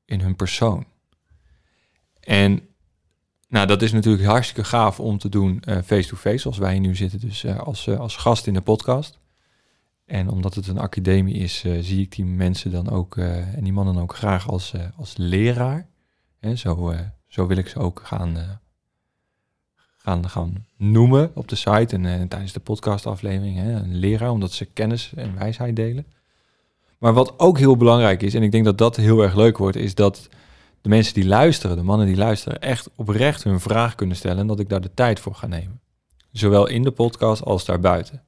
in 0.05 0.21
hun 0.21 0.35
persoon. 0.35 0.85
En 2.19 2.61
nou, 3.47 3.67
dat 3.67 3.81
is 3.81 3.91
natuurlijk 3.91 4.25
hartstikke 4.25 4.63
gaaf 4.63 4.99
om 4.99 5.17
te 5.17 5.29
doen 5.29 5.63
face-to-face, 5.85 6.37
zoals 6.37 6.57
wij 6.57 6.79
nu 6.79 6.95
zitten, 6.95 7.19
dus 7.19 7.45
als, 7.47 7.89
als 7.89 8.15
gast 8.15 8.47
in 8.47 8.53
de 8.53 8.61
podcast. 8.61 9.19
En 10.05 10.29
omdat 10.29 10.53
het 10.53 10.67
een 10.67 10.77
academie 10.77 11.35
is, 11.35 11.65
zie 11.79 12.01
ik 12.01 12.15
die 12.15 12.25
mensen 12.25 12.71
dan 12.71 12.89
ook, 12.89 13.17
en 13.17 13.63
die 13.63 13.73
mannen 13.73 13.97
ook 13.97 14.15
graag 14.15 14.49
als, 14.49 14.73
als 14.97 15.13
leraar. 15.17 15.87
Hè, 16.39 16.55
zo, 16.55 16.93
zo 17.27 17.47
wil 17.47 17.57
ik 17.57 17.67
ze 17.67 17.79
ook 17.79 18.01
gaan, 18.05 18.59
gaan, 20.05 20.65
noemen 20.77 21.31
op 21.33 21.47
de 21.47 21.55
site 21.55 21.95
en 21.95 22.05
eh, 22.05 22.27
tijdens 22.27 22.53
de 22.53 22.59
podcastaflevering. 22.59 23.57
Hè, 23.57 23.71
een 23.71 23.95
leraar, 23.95 24.31
omdat 24.31 24.51
ze 24.51 24.65
kennis 24.65 25.11
en 25.15 25.37
wijsheid 25.37 25.75
delen. 25.75 26.05
Maar 26.97 27.13
wat 27.13 27.39
ook 27.39 27.57
heel 27.57 27.77
belangrijk 27.77 28.21
is, 28.21 28.33
en 28.33 28.43
ik 28.43 28.51
denk 28.51 28.65
dat 28.65 28.77
dat 28.77 28.95
heel 28.95 29.21
erg 29.21 29.35
leuk 29.35 29.57
wordt, 29.57 29.77
is 29.77 29.95
dat 29.95 30.29
de 30.81 30.89
mensen 30.89 31.13
die 31.13 31.25
luisteren, 31.25 31.75
de 31.75 31.83
mannen 31.83 32.07
die 32.07 32.15
luisteren, 32.15 32.61
echt 32.61 32.89
oprecht 32.95 33.43
hun 33.43 33.59
vraag 33.59 33.95
kunnen 33.95 34.15
stellen 34.15 34.37
en 34.37 34.47
dat 34.47 34.59
ik 34.59 34.69
daar 34.69 34.81
de 34.81 34.93
tijd 34.93 35.19
voor 35.19 35.35
ga 35.35 35.47
nemen. 35.47 35.79
Zowel 36.31 36.67
in 36.67 36.83
de 36.83 36.91
podcast 36.91 37.43
als 37.43 37.65
daarbuiten. 37.65 38.23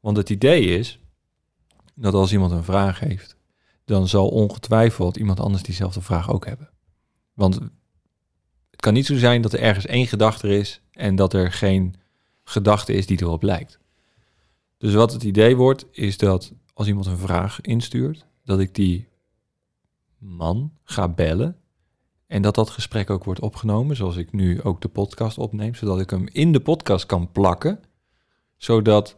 Want 0.00 0.16
het 0.16 0.30
idee 0.30 0.64
is 0.64 1.00
dat 1.94 2.14
als 2.14 2.32
iemand 2.32 2.52
een 2.52 2.64
vraag 2.64 3.00
heeft, 3.00 3.36
dan 3.84 4.08
zal 4.08 4.28
ongetwijfeld 4.28 5.16
iemand 5.16 5.40
anders 5.40 5.62
diezelfde 5.62 6.00
vraag 6.00 6.30
ook 6.30 6.46
hebben. 6.46 6.70
Want 7.34 7.60
het 8.76 8.84
kan 8.84 8.94
niet 8.94 9.06
zo 9.06 9.16
zijn 9.16 9.42
dat 9.42 9.52
er 9.52 9.60
ergens 9.60 9.86
één 9.86 10.06
gedachte 10.06 10.48
is 10.48 10.80
en 10.90 11.16
dat 11.16 11.32
er 11.32 11.52
geen 11.52 11.94
gedachte 12.44 12.92
is 12.92 13.06
die 13.06 13.22
erop 13.22 13.42
lijkt. 13.42 13.78
Dus 14.78 14.94
wat 14.94 15.12
het 15.12 15.22
idee 15.22 15.56
wordt, 15.56 15.86
is 15.90 16.18
dat 16.18 16.52
als 16.74 16.86
iemand 16.86 17.06
een 17.06 17.18
vraag 17.18 17.60
instuurt, 17.60 18.26
dat 18.44 18.60
ik 18.60 18.74
die 18.74 19.08
man 20.18 20.72
ga 20.84 21.08
bellen 21.08 21.56
en 22.26 22.42
dat 22.42 22.54
dat 22.54 22.70
gesprek 22.70 23.10
ook 23.10 23.24
wordt 23.24 23.40
opgenomen, 23.40 23.96
zoals 23.96 24.16
ik 24.16 24.32
nu 24.32 24.62
ook 24.62 24.80
de 24.80 24.88
podcast 24.88 25.38
opneem, 25.38 25.74
zodat 25.74 26.00
ik 26.00 26.10
hem 26.10 26.28
in 26.32 26.52
de 26.52 26.60
podcast 26.60 27.06
kan 27.06 27.32
plakken, 27.32 27.80
zodat 28.56 29.16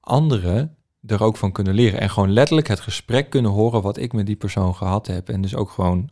anderen 0.00 0.76
er 1.06 1.22
ook 1.22 1.36
van 1.36 1.52
kunnen 1.52 1.74
leren 1.74 2.00
en 2.00 2.10
gewoon 2.10 2.32
letterlijk 2.32 2.68
het 2.68 2.80
gesprek 2.80 3.30
kunnen 3.30 3.50
horen 3.50 3.82
wat 3.82 3.96
ik 3.96 4.12
met 4.12 4.26
die 4.26 4.36
persoon 4.36 4.74
gehad 4.74 5.06
heb. 5.06 5.28
En 5.28 5.40
dus 5.40 5.54
ook 5.54 5.70
gewoon 5.70 6.10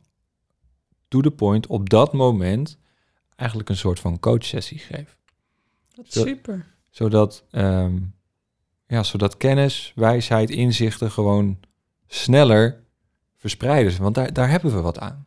to 1.15 1.21
the 1.21 1.31
point 1.31 1.67
op 1.67 1.91
dat 1.91 2.13
moment 2.13 2.79
eigenlijk 3.37 3.69
een 3.69 3.77
soort 3.77 4.01
van 4.01 4.19
coachsessie 4.19 4.79
geef. 4.79 5.17
Wat 5.95 6.07
super. 6.09 6.67
Zodat, 6.91 7.45
ehm, 7.51 7.99
ja, 8.87 9.03
zodat 9.03 9.37
kennis, 9.37 9.93
wijsheid, 9.95 10.51
inzichten 10.51 11.11
gewoon 11.11 11.59
sneller 12.07 12.83
verspreiden. 13.37 14.03
Want 14.03 14.15
daar, 14.15 14.33
daar 14.33 14.51
hebben 14.51 14.75
we 14.75 14.81
wat 14.81 14.99
aan. 14.99 15.27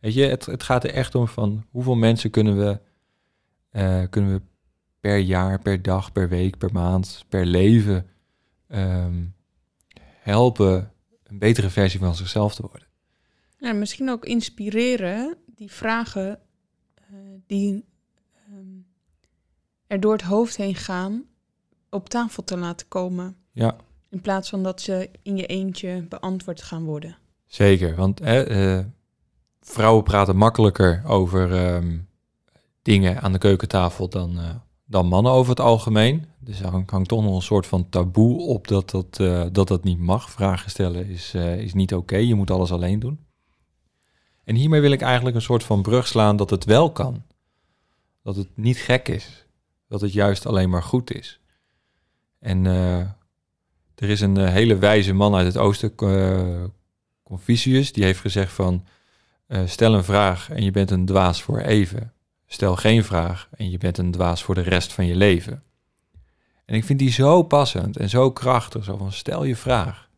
Weet 0.00 0.14
je, 0.14 0.22
het, 0.22 0.46
het 0.46 0.62
gaat 0.62 0.84
er 0.84 0.90
echt 0.90 1.14
om 1.14 1.28
van 1.28 1.66
hoeveel 1.70 1.94
mensen 1.94 2.30
kunnen 2.30 2.56
we, 2.56 2.80
eh, 3.70 4.02
kunnen 4.10 4.32
we 4.32 4.40
per 5.00 5.18
jaar, 5.18 5.58
per 5.58 5.82
dag, 5.82 6.12
per 6.12 6.28
week, 6.28 6.58
per 6.58 6.72
maand, 6.72 7.24
per 7.28 7.46
leven 7.46 8.06
ehm, 8.68 9.24
helpen 10.18 10.92
een 11.22 11.38
betere 11.38 11.70
versie 11.70 12.00
van 12.00 12.14
zichzelf 12.14 12.54
te 12.54 12.62
worden. 12.62 12.90
Ja, 13.62 13.72
misschien 13.72 14.10
ook 14.10 14.24
inspireren 14.24 15.36
die 15.46 15.70
vragen 15.70 16.38
uh, 17.12 17.18
die 17.46 17.84
um, 18.50 18.86
er 19.86 20.00
door 20.00 20.12
het 20.12 20.22
hoofd 20.22 20.56
heen 20.56 20.74
gaan 20.74 21.24
op 21.90 22.08
tafel 22.08 22.44
te 22.44 22.56
laten 22.56 22.88
komen. 22.88 23.36
Ja. 23.52 23.76
In 24.10 24.20
plaats 24.20 24.48
van 24.48 24.62
dat 24.62 24.80
ze 24.80 25.10
in 25.22 25.36
je 25.36 25.46
eentje 25.46 26.06
beantwoord 26.08 26.62
gaan 26.62 26.84
worden. 26.84 27.16
Zeker, 27.46 27.94
want 27.94 28.20
uh, 28.20 28.78
vrouwen 29.60 30.04
praten 30.04 30.36
makkelijker 30.36 31.02
over 31.06 31.74
um, 31.74 32.08
dingen 32.82 33.20
aan 33.20 33.32
de 33.32 33.38
keukentafel 33.38 34.08
dan, 34.08 34.38
uh, 34.38 34.50
dan 34.84 35.06
mannen 35.06 35.32
over 35.32 35.50
het 35.50 35.60
algemeen. 35.60 36.26
Dus 36.38 36.60
er 36.60 36.68
hangt, 36.68 36.90
hangt, 36.90 37.08
toch 37.08 37.22
nog 37.22 37.34
een 37.34 37.42
soort 37.42 37.66
van 37.66 37.88
taboe 37.88 38.40
op 38.40 38.68
dat 38.68 38.90
dat, 38.90 39.18
uh, 39.20 39.44
dat, 39.52 39.68
dat 39.68 39.84
niet 39.84 39.98
mag. 39.98 40.30
Vragen 40.30 40.70
stellen 40.70 41.06
is, 41.08 41.34
is 41.34 41.74
niet 41.74 41.94
oké, 41.94 42.02
okay. 42.02 42.24
je 42.24 42.34
moet 42.34 42.50
alles 42.50 42.72
alleen 42.72 42.98
doen. 42.98 43.30
En 44.44 44.54
hiermee 44.54 44.80
wil 44.80 44.92
ik 44.92 45.00
eigenlijk 45.00 45.36
een 45.36 45.42
soort 45.42 45.64
van 45.64 45.82
brug 45.82 46.06
slaan 46.06 46.36
dat 46.36 46.50
het 46.50 46.64
wel 46.64 46.92
kan. 46.92 47.22
Dat 48.22 48.36
het 48.36 48.48
niet 48.54 48.76
gek 48.76 49.08
is. 49.08 49.46
Dat 49.88 50.00
het 50.00 50.12
juist 50.12 50.46
alleen 50.46 50.70
maar 50.70 50.82
goed 50.82 51.14
is. 51.14 51.40
En 52.38 52.66
er 53.94 54.08
is 54.10 54.20
een 54.20 54.46
hele 54.46 54.78
wijze 54.78 55.12
man 55.12 55.34
uit 55.34 55.46
het 55.46 55.56
oosten, 55.56 55.94
Confucius, 57.22 57.92
die 57.92 58.04
heeft 58.04 58.20
gezegd 58.20 58.52
van... 58.52 58.86
Uh, 59.52 59.60
stel 59.66 59.94
een 59.94 60.04
vraag 60.04 60.50
en 60.50 60.64
je 60.64 60.70
bent 60.70 60.90
een 60.90 61.04
dwaas 61.04 61.42
voor 61.42 61.58
even. 61.58 62.12
Stel 62.46 62.76
geen 62.76 63.04
vraag 63.04 63.48
en 63.56 63.70
je 63.70 63.78
bent 63.78 63.98
een 63.98 64.10
dwaas 64.10 64.42
voor 64.42 64.54
de 64.54 64.60
rest 64.60 64.92
van 64.92 65.06
je 65.06 65.16
leven. 65.16 65.62
En 66.64 66.74
ik 66.74 66.84
vind 66.84 66.98
die 66.98 67.10
zo 67.10 67.42
passend 67.42 67.96
en 67.96 68.08
zo 68.08 68.30
krachtig. 68.30 68.84
Zo 68.84 68.96
van 68.96 69.12
stel 69.12 69.44
je 69.44 69.56
vraag. 69.56 70.08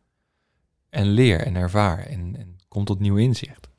En 0.89 1.07
leer 1.07 1.39
en 1.39 1.55
ervaar 1.55 2.05
en, 2.05 2.35
en 2.37 2.57
kom 2.67 2.85
tot 2.85 2.99
nieuw 2.99 3.15
inzicht. 3.15 3.69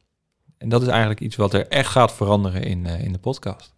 En 0.66 0.72
dat 0.72 0.82
is 0.82 0.88
eigenlijk 0.88 1.20
iets 1.20 1.36
wat 1.36 1.54
er 1.54 1.68
echt 1.68 1.90
gaat 1.90 2.12
veranderen 2.12 2.62
in, 2.62 2.84
uh, 2.84 3.04
in 3.04 3.12
de 3.12 3.18
podcast. 3.18 3.74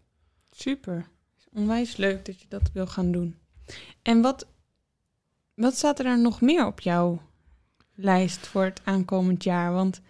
Super. 0.53 1.09
Onwijs 1.53 1.97
leuk 1.97 2.25
dat 2.25 2.41
je 2.41 2.47
dat 2.49 2.71
wil 2.73 2.87
gaan 2.87 3.13
doen. 3.13 3.37
En 4.03 4.21
wat, 4.21 4.47
wat 5.55 5.75
staat 5.75 5.99
er 5.99 6.21
nog 6.21 6.41
meer 6.41 6.67
op 6.67 6.81
jouw 6.81 7.23
lijst 7.95 8.47
voor 8.47 8.65
het 8.65 8.81
aankomend 8.85 9.45
jaar? 9.45 9.73
Want 9.73 10.01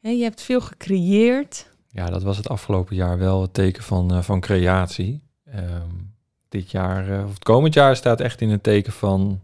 hè, 0.00 0.10
je 0.10 0.22
hebt 0.22 0.42
veel 0.42 0.60
gecreëerd. 0.60 1.68
Ja, 1.88 2.10
dat 2.10 2.22
was 2.22 2.36
het 2.36 2.48
afgelopen 2.48 2.96
jaar 2.96 3.18
wel 3.18 3.42
het 3.42 3.54
teken 3.54 3.82
van, 3.82 4.14
uh, 4.14 4.22
van 4.22 4.40
creatie. 4.40 5.22
Um, 5.54 6.14
dit 6.48 6.70
jaar, 6.70 7.10
uh, 7.10 7.24
of 7.24 7.32
het 7.32 7.44
komend 7.44 7.74
jaar, 7.74 7.96
staat 7.96 8.20
echt 8.20 8.40
in 8.40 8.50
het 8.50 8.62
teken 8.62 8.92
van 8.92 9.40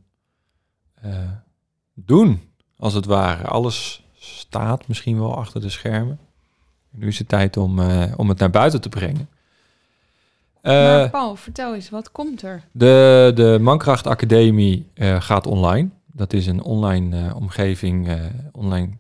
doen, 1.95 2.51
als 2.77 2.95
het 2.95 3.05
ware. 3.05 3.47
Alles 3.47 4.03
staat 4.19 4.89
misschien 4.89 5.19
wel 5.19 5.37
achter 5.37 5.61
de 5.61 5.71
schermen. 5.71 6.19
Nu 6.97 7.07
is 7.07 7.19
het 7.19 7.29
tijd 7.29 7.57
om, 7.57 7.81
om 8.17 8.29
het 8.29 8.39
naar 8.39 8.51
buiten 8.51 8.81
te 8.81 8.89
brengen. 8.89 9.29
maar 10.63 11.11
Paul, 11.11 11.37
vertel 11.37 11.75
eens, 11.75 11.91
wat 11.91 12.13
komt 12.13 12.43
er? 12.43 12.63
De, 12.73 13.33
de 13.35 13.59
Mankracht 13.61 14.07
Academie 14.07 14.87
gaat 15.19 15.47
online. 15.47 15.89
Dat 16.13 16.33
is 16.33 16.47
een 16.47 16.63
online 16.63 17.35
omgeving, 17.35 18.09
online 18.53 18.91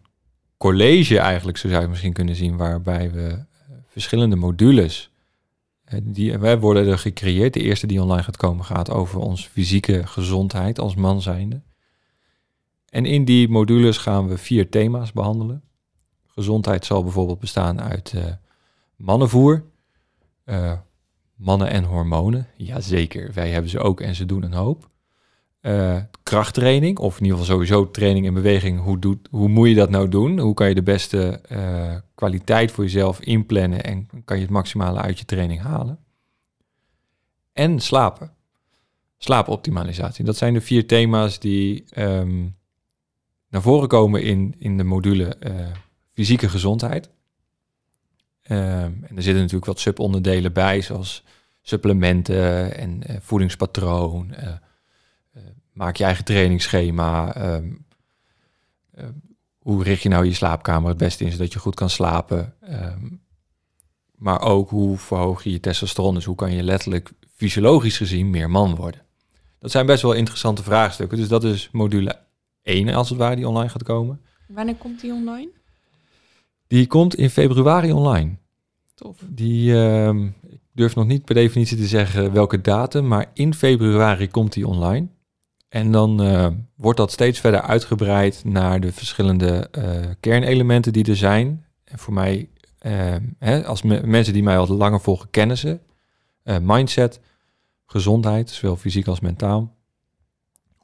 college 0.57 1.19
eigenlijk, 1.19 1.59
zo 1.59 1.69
zou 1.69 1.83
je 1.83 1.89
misschien 1.89 2.13
kunnen 2.13 2.37
zien, 2.37 2.57
waarbij 2.57 3.11
we 3.11 3.39
verschillende 3.89 4.37
modules, 4.37 5.11
die 6.03 6.39
wij 6.39 6.59
worden 6.59 6.87
er 6.87 6.99
gecreëerd. 6.99 7.55
De 7.55 7.61
eerste 7.61 7.87
die 7.87 8.03
online 8.03 8.23
gaat 8.23 8.37
komen 8.37 8.65
gaat 8.65 8.91
over 8.91 9.21
onze 9.21 9.49
fysieke 9.49 10.07
gezondheid 10.07 10.79
als 10.79 10.95
man 10.95 11.23
zijnde. 11.23 11.61
En 12.89 13.05
in 13.05 13.25
die 13.25 13.49
modules 13.49 13.99
gaan 13.99 14.29
we 14.29 14.39
vier 14.39 14.69
thema's 14.69 15.13
behandelen. 15.13 15.63
Gezondheid 16.37 16.85
zal 16.85 17.03
bijvoorbeeld 17.03 17.39
bestaan 17.39 17.81
uit 17.81 18.15
mannenvoer, 18.97 19.65
mannen 21.35 21.69
en 21.69 21.85
hormonen. 21.85 22.47
Jazeker, 22.57 23.33
wij 23.33 23.51
hebben 23.51 23.71
ze 23.71 23.79
ook 23.79 24.01
en 24.01 24.15
ze 24.15 24.27
doen 24.27 24.43
een 24.43 24.53
hoop. 24.53 24.89
Uh, 25.63 25.97
krachttraining, 26.23 26.99
of 26.99 27.19
in 27.19 27.25
ieder 27.25 27.39
geval 27.39 27.55
sowieso 27.55 27.91
training 27.91 28.27
en 28.27 28.35
beweging. 28.35 28.81
Hoe, 28.81 28.99
doet, 28.99 29.29
hoe 29.31 29.49
moet 29.49 29.69
je 29.69 29.75
dat 29.75 29.91
nou 29.91 30.09
doen? 30.09 30.39
Hoe 30.39 30.55
kan 30.55 30.69
je 30.69 30.75
de 30.75 30.83
beste 30.83 31.41
kwaliteit 32.15 32.71
voor 32.71 32.85
jezelf 32.85 33.21
inplannen 33.21 33.85
en 33.85 34.09
kan 34.25 34.37
je 34.37 34.43
het 34.43 34.53
maximale 34.53 35.01
uit 35.01 35.19
je 35.19 35.25
training 35.25 35.61
halen? 35.61 35.99
En 37.53 37.81
slapen. 37.81 38.31
Slaapoptimalisatie. 39.19 40.25
Dat 40.25 40.37
zijn 40.37 40.55
de 40.55 40.61
vier 40.61 40.87
thema's 40.87 41.39
die 41.39 41.85
um, 41.99 42.57
naar 43.49 43.63
voren 43.63 43.89
komen 43.89 44.23
in, 44.23 44.55
in 44.59 44.77
de 44.77 44.85
module 44.85 45.37
fysieke 46.17 46.49
gezondheid. 46.49 47.07
Um, 48.51 48.57
en 49.09 49.17
er 49.17 49.23
zitten 49.23 49.35
natuurlijk 49.35 49.65
wat 49.65 49.81
subonderdelen 49.81 50.53
bij, 50.53 50.81
zoals 50.81 51.25
supplementen 51.63 52.77
en 52.77 53.03
voedingspatroon 53.21 54.35
maak 55.73 55.97
je 55.97 56.05
eigen 56.05 56.25
trainingsschema. 56.25 57.37
Um, 57.55 57.85
uh, 58.95 59.05
hoe 59.59 59.83
richt 59.83 60.03
je 60.03 60.09
nou 60.09 60.25
je 60.25 60.35
slaapkamer 60.35 60.89
het 60.89 60.99
beste 60.99 61.25
in, 61.25 61.33
zodat 61.33 61.53
je 61.53 61.59
goed 61.59 61.75
kan 61.75 61.91
slapen. 61.91 62.55
Maar 64.15 64.41
ook 64.41 64.71
hoe 64.71 64.99
verhoog 64.99 65.45
je 65.45 65.51
je 65.51 65.61
testosteron, 65.61 66.15
dus 66.15 66.25
hoe 66.25 66.35
kan 66.35 66.53
je 66.53 66.63
letterlijk 66.63 67.13
fysiologisch 67.35 67.97
gezien 67.97 68.31
meer 68.31 68.51
man 68.51 68.75
worden. 68.75 69.03
Dat 69.59 69.71
zijn 69.71 69.87
best 69.87 70.03
wel 70.03 70.13
interessante 70.13 70.63
vraagstukken. 70.63 71.19
Dus 71.19 71.29
dat 71.29 71.45
is 71.45 71.69
module 71.73 72.19
1 72.63 72.89
als 72.89 73.09
het 73.09 73.19
ware 73.19 73.37
die 73.37 73.49
online 73.49 73.69
gaat 73.69 73.83
komen. 73.83 74.21
Wanneer 74.49 74.77
komt 74.77 75.01
die 75.01 75.13
online? 75.13 75.49
Die 76.67 76.87
komt 76.87 77.15
in 77.15 77.31
februari 77.31 77.93
online. 77.93 78.37
Tof. 78.95 79.17
Die, 79.29 79.73
uh, 79.73 80.09
ik 80.49 80.61
durf 80.73 80.95
nog 80.95 81.07
niet 81.07 81.25
per 81.25 81.35
definitie 81.35 81.77
te 81.77 81.87
zeggen 81.87 82.33
welke 82.33 82.61
datum, 82.61 83.09
maar 83.09 83.31
in 83.33 83.55
februari 83.55 84.29
komt 84.29 84.53
die 84.53 84.67
online. 84.67 85.09
En 85.69 85.93
dan 85.93 86.23
uh, 86.23 86.47
wordt 86.77 86.99
dat 86.99 87.13
steeds 87.13 87.41
verder 87.41 87.61
uitgebreid 87.61 88.45
naar 88.45 88.81
de 88.81 88.93
verschillende 88.93 89.69
uh, 89.79 90.05
kernelementen 90.21 90.93
die 90.93 91.05
er 91.05 91.17
zijn. 91.17 91.65
En 91.85 91.99
voor 91.99 92.15
mij, 92.15 92.49
uh, 92.87 93.15
hè, 93.39 93.67
als 93.67 93.83
me 93.83 94.07
mensen 94.07 94.33
die 94.33 94.43
mij 94.43 94.59
al 94.59 94.69
langer 94.69 95.01
volgen, 95.01 95.31
kennen 95.31 95.57
ze. 95.57 95.79
mindset, 96.63 97.21
gezondheid, 97.87 98.51
zowel 98.51 98.77
fysiek 98.77 99.07
als 99.07 99.21
mentaal. 99.21 99.76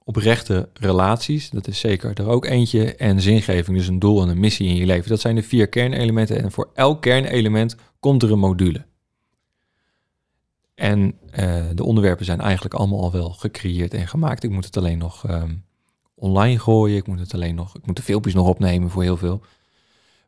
Oprechte 0.05 0.69
relaties, 0.73 1.51
dat 1.51 1.67
is 1.69 1.79
zeker 1.79 2.11
er 2.15 2.29
ook 2.29 2.45
eentje. 2.45 2.95
En 2.95 3.21
zingeving, 3.21 3.77
dus 3.77 3.89
een 3.89 3.99
doel 3.99 4.23
en 4.23 4.29
een 4.29 4.41
missie 4.41 4.69
in 4.69 4.77
je 4.77 4.87
leven. 4.87 5.09
Dat 5.09 5.21
zijn 5.21 5.35
de 5.35 5.43
vier 5.43 5.69
kernelementen. 5.69 6.43
En 6.43 6.53
voor 6.53 6.71
elk 6.75 7.03
kernelement 7.03 7.77
komt 8.01 8.23
er 8.23 8.33
een 8.33 8.39
module. 8.39 8.85
En 10.75 11.19
uh, 11.39 11.65
de 11.75 11.85
onderwerpen 11.85 12.25
zijn 12.25 12.41
eigenlijk 12.41 12.75
allemaal 12.75 13.01
al 13.03 13.13
wel 13.13 13.31
gecreëerd 13.31 13.95
en 13.95 14.09
gemaakt. 14.09 14.43
Ik 14.43 14.51
moet 14.51 14.65
het 14.65 14.77
alleen 14.77 14.99
nog 14.99 15.31
um, 15.31 15.65
online 16.15 16.59
gooien. 16.59 16.97
Ik 16.97 17.07
moet 17.07 17.19
het 17.19 17.35
alleen 17.35 17.55
nog, 17.55 17.77
ik 17.77 17.87
moet 17.87 17.97
de 17.97 18.03
filmpjes 18.03 18.35
nog 18.35 18.49
opnemen 18.49 18.91
voor 18.91 19.03
heel 19.03 19.17
veel. 19.17 19.43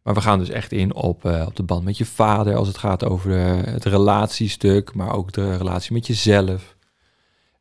Maar 0.03 0.15
we 0.15 0.21
gaan 0.21 0.39
dus 0.39 0.49
echt 0.49 0.73
in 0.73 0.95
op, 0.95 1.25
eh, 1.25 1.45
op 1.47 1.57
de 1.57 1.63
band 1.63 1.85
met 1.85 1.99
je 1.99 2.05
vader 2.05 2.57
als 2.57 2.69
het 2.69 2.79
gaat 2.79 3.05
over 3.05 3.31
de- 3.31 3.71
het 3.71 3.85
relatiestuk, 3.85 4.95
maar 4.95 5.13
ook 5.13 5.33
de 5.33 5.57
relatie 5.57 5.93
met 5.93 6.07
jezelf. 6.07 6.74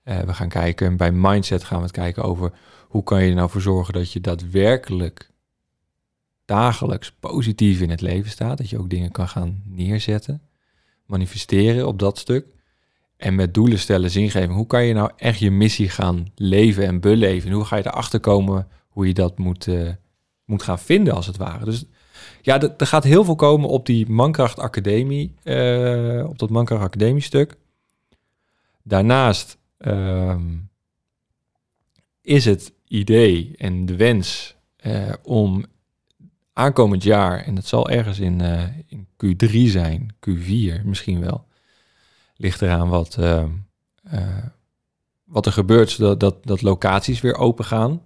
Eh, 0.03 0.19
we 0.19 0.33
gaan 0.33 0.49
kijken, 0.49 0.97
bij 0.97 1.11
mindset 1.11 1.63
gaan 1.63 1.77
we 1.77 1.83
het 1.83 1.93
kijken 1.93 2.23
over 2.23 2.51
hoe 2.87 3.03
kan 3.03 3.23
je 3.23 3.29
er 3.29 3.35
nou 3.35 3.49
voor 3.49 3.61
zorgen 3.61 3.93
dat 3.93 4.11
je 4.11 4.21
daadwerkelijk 4.21 5.31
dagelijks 6.45 7.11
positief 7.11 7.81
in 7.81 7.89
het 7.89 8.01
leven 8.01 8.31
staat. 8.31 8.57
Dat 8.57 8.69
je 8.69 8.79
ook 8.79 8.89
dingen 8.89 9.11
kan 9.11 9.27
gaan 9.27 9.61
neerzetten, 9.65 10.41
manifesteren 11.05 11.87
op 11.87 11.99
dat 11.99 12.17
stuk. 12.17 12.45
En 13.17 13.35
met 13.35 13.53
doelen 13.53 13.79
stellen, 13.79 14.09
zingeving. 14.09 14.53
Hoe 14.53 14.67
kan 14.67 14.83
je 14.83 14.93
nou 14.93 15.11
echt 15.17 15.39
je 15.39 15.51
missie 15.51 15.89
gaan 15.89 16.31
leven 16.35 16.85
en 16.85 16.99
beleven? 16.99 17.49
En 17.49 17.55
hoe 17.55 17.65
ga 17.65 17.75
je 17.75 17.87
erachter 17.87 18.19
komen 18.19 18.67
hoe 18.89 19.07
je 19.07 19.13
dat 19.13 19.37
moet, 19.37 19.67
eh, 19.67 19.89
moet 20.45 20.63
gaan 20.63 20.79
vinden, 20.79 21.13
als 21.13 21.27
het 21.27 21.37
ware? 21.37 21.65
Dus 21.65 21.85
ja, 22.41 22.61
er 22.61 22.73
er 22.77 22.87
gaat 22.87 23.03
heel 23.03 23.23
veel 23.23 23.35
komen 23.35 23.69
op 23.69 23.85
die 23.85 24.09
Mankracht 24.09 24.59
Academie, 24.59 25.33
eh, 25.43 26.25
op 26.27 26.39
dat 26.39 26.49
Mankracht 26.49 26.83
Academie 26.83 27.21
stuk. 27.21 27.57
Daarnaast 28.83 29.57
ehm, 29.83 30.55
is 32.21 32.45
het 32.45 32.73
idee 32.87 33.53
en 33.57 33.85
de 33.85 33.95
wens 33.95 34.55
eh, 34.75 35.13
om 35.23 35.65
aankomend 36.53 37.03
jaar, 37.03 37.39
en 37.39 37.55
dat 37.55 37.65
zal 37.65 37.89
ergens 37.89 38.19
in, 38.19 38.41
eh, 38.41 38.63
in 38.87 39.07
Q3 39.17 39.69
zijn, 39.69 40.15
Q4 40.19 40.83
misschien 40.83 41.19
wel, 41.19 41.47
ligt 42.35 42.61
eraan 42.61 42.89
wat, 42.89 43.17
ehm, 43.17 43.49
eh, 44.03 44.45
wat 45.23 45.45
er 45.45 45.51
gebeurt, 45.51 45.97
dat, 45.97 46.43
dat 46.43 46.61
locaties 46.61 47.21
weer 47.21 47.35
open 47.35 47.65
gaan. 47.65 48.01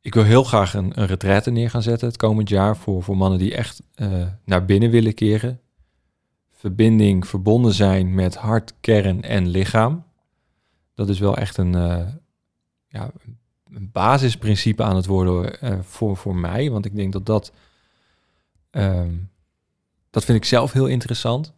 Ik 0.00 0.14
wil 0.14 0.24
heel 0.24 0.44
graag 0.44 0.74
een, 0.74 1.00
een 1.00 1.06
retraite 1.06 1.50
neer 1.50 1.70
gaan 1.70 1.82
zetten 1.82 2.08
het 2.08 2.16
komend 2.16 2.48
jaar 2.48 2.76
voor, 2.76 3.02
voor 3.02 3.16
mannen 3.16 3.38
die 3.38 3.54
echt 3.54 3.82
naar 4.44 4.64
binnen 4.64 4.90
willen 4.90 5.14
keren. 5.14 5.60
Verbinding, 6.60 7.26
verbonden 7.26 7.72
zijn 7.72 8.14
met 8.14 8.34
hart, 8.34 8.74
kern 8.80 9.22
en 9.22 9.48
lichaam. 9.48 10.04
Dat 10.94 11.08
is 11.08 11.18
wel 11.18 11.36
echt 11.36 11.56
een, 11.56 11.74
eh, 11.74 12.06
ja, 12.88 13.10
een 13.72 13.90
basisprincipe 13.92 14.82
aan 14.82 14.96
het 14.96 15.06
worden 15.06 15.60
eh, 15.60 15.78
voor, 15.82 16.16
voor 16.16 16.36
mij. 16.36 16.70
Want 16.70 16.84
ik 16.84 16.96
denk 16.96 17.12
dat 17.12 17.26
dat, 17.26 17.52
ehm, 18.70 19.12
dat 20.10 20.24
vind 20.24 20.38
ik 20.38 20.44
zelf 20.44 20.72
heel 20.72 20.86
interessant. 20.86 21.52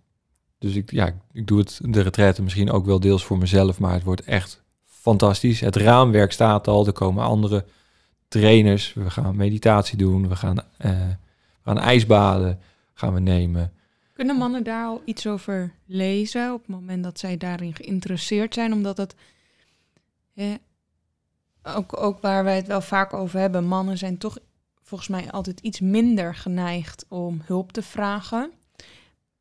Dus 0.58 0.74
ik, 0.74 0.90
ja, 0.90 1.12
ik 1.32 1.46
doe 1.46 1.58
het, 1.58 1.80
de 1.82 2.00
retraite 2.00 2.42
misschien 2.42 2.70
ook 2.70 2.86
wel 2.86 3.00
deels 3.00 3.24
voor 3.24 3.38
mezelf, 3.38 3.78
maar 3.78 3.92
het 3.92 4.04
wordt 4.04 4.24
echt 4.24 4.62
fantastisch. 4.84 5.60
Het 5.60 5.76
raamwerk 5.76 6.32
staat 6.32 6.68
al, 6.68 6.86
er 6.86 6.92
komen 6.92 7.24
andere 7.24 7.64
trainers. 8.28 8.92
We 8.92 9.10
gaan 9.10 9.36
meditatie 9.36 9.98
doen, 9.98 10.28
we 10.28 10.36
gaan, 10.36 10.58
eh, 10.76 10.90
we 11.62 11.64
gaan 11.64 11.78
ijsbaden 11.78 12.60
gaan 12.94 13.14
we 13.14 13.20
nemen. 13.20 13.72
Kunnen 14.22 14.40
mannen 14.40 14.64
daar 14.64 14.87
al 14.87 15.02
iets 15.04 15.26
over 15.26 15.74
lezen 15.87 16.52
op 16.52 16.58
het 16.61 16.68
moment 16.68 17.04
dat 17.04 17.18
zij 17.18 17.37
daarin 17.37 17.74
geïnteresseerd 17.74 18.54
zijn? 18.54 18.72
Omdat 18.72 18.96
het, 18.96 19.14
hè, 20.32 20.54
ook, 21.62 21.96
ook 21.96 22.20
waar 22.20 22.44
wij 22.44 22.56
het 22.56 22.66
wel 22.66 22.80
vaak 22.80 23.12
over 23.12 23.40
hebben, 23.40 23.64
mannen 23.64 23.98
zijn 23.98 24.18
toch 24.18 24.38
volgens 24.82 25.08
mij 25.08 25.30
altijd 25.30 25.61
iets 25.61 25.80
minder 25.80 26.35
geneigd 26.35 27.04
om 27.08 27.40
hulp 27.44 27.72
te 27.72 27.82
vragen. 27.82 28.52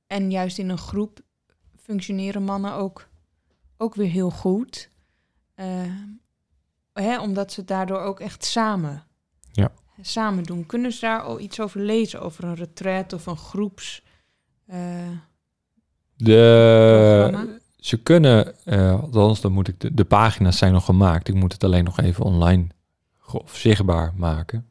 En 0.07 0.31
juist 0.31 0.57
in 0.57 0.69
een 0.69 0.77
groep 0.77 1.19
functioneren 1.81 2.43
mannen 2.43 2.73
ook, 2.73 3.07
ook 3.77 3.95
weer 3.95 4.09
heel 4.09 4.31
goed. 4.31 4.89
Eh, 5.55 5.67
hè, 6.93 7.19
omdat 7.19 7.51
ze 7.51 7.59
het 7.59 7.69
daardoor 7.69 7.99
ook 7.99 8.19
echt 8.19 8.45
samen, 8.45 9.03
Ja. 9.51 9.71
samen 10.01 10.43
doen. 10.43 10.65
Kunnen 10.65 10.91
ze 10.91 10.99
daar 10.99 11.21
al 11.21 11.39
iets 11.39 11.59
over 11.59 11.81
lezen? 11.81 12.21
Over 12.21 12.43
een 12.43 12.55
retreat 12.55 13.13
of 13.13 13.25
een 13.25 13.37
groeps... 13.37 14.03
eh, 14.71 15.09
De, 16.17 17.57
ze 17.79 17.97
kunnen, 17.97 18.65
eh, 18.65 19.01
althans 19.01 19.41
dan 19.41 19.51
moet 19.51 19.67
ik 19.67 19.79
de, 19.79 19.93
de 19.93 20.05
pagina's 20.05 20.57
zijn 20.57 20.73
nog 20.73 20.85
gemaakt. 20.85 21.27
Ik 21.27 21.35
moet 21.35 21.53
het 21.53 21.63
alleen 21.63 21.83
nog 21.83 21.99
even 21.99 22.25
online 22.25 22.67
of 23.31 23.57
zichtbaar 23.57 24.13
maken. 24.15 24.65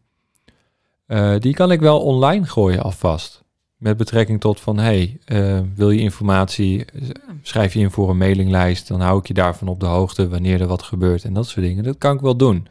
Eh, 1.06 1.34
die 1.38 1.54
kan 1.54 1.72
ik 1.72 1.80
wel 1.80 2.00
online 2.00 2.46
gooien 2.46 2.82
alvast. 2.82 3.42
Met 3.76 3.96
betrekking 3.96 4.40
tot 4.40 4.60
van, 4.60 4.78
hey, 4.78 5.18
wil 5.74 5.90
je 5.90 6.00
informatie, 6.00 6.84
schrijf 7.42 7.72
je 7.72 7.80
in 7.80 7.90
voor 7.90 8.10
een 8.10 8.16
mailinglijst, 8.16 8.88
dan 8.88 9.00
hou 9.00 9.18
ik 9.18 9.26
je 9.26 9.34
daarvan 9.34 9.68
op 9.68 9.80
de 9.80 9.86
hoogte 9.86 10.28
wanneer 10.28 10.60
er 10.60 10.66
wat 10.66 10.82
gebeurt 10.82 11.24
en 11.24 11.32
dat 11.32 11.46
soort 11.46 11.66
dingen. 11.66 11.84
Dat 11.84 11.98
kan 11.98 12.14
ik 12.14 12.20
wel 12.20 12.36
doen. 12.36 12.66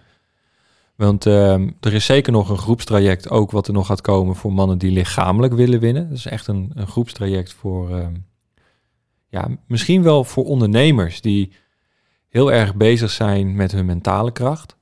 Want 1.00 1.26
ehm, 1.26 1.70
er 1.80 1.94
is 1.94 2.06
zeker 2.06 2.32
nog 2.32 2.50
een 2.50 2.58
groepstraject 2.58 3.30
ook 3.30 3.52
wat 3.52 3.68
er 3.68 3.74
nog 3.74 3.86
gaat 3.86 4.02
komen 4.02 4.36
voor 4.36 4.54
mannen 4.54 4.78
die 4.78 4.92
lichamelijk 4.92 5.54
willen 5.54 5.80
winnen. 5.80 6.10
Dat 6.10 6.18
is 6.18 6.26
echt 6.26 6.48
een, 6.48 6.72
een 6.74 6.88
groepstraject 6.88 7.54
voor, 7.54 7.98
ehm, 7.98 8.16
ja, 9.28 9.48
misschien 9.68 10.04
wel 10.04 10.24
voor 10.24 10.46
ondernemers 10.46 11.22
die 11.22 11.52
heel 12.30 12.52
erg 12.52 12.76
bezig 12.76 13.12
zijn 13.12 13.56
met 13.56 13.72
hun 13.72 13.86
mentale 13.86 14.32
kracht. 14.32 14.76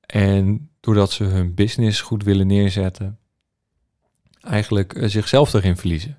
En 0.00 0.70
doordat 0.80 1.12
ze 1.12 1.24
hun 1.24 1.54
business 1.54 2.00
goed 2.00 2.24
willen 2.24 2.46
neerzetten, 2.46 3.18
eigenlijk 4.40 4.94
eh, 4.94 5.08
zichzelf 5.08 5.52
erin 5.52 5.76
verliezen. 5.76 6.18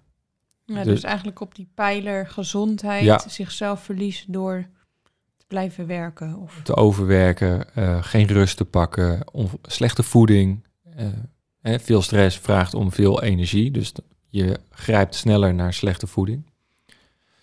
Ja, 0.66 0.76
Dus- 0.76 0.86
dus 0.86 1.04
eigenlijk 1.04 1.42
op 1.42 1.56
die 1.56 1.70
pijler 1.76 2.28
gezondheid 2.28 3.04
Ja. 3.04 3.20
zichzelf 3.28 3.84
verliezen 3.84 4.32
door 4.32 4.68
blijven 5.50 5.88
werken. 5.88 6.36
Of, 6.36 6.62
te 6.64 6.76
overwerken, 6.76 7.76
eh, 7.76 8.04
geen 8.04 8.28
rust 8.28 8.58
te 8.58 8.66
pakken, 8.66 9.24
slechte 9.62 10.04
voeding. 10.04 10.68
eh, 10.96 11.08
hè, 11.62 11.80
veel 11.80 12.02
stress 12.02 12.38
vraagt 12.38 12.74
om 12.74 12.92
veel 12.92 13.22
energie, 13.22 13.72
dus 13.72 13.92
je 14.30 14.60
grijpt 14.70 15.16
sneller 15.16 15.54
naar 15.54 15.74
slechte 15.74 16.08
voeding. 16.08 16.46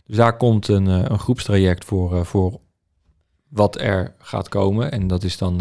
Dus 0.06 0.16
daar 0.16 0.36
komt 0.36 0.68
een, 0.68 0.86
eh, 0.86 1.02
een 1.04 1.18
groepstraject 1.18 1.84
voor, 1.84 2.26
voor 2.26 2.60
wat 3.48 3.80
er 3.80 4.14
gaat 4.18 4.48
komen. 4.48 4.92
En 4.92 5.06
dat 5.06 5.22
is 5.22 5.38
dan 5.38 5.60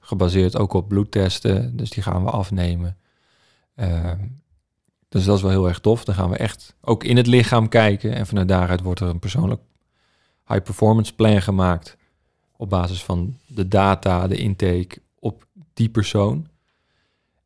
gebaseerd 0.00 0.56
ook 0.56 0.72
op 0.72 0.88
bloedtesten, 0.88 1.76
dus 1.76 1.90
die 1.90 2.02
gaan 2.02 2.24
we 2.24 2.30
afnemen. 2.30 2.96
Eh, 3.74 4.12
dus 5.08 5.24
dat 5.24 5.36
is 5.36 5.42
wel 5.42 5.50
heel 5.50 5.68
erg 5.68 5.80
tof. 5.80 6.04
Dan 6.04 6.14
gaan 6.14 6.30
we 6.30 6.36
echt 6.36 6.76
ook 6.80 7.04
in 7.04 7.16
het 7.16 7.26
lichaam 7.26 7.68
kijken. 7.68 8.14
En 8.14 8.26
vanuit 8.26 8.48
daaruit 8.48 8.80
wordt 8.80 9.00
er 9.00 9.08
een 9.08 9.18
persoonlijk 9.18 9.60
high 10.46 10.62
performance 10.62 11.14
plan 11.14 11.42
gemaakt 11.42 11.96
op 12.56 12.68
basis 12.68 13.04
van 13.04 13.36
de 13.46 13.68
data, 13.68 14.26
de 14.26 14.36
intake 14.36 15.00
op 15.18 15.46
die 15.74 15.88
persoon. 15.88 16.48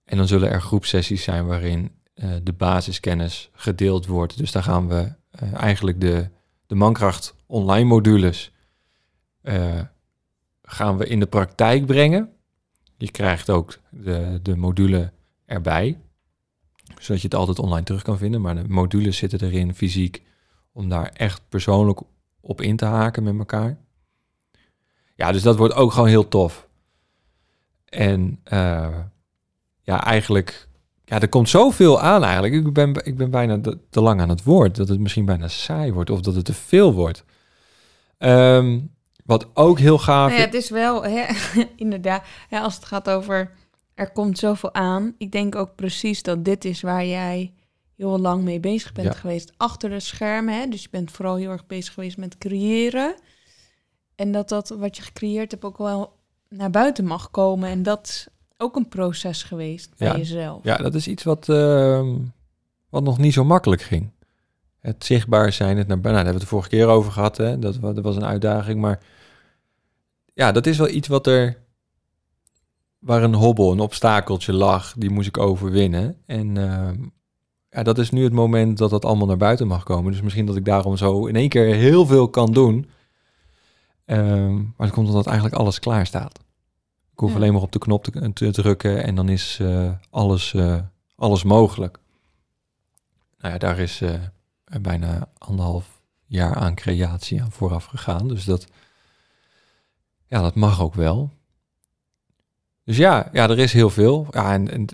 En 0.05 0.17
dan 0.17 0.27
zullen 0.27 0.51
er 0.51 0.63
groepsessies 0.63 1.23
zijn 1.23 1.47
waarin 1.47 1.91
eh, 2.15 2.31
de 2.43 2.53
basiskennis 2.53 3.51
gedeeld 3.53 4.07
wordt. 4.07 4.39
Dus 4.39 4.53
daar 4.53 4.63
gaan 4.63 4.89
we 4.89 5.13
eh, 5.31 5.53
eigenlijk 5.53 6.01
de, 6.01 6.29
de 6.67 6.75
mankracht 6.75 7.35
online 7.47 7.89
modules 7.89 8.53
eh, 9.43 9.81
gaan 10.63 10.97
we 10.97 11.07
in 11.07 11.21
de 11.21 11.27
praktijk 11.27 11.87
brengen. 11.87 12.31
Je 12.97 13.11
krijgt 13.11 13.51
ook 13.51 13.79
de, 13.91 14.41
de 14.43 14.57
module 14.57 15.13
erbij, 15.45 15.99
zodat 16.99 17.21
je 17.23 17.29
het 17.29 17.37
altijd 17.37 17.59
online 17.59 17.85
terug 17.85 18.03
kan 18.03 18.19
vinden. 18.19 18.41
Maar 18.41 18.55
de 18.55 18.69
modules 18.69 19.17
zitten 19.17 19.43
erin 19.43 19.75
fysiek 19.75 20.23
om 20.73 20.89
daar 20.89 21.09
echt 21.09 21.43
persoonlijk 21.49 22.01
op 22.47 22.61
in 22.61 22.77
te 22.77 22.85
haken 22.85 23.23
met 23.23 23.39
elkaar. 23.39 23.77
Ja, 25.15 25.33
dus 25.33 25.43
dat 25.43 25.57
wordt 25.57 25.75
ook 25.75 25.93
gewoon 25.93 26.09
heel 26.09 26.29
tof. 26.29 26.69
En 27.85 28.41
eh, 28.45 28.99
ja, 29.81 30.05
eigenlijk, 30.05 30.69
ja, 31.05 31.21
er 31.21 31.29
komt 31.29 31.49
zoveel 31.49 32.01
aan 32.01 32.25
eigenlijk. 32.25 32.55
Ik 32.55 32.73
ben, 32.73 32.95
ik 33.05 33.17
ben 33.17 33.31
bijna 33.31 33.61
te, 33.91 34.01
lang 34.01 34.21
aan 34.21 34.29
het 34.29 34.43
woord, 34.43 34.77
dat 34.77 34.89
het 34.89 35.01
misschien 35.01 35.25
bijna 35.25 35.49
saai 35.49 35.93
wordt 35.93 36.11
of 36.11 36.21
dat 36.21 36.35
het 36.35 36.45
te 36.45 36.55
veel 36.55 36.93
wordt. 36.93 37.25
Ehm, 38.19 38.81
wat 39.25 39.47
ook 39.55 39.79
heel 39.79 39.99
gaaf 39.99 40.29
Nou 40.29 40.41
ja, 40.41 40.47
het 40.47 40.55
is 40.55 40.71
wel, 40.71 41.05
hè, 41.05 41.25
inderdaad, 41.77 42.25
als 42.51 42.75
het 42.75 42.85
gaat 42.85 43.11
over 43.11 43.51
er 43.95 44.11
komt 44.11 44.39
zoveel 44.39 44.75
aan. 44.75 45.15
Ik 45.19 45.33
denk 45.33 45.55
ook 45.55 45.75
precies 45.75 46.23
dat 46.23 46.45
dit 46.45 46.65
is 46.65 46.81
waar 46.81 47.05
jij 47.05 47.53
heel 47.97 48.19
lang 48.19 48.43
mee 48.43 48.61
bezig 48.61 48.93
bent 48.93 49.07
Ja. 49.13 49.13
geweest. 49.21 49.53
Achter 49.57 49.91
de 49.91 50.01
schermen, 50.01 50.55
hè? 50.61 50.67
dus 50.69 50.83
je 50.83 50.89
bent 50.91 51.11
vooral 51.11 51.37
heel 51.37 51.51
erg 51.51 51.67
bezig 51.67 51.95
geweest 51.95 52.17
met 52.17 52.39
creëren. 52.39 53.15
En 54.15 54.33
dat 54.33 54.49
dat 54.49 54.69
wat 54.69 54.97
je 54.97 55.03
gecreëerd 55.03 55.51
hebt 55.51 55.65
ook 55.65 55.79
wel 55.79 56.17
naar 56.49 56.71
buiten 56.71 57.05
mag 57.05 57.31
komen. 57.31 57.69
En 57.69 57.83
dat 57.83 58.07
is 58.07 58.27
ook 58.57 58.77
een 58.77 58.89
proces 58.89 59.43
geweest 59.43 59.91
bij 59.97 60.09
Ja. 60.09 60.17
jezelf. 60.17 60.65
Ja, 60.65 60.77
dat 60.77 60.95
is 60.95 61.09
iets 61.09 61.23
wat, 61.23 61.49
ehm, 61.49 62.15
wat 62.89 63.03
nog 63.03 63.19
niet 63.19 63.33
zo 63.33 63.45
makkelijk 63.45 63.83
ging. 63.83 64.11
Het 64.81 65.05
zichtbaar 65.05 65.53
zijn, 65.53 65.77
het 65.77 65.87
naar 65.87 66.01
buiten. 66.01 66.13
Nou, 66.13 66.25
daar 66.25 66.25
hebben 66.25 66.33
we 66.33 66.39
het 66.41 66.49
de 66.51 66.55
vorige 66.57 66.69
keer 66.69 66.87
over 66.87 67.13
gehad. 67.13 67.37
Hè? 67.37 67.59
Dat, 67.59 67.81
dat 67.81 67.99
was 68.05 68.17
een 68.17 68.25
uitdaging. 68.25 68.81
Maar 68.81 69.01
ja, 70.35 70.53
dat 70.53 70.67
is 70.67 70.79
wel 70.79 70.89
iets 70.89 71.09
wat 71.09 71.27
er. 71.27 71.65
waar 72.99 73.23
een 73.23 73.35
hobbel, 73.35 73.73
een 73.73 73.81
obstakeltje 73.81 74.53
lag. 74.53 74.95
Die 74.99 75.11
moest 75.11 75.29
ik 75.29 75.39
overwinnen. 75.39 76.17
En 76.27 76.57
ehm, 76.57 76.97
ja, 77.77 77.83
dat 77.83 77.99
is 77.99 78.11
nu 78.11 78.25
het 78.25 78.33
moment 78.33 78.79
dat 78.79 78.91
dat 78.91 79.05
allemaal 79.05 79.27
naar 79.27 79.37
buiten 79.37 79.67
mag 79.67 79.83
komen. 79.85 80.13
Dus 80.13 80.23
misschien 80.23 80.47
dat 80.47 80.57
ik 80.57 80.65
daarom 80.65 80.97
zo 80.97 81.27
in 81.27 81.37
één 81.37 81.49
keer 81.49 81.75
heel 81.75 82.07
veel 82.07 82.29
kan 82.29 82.53
doen. 82.53 82.91
Ehm, 84.05 84.55
maar 84.55 84.87
het 84.87 84.91
komt 84.91 85.09
omdat 85.09 85.27
eigenlijk 85.27 85.57
alles 85.57 85.79
klaar 85.79 86.07
staat. 86.07 86.39
Ik 87.13 87.19
hoef 87.19 87.31
Ja. 87.31 87.37
alleen 87.37 87.53
maar 87.53 87.63
op 87.63 87.73
de 87.73 87.79
knop 87.79 88.05
te, 88.05 88.33
te 88.33 88.51
drukken 88.51 89.05
en 89.05 89.15
dan 89.15 89.29
is 89.29 89.59
eh, 89.61 89.91
alles, 90.11 90.55
eh, 90.55 90.79
alles 91.17 91.43
mogelijk. 91.43 91.99
Nou 93.39 93.53
ja, 93.53 93.59
daar 93.59 93.79
is 93.79 94.03
uh, 94.03 94.15
bijna 94.81 95.29
anderhalf 95.39 96.01
jaar 96.27 96.55
aan 96.55 96.75
creatie 96.75 97.43
aan 97.43 97.53
vooraf 97.53 97.85
gegaan. 97.85 98.29
Dus 98.29 98.45
dat, 98.45 98.67
ja, 100.27 100.43
dat 100.43 100.55
mag 100.55 100.81
ook 100.81 100.95
wel. 100.95 101.31
Dus 102.85 102.97
ja, 102.97 103.29
ja 103.33 103.49
er 103.49 103.59
is 103.59 103.73
heel 103.73 103.91
veel. 103.91 104.27
Ja, 104.31 104.53
en, 104.53 104.71
en 104.71 104.87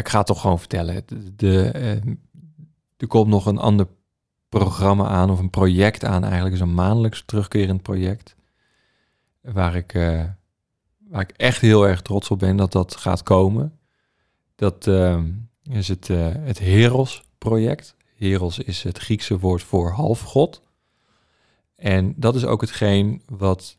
ik 0.00 0.08
ga 0.08 0.18
het 0.18 0.26
toch 0.26 0.40
gewoon 0.40 0.58
vertellen. 0.58 1.04
De, 1.36 1.72
uh, 1.74 2.14
er 2.96 3.06
komt 3.06 3.28
nog 3.28 3.46
een 3.46 3.58
ander 3.58 3.86
programma 4.48 5.06
aan 5.06 5.30
of 5.30 5.38
een 5.38 5.50
project 5.50 6.04
aan, 6.04 6.22
eigenlijk 6.22 6.54
is 6.54 6.60
een 6.60 6.74
maandelijks 6.74 7.22
terugkerend 7.26 7.82
project. 7.82 8.36
Waar 9.40 9.74
ik, 9.74 9.94
uh, 9.94 10.24
waar 11.08 11.20
ik 11.20 11.30
echt 11.30 11.60
heel 11.60 11.86
erg 11.86 12.02
trots 12.02 12.30
op 12.30 12.38
ben 12.38 12.56
dat 12.56 12.72
dat 12.72 12.96
gaat 12.96 13.22
komen. 13.22 13.78
Dat 14.54 14.86
uh, 14.86 15.22
is 15.62 15.88
het, 15.88 16.08
uh, 16.08 16.26
het 16.32 16.58
Heros-project. 16.58 17.96
Heros 18.16 18.58
is 18.58 18.82
het 18.82 18.98
Griekse 18.98 19.38
woord 19.38 19.62
voor 19.62 19.90
halfgod. 19.90 20.62
En 21.74 22.14
dat 22.16 22.34
is 22.34 22.44
ook 22.44 22.60
hetgeen 22.60 23.22
wat, 23.26 23.78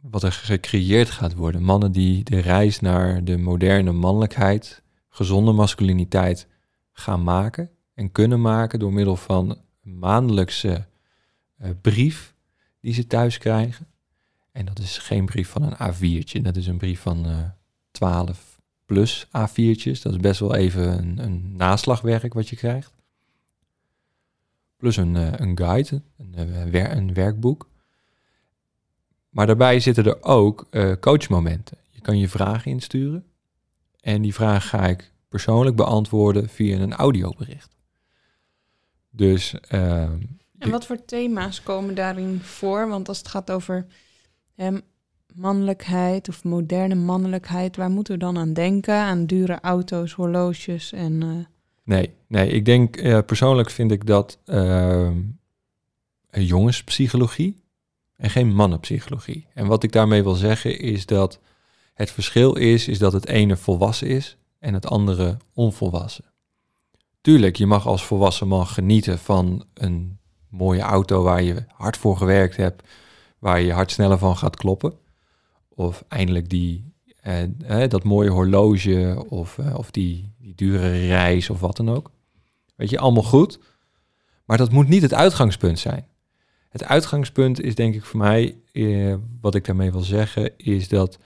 wat 0.00 0.22
er 0.22 0.32
gecreëerd 0.32 1.10
gaat 1.10 1.34
worden. 1.34 1.62
Mannen 1.62 1.92
die 1.92 2.24
de 2.24 2.38
reis 2.38 2.80
naar 2.80 3.24
de 3.24 3.38
moderne 3.38 3.92
mannelijkheid, 3.92 4.82
gezonde 5.14 5.52
masculiniteit 5.52 6.46
gaan 6.92 7.22
maken 7.22 7.70
en 7.94 8.12
kunnen 8.12 8.40
maken 8.40 8.78
door 8.78 8.92
middel 8.92 9.16
van 9.16 9.50
een 9.84 9.98
maandelijkse 9.98 10.86
uh, 11.62 11.70
brief 11.80 12.34
die 12.80 12.94
ze 12.94 13.06
thuis 13.06 13.38
krijgen. 13.38 13.86
En 14.52 14.64
dat 14.64 14.78
is 14.78 14.98
geen 14.98 15.24
brief 15.24 15.48
van 15.48 15.62
een 15.62 15.92
A4'tje, 15.92 16.42
dat 16.42 16.56
is 16.56 16.66
een 16.66 16.78
brief 16.78 17.00
van 17.00 17.26
uh, 17.26 17.38
12 17.90 18.60
plus 18.84 19.26
A4'tjes. 19.26 20.02
Dat 20.02 20.12
is 20.12 20.18
best 20.20 20.40
wel 20.40 20.54
even 20.54 20.98
een, 20.98 21.18
een 21.18 21.56
naslagwerk 21.56 22.34
wat 22.34 22.48
je 22.48 22.56
krijgt. 22.56 22.92
Plus 24.76 24.96
een, 24.96 25.14
uh, 25.14 25.32
een 25.32 25.58
guide, 25.58 26.02
een, 26.16 26.34
eh, 26.34 26.94
een, 26.94 27.14
werkboek. 27.14 27.68
Maar 29.28 29.46
daarbij 29.46 29.80
zitten 29.80 30.04
er 30.04 30.22
ook 30.22 30.66
coachmomenten. 31.00 31.76
Je 31.90 32.00
kan 32.00 32.18
je 32.18 32.28
vragen 32.28 32.70
insturen. 32.70 33.31
En 34.02 34.22
die 34.22 34.34
vraag 34.34 34.68
ga 34.68 34.86
ik 34.86 35.12
persoonlijk 35.28 35.76
beantwoorden 35.76 36.48
via 36.48 36.78
een 36.78 36.92
audiobericht. 36.92 37.76
Dus. 39.10 39.54
Uh, 39.70 40.02
en 40.58 40.70
wat 40.70 40.86
voor 40.86 41.04
thema's 41.04 41.62
komen 41.62 41.94
daarin 41.94 42.40
voor? 42.40 42.88
Want 42.88 43.08
als 43.08 43.18
het 43.18 43.28
gaat 43.28 43.50
over 43.50 43.86
mannelijkheid 45.34 46.28
of 46.28 46.44
moderne 46.44 46.94
mannelijkheid, 46.94 47.76
waar 47.76 47.90
moeten 47.90 48.12
we 48.14 48.18
dan 48.18 48.38
aan 48.38 48.52
denken? 48.52 48.94
Aan 48.94 49.26
dure 49.26 49.58
auto's, 49.60 50.12
horloges 50.12 50.92
en. 50.92 51.12
Uh... 51.12 51.44
Nee, 51.84 52.14
nee, 52.26 52.48
ik 52.48 52.64
denk 52.64 52.96
uh, 52.96 53.18
persoonlijk 53.26 53.70
vind 53.70 53.90
ik 53.90 54.06
dat 54.06 54.38
ehm, 54.44 55.20
jongenspsychologie 56.30 57.62
en 58.16 58.30
geen 58.30 58.54
mannenpsychologie. 58.54 59.46
En 59.54 59.66
wat 59.66 59.82
ik 59.82 59.92
daarmee 59.92 60.22
wil 60.22 60.34
zeggen 60.34 60.78
is 60.78 61.06
dat 61.06 61.40
het 61.92 62.10
verschil 62.10 62.56
is, 62.56 62.88
is 62.88 62.98
dat 62.98 63.12
het 63.12 63.26
ene 63.26 63.56
volwassen 63.56 64.08
is 64.08 64.36
en 64.58 64.74
het 64.74 64.86
andere 64.86 65.36
onvolwassen. 65.54 66.24
Tuurlijk, 67.20 67.56
je 67.56 67.66
mag 67.66 67.86
als 67.86 68.04
volwassen 68.04 68.48
man 68.48 68.66
genieten 68.66 69.18
van 69.18 69.64
een 69.74 70.18
mooie 70.48 70.80
auto 70.80 71.22
waar 71.22 71.42
je 71.42 71.64
hard 71.68 71.96
voor 71.96 72.16
gewerkt 72.16 72.56
hebt, 72.56 72.88
waar 73.38 73.60
je 73.60 73.72
hart 73.72 73.90
sneller 73.90 74.18
van 74.18 74.36
gaat 74.36 74.56
kloppen. 74.56 74.94
Of 75.68 76.04
eindelijk 76.08 76.48
die, 76.48 76.92
eh, 77.20 77.42
eh, 77.42 77.90
dat 77.90 78.04
mooie 78.04 78.30
horloge 78.30 79.24
of, 79.28 79.58
eh, 79.58 79.74
of 79.74 79.90
die, 79.90 80.34
die 80.38 80.54
dure 80.54 81.06
reis 81.06 81.50
of 81.50 81.60
wat 81.60 81.76
dan 81.76 81.90
ook. 81.90 82.10
Weet 82.76 82.90
je, 82.90 82.98
allemaal 82.98 83.22
goed. 83.22 83.58
Maar 84.44 84.56
dat 84.56 84.72
moet 84.72 84.88
niet 84.88 85.02
het 85.02 85.14
uitgangspunt 85.14 85.78
zijn. 85.78 86.06
Het 86.72 86.84
uitgangspunt 86.84 87.60
is 87.60 87.74
denk 87.74 87.94
ik 87.94 88.04
voor 88.04 88.20
mij, 88.20 88.56
eh, 88.72 89.14
wat 89.40 89.54
ik 89.54 89.64
daarmee 89.64 89.92
wil 89.92 90.00
zeggen, 90.00 90.56
is 90.56 90.88
dat 90.88 91.18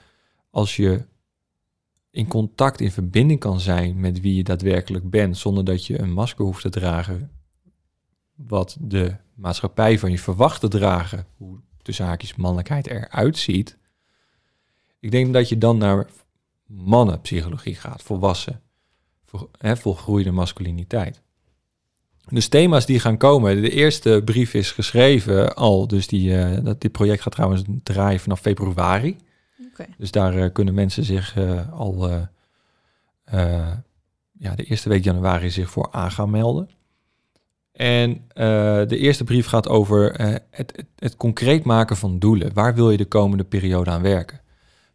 als 0.56 0.76
je 0.76 1.04
in 2.10 2.28
contact, 2.28 2.80
in 2.80 2.90
verbinding 2.90 3.40
kan 3.40 3.60
zijn 3.60 4.00
met 4.00 4.20
wie 4.20 4.34
je 4.34 4.44
daadwerkelijk 4.44 5.10
bent, 5.10 5.36
zonder 5.38 5.64
dat 5.64 5.86
je 5.86 6.00
een 6.00 6.12
masker 6.12 6.44
hoeft 6.44 6.62
te 6.62 6.68
dragen, 6.68 7.30
wat 8.34 8.76
de 8.80 9.16
maatschappij 9.34 9.98
van 9.98 10.10
je 10.10 10.18
verwacht 10.18 10.60
te 10.60 10.68
dragen, 10.68 11.26
hoe 11.36 11.60
tussen 11.82 12.04
haakjes 12.04 12.34
mannelijkheid 12.34 12.86
eruit 12.86 13.38
ziet. 13.38 13.78
Ik 15.00 15.10
denk 15.10 15.32
dat 15.32 15.48
je 15.48 15.58
dan 15.58 15.78
naar 15.78 16.06
mannenpsychologie 16.66 17.74
gaat, 17.74 18.02
volwassen, 18.02 18.62
vol, 19.24 19.50
hè, 19.58 19.76
volgroeide 19.76 20.30
masculiniteit. 20.30 21.22
Dus 22.28 22.48
thema's 22.48 22.86
die 22.86 23.00
gaan 23.00 23.16
komen. 23.16 23.62
De 23.62 23.70
eerste 23.70 24.22
brief 24.24 24.54
is 24.54 24.72
geschreven 24.72 25.54
al, 25.54 25.86
dus 25.86 26.06
die, 26.06 26.30
uh, 26.30 26.64
dat, 26.64 26.80
dit 26.80 26.92
project 26.92 27.22
gaat 27.22 27.32
trouwens 27.32 27.62
draaien 27.82 28.20
vanaf 28.20 28.40
februari. 28.40 29.16
Okay. 29.64 29.86
Dus 29.98 30.10
daar 30.10 30.36
uh, 30.36 30.52
kunnen 30.52 30.74
mensen 30.74 31.04
zich 31.04 31.36
uh, 31.36 31.72
al 31.72 32.10
uh, 32.10 33.72
ja, 34.32 34.54
de 34.54 34.64
eerste 34.64 34.88
week 34.88 35.04
januari 35.04 35.50
zich 35.50 35.70
voor 35.70 35.88
aan 35.90 36.10
gaan 36.10 36.30
melden. 36.30 36.70
En 37.72 38.24
de 38.88 38.98
eerste 38.98 39.24
brief 39.24 39.46
gaat 39.46 39.68
over 39.68 40.20
het, 40.22 40.42
het, 40.50 40.84
het, 40.96 41.16
concreet 41.16 41.64
maken 41.64 41.96
van 41.96 42.18
doelen. 42.18 42.52
Waar 42.54 42.74
wil 42.74 42.90
je 42.90 42.96
de 42.96 43.04
komende 43.04 43.44
periode 43.44 43.90
aan 43.90 44.02
werken? 44.02 44.40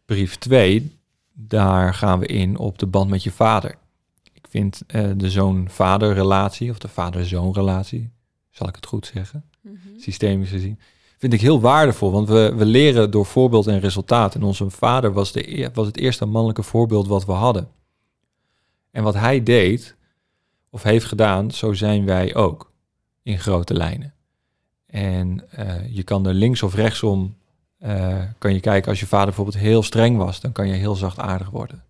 Brief 0.04 0.36
2, 0.36 0.98
daar 1.32 1.94
gaan 1.94 2.18
we 2.18 2.26
in 2.26 2.56
op 2.56 2.78
de 2.78 2.86
band 2.86 3.10
met 3.10 3.22
je 3.22 3.30
vader. 3.30 3.78
Ik 4.32 4.46
vind 4.48 4.82
de 5.16 5.30
zoon-vader 5.30 6.14
relatie, 6.14 6.70
of 6.70 6.78
de 6.78 6.88
vader-zoon 6.88 7.52
relatie, 7.52 8.10
zal 8.50 8.68
ik 8.68 8.74
het 8.74 8.86
goed 8.86 9.10
zeggen, 9.14 9.44
mm 9.60 9.78
-hmm. 9.82 10.00
systemisch 10.00 10.50
gezien, 10.50 10.78
vind 11.22 11.34
ik 11.34 11.40
heel 11.40 11.60
waardevol. 11.60 12.12
Want 12.12 12.28
we, 12.28 12.54
we 12.56 12.64
leren 12.64 13.10
door 13.10 13.26
voorbeeld 13.26 13.66
en 13.66 13.80
resultaat. 13.80 14.34
En 14.34 14.42
onze 14.42 14.70
vader 14.70 15.12
was, 15.12 15.32
de, 15.32 15.70
was 15.74 15.86
het 15.86 15.96
eerste 15.96 16.24
mannelijke 16.24 16.62
voorbeeld 16.62 17.06
wat 17.06 17.24
we 17.24 17.32
hadden. 17.32 17.68
En 18.90 19.02
wat 19.02 19.14
hij 19.14 19.42
deed, 19.42 19.96
of 20.70 20.82
heeft 20.82 21.04
gedaan, 21.04 21.50
zo 21.50 21.72
zijn 21.72 22.04
wij 22.04 22.34
ook. 22.34 22.72
In 23.22 23.38
grote 23.38 23.74
lijnen. 23.74 24.14
En 24.86 25.44
uh, 25.58 25.94
je 25.94 26.02
kan 26.02 26.26
er 26.26 26.34
links 26.34 26.62
of 26.62 26.74
rechtsom, 26.74 27.36
uh, 27.82 28.22
kan 28.38 28.54
je 28.54 28.60
kijken, 28.60 28.90
als 28.90 29.00
je 29.00 29.06
vader 29.06 29.26
bijvoorbeeld 29.26 29.58
heel 29.58 29.82
streng 29.82 30.16
was, 30.16 30.40
dan 30.40 30.52
kan 30.52 30.68
je 30.68 30.74
heel 30.74 30.94
zachtaardig 30.94 31.50
worden. 31.50 31.84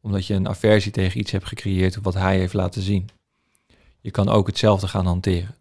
Omdat 0.00 0.26
je 0.26 0.34
een 0.34 0.48
aversie 0.48 0.92
tegen 0.92 1.20
iets 1.20 1.30
hebt 1.30 1.46
gecreëerd 1.46 1.98
wat 2.02 2.14
hij 2.14 2.38
heeft 2.38 2.54
laten 2.54 2.82
zien. 2.82 3.08
Je 4.00 4.10
kan 4.10 4.28
ook 4.28 4.46
hetzelfde 4.46 4.88
gaan 4.88 5.06
hanteren. 5.06 5.54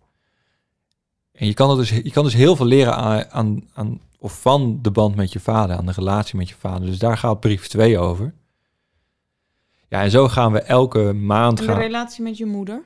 En 1.38 1.45
je 1.45 1.54
kan, 1.54 1.78
dus, 1.78 1.89
je 1.89 2.12
kan 2.12 2.23
dus 2.23 2.34
heel 2.34 2.56
veel 2.56 2.65
leren 2.65 2.95
aan, 2.95 3.32
aan, 3.32 3.67
aan, 3.73 4.02
of 4.19 4.41
van 4.41 4.80
de 4.82 4.91
band 4.91 5.15
met 5.15 5.34
je 5.34 5.39
vader, 5.39 5.76
aan 5.76 5.86
de 5.86 5.91
relatie 5.91 6.38
met 6.38 6.50
je 6.50 6.56
vader. 6.60 6.88
Dus 6.88 7.00
daar 7.00 7.17
gaat 7.17 7.39
brief 7.39 7.67
2 7.67 7.97
over. 7.97 8.34
Ja, 9.88 10.02
en 10.02 10.12
zo 10.12 10.28
gaan 10.28 10.52
we 10.52 10.62
elke 10.62 11.13
maand... 11.13 11.60
En 11.60 11.65
de 11.65 11.71
gaan... 11.71 11.82
relatie 11.82 12.23
met 12.23 12.38
je 12.38 12.45
moeder? 12.45 12.84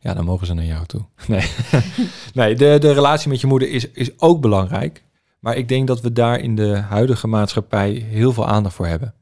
Ja, 0.00 0.14
dan 0.14 0.24
mogen 0.24 0.46
ze 0.46 0.54
naar 0.54 0.64
jou 0.64 0.86
toe. 0.86 1.04
Nee, 1.26 1.48
nee 2.34 2.54
de, 2.54 2.76
de 2.80 2.92
relatie 2.92 3.28
met 3.28 3.40
je 3.40 3.46
moeder 3.46 3.70
is, 3.70 3.90
is 3.90 4.20
ook 4.20 4.40
belangrijk. 4.40 5.04
Maar 5.40 5.56
ik 5.56 5.68
denk 5.68 5.86
dat 5.86 6.00
we 6.00 6.12
daar 6.12 6.40
in 6.40 6.54
de 6.54 6.76
huidige 6.76 7.26
maatschappij 7.26 7.90
heel 7.90 8.32
veel 8.32 8.46
aandacht 8.46 8.74
voor 8.74 8.86
hebben. 8.86 9.14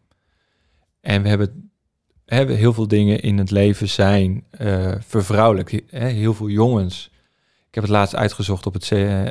En 1.00 1.22
we 1.22 1.28
hebben, 1.28 1.70
hebben 2.24 2.56
heel 2.56 2.72
veel 2.72 2.88
dingen 2.88 3.20
in 3.20 3.38
het 3.38 3.50
leven 3.50 3.88
zijn 3.88 4.44
uh, 4.60 4.94
vervrouwelijk. 4.98 5.82
Heel 5.90 6.34
veel 6.34 6.48
jongens 6.48 7.10
ik 7.74 7.80
heb 7.80 7.88
het 7.88 7.98
laatst 7.98 8.16
uitgezocht 8.16 8.66
op 8.66 8.74
het 8.74 8.90
uh, 8.90 9.24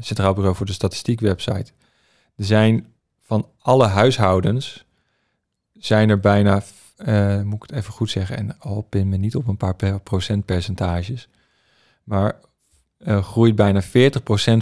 Centraal 0.00 0.34
Bureau 0.34 0.56
voor 0.56 0.66
de 0.66 0.72
Statistiek 0.72 1.20
website. 1.20 1.72
Er 2.36 2.44
zijn 2.44 2.86
van 3.20 3.48
alle 3.58 3.86
huishoudens, 3.86 4.84
zijn 5.72 6.10
er 6.10 6.20
bijna, 6.20 6.62
uh, 6.98 7.42
moet 7.42 7.54
ik 7.54 7.70
het 7.70 7.78
even 7.78 7.92
goed 7.92 8.10
zeggen, 8.10 8.36
en 8.36 8.58
al 8.58 8.86
pin 8.88 9.08
me 9.08 9.16
niet 9.16 9.36
op 9.36 9.46
een 9.46 9.56
paar 9.56 10.00
procentpercentages, 10.00 11.28
maar 12.04 12.40
groeit 13.04 13.54
bijna 13.54 13.82
40% 13.82 13.86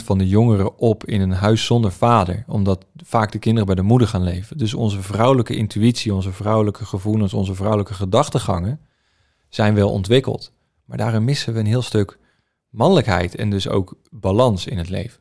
van 0.04 0.18
de 0.18 0.28
jongeren 0.28 0.78
op 0.78 1.04
in 1.04 1.20
een 1.20 1.32
huis 1.32 1.64
zonder 1.64 1.92
vader, 1.92 2.44
omdat 2.46 2.84
vaak 2.96 3.32
de 3.32 3.38
kinderen 3.38 3.66
bij 3.66 3.76
de 3.76 3.82
moeder 3.82 4.08
gaan 4.08 4.22
leven. 4.22 4.58
Dus 4.58 4.74
onze 4.74 5.02
vrouwelijke 5.02 5.56
intuïtie, 5.56 6.14
onze 6.14 6.32
vrouwelijke 6.32 6.84
gevoelens, 6.84 7.34
onze 7.34 7.54
vrouwelijke 7.54 7.94
gedachtegangen 7.94 8.80
zijn 9.48 9.74
wel 9.74 9.90
ontwikkeld. 9.90 10.52
Maar 10.84 10.98
daarin 10.98 11.24
missen 11.24 11.52
we 11.52 11.58
een 11.58 11.66
heel 11.66 11.82
stuk 11.82 12.20
mannelijkheid 12.72 13.34
en 13.34 13.50
dus 13.50 13.68
ook 13.68 13.96
balans 14.10 14.66
in 14.66 14.78
het 14.78 14.88
leven. 14.88 15.20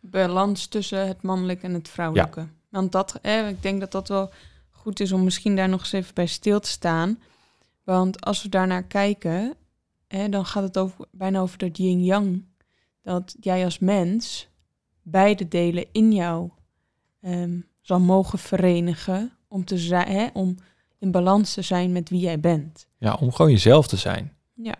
Balans 0.00 0.66
tussen 0.66 1.06
het 1.06 1.22
mannelijke 1.22 1.66
en 1.66 1.74
het 1.74 1.88
vrouwelijke. 1.88 2.40
Ja. 2.40 2.48
Want 2.68 2.92
dat, 2.92 3.18
eh, 3.22 3.48
ik 3.48 3.62
denk 3.62 3.80
dat 3.80 3.92
dat 3.92 4.08
wel 4.08 4.30
goed 4.70 5.00
is 5.00 5.12
om 5.12 5.24
misschien 5.24 5.56
daar 5.56 5.68
nog 5.68 5.80
eens 5.80 5.92
even 5.92 6.14
bij 6.14 6.26
stil 6.26 6.60
te 6.60 6.68
staan. 6.68 7.18
Want 7.84 8.24
als 8.24 8.42
we 8.42 8.48
daarnaar 8.48 8.84
kijken, 8.84 9.54
eh, 10.06 10.24
dan 10.30 10.46
gaat 10.46 10.62
het 10.62 10.78
over, 10.78 11.06
bijna 11.10 11.40
over 11.40 11.58
dat 11.58 11.76
yin-yang. 11.76 12.44
Dat 13.02 13.36
jij 13.40 13.64
als 13.64 13.78
mens 13.78 14.48
beide 15.02 15.48
delen 15.48 15.86
in 15.92 16.12
jou 16.12 16.50
um, 17.20 17.66
zal 17.80 18.00
mogen 18.00 18.38
verenigen 18.38 19.32
om, 19.48 19.64
te 19.64 19.78
zijn, 19.78 20.30
om 20.32 20.56
in 20.98 21.10
balans 21.10 21.54
te 21.54 21.62
zijn 21.62 21.92
met 21.92 22.08
wie 22.08 22.20
jij 22.20 22.40
bent. 22.40 22.86
Ja, 22.98 23.14
om 23.14 23.32
gewoon 23.32 23.50
jezelf 23.50 23.86
te 23.86 23.96
zijn. 23.96 24.32
Ja. 24.54 24.74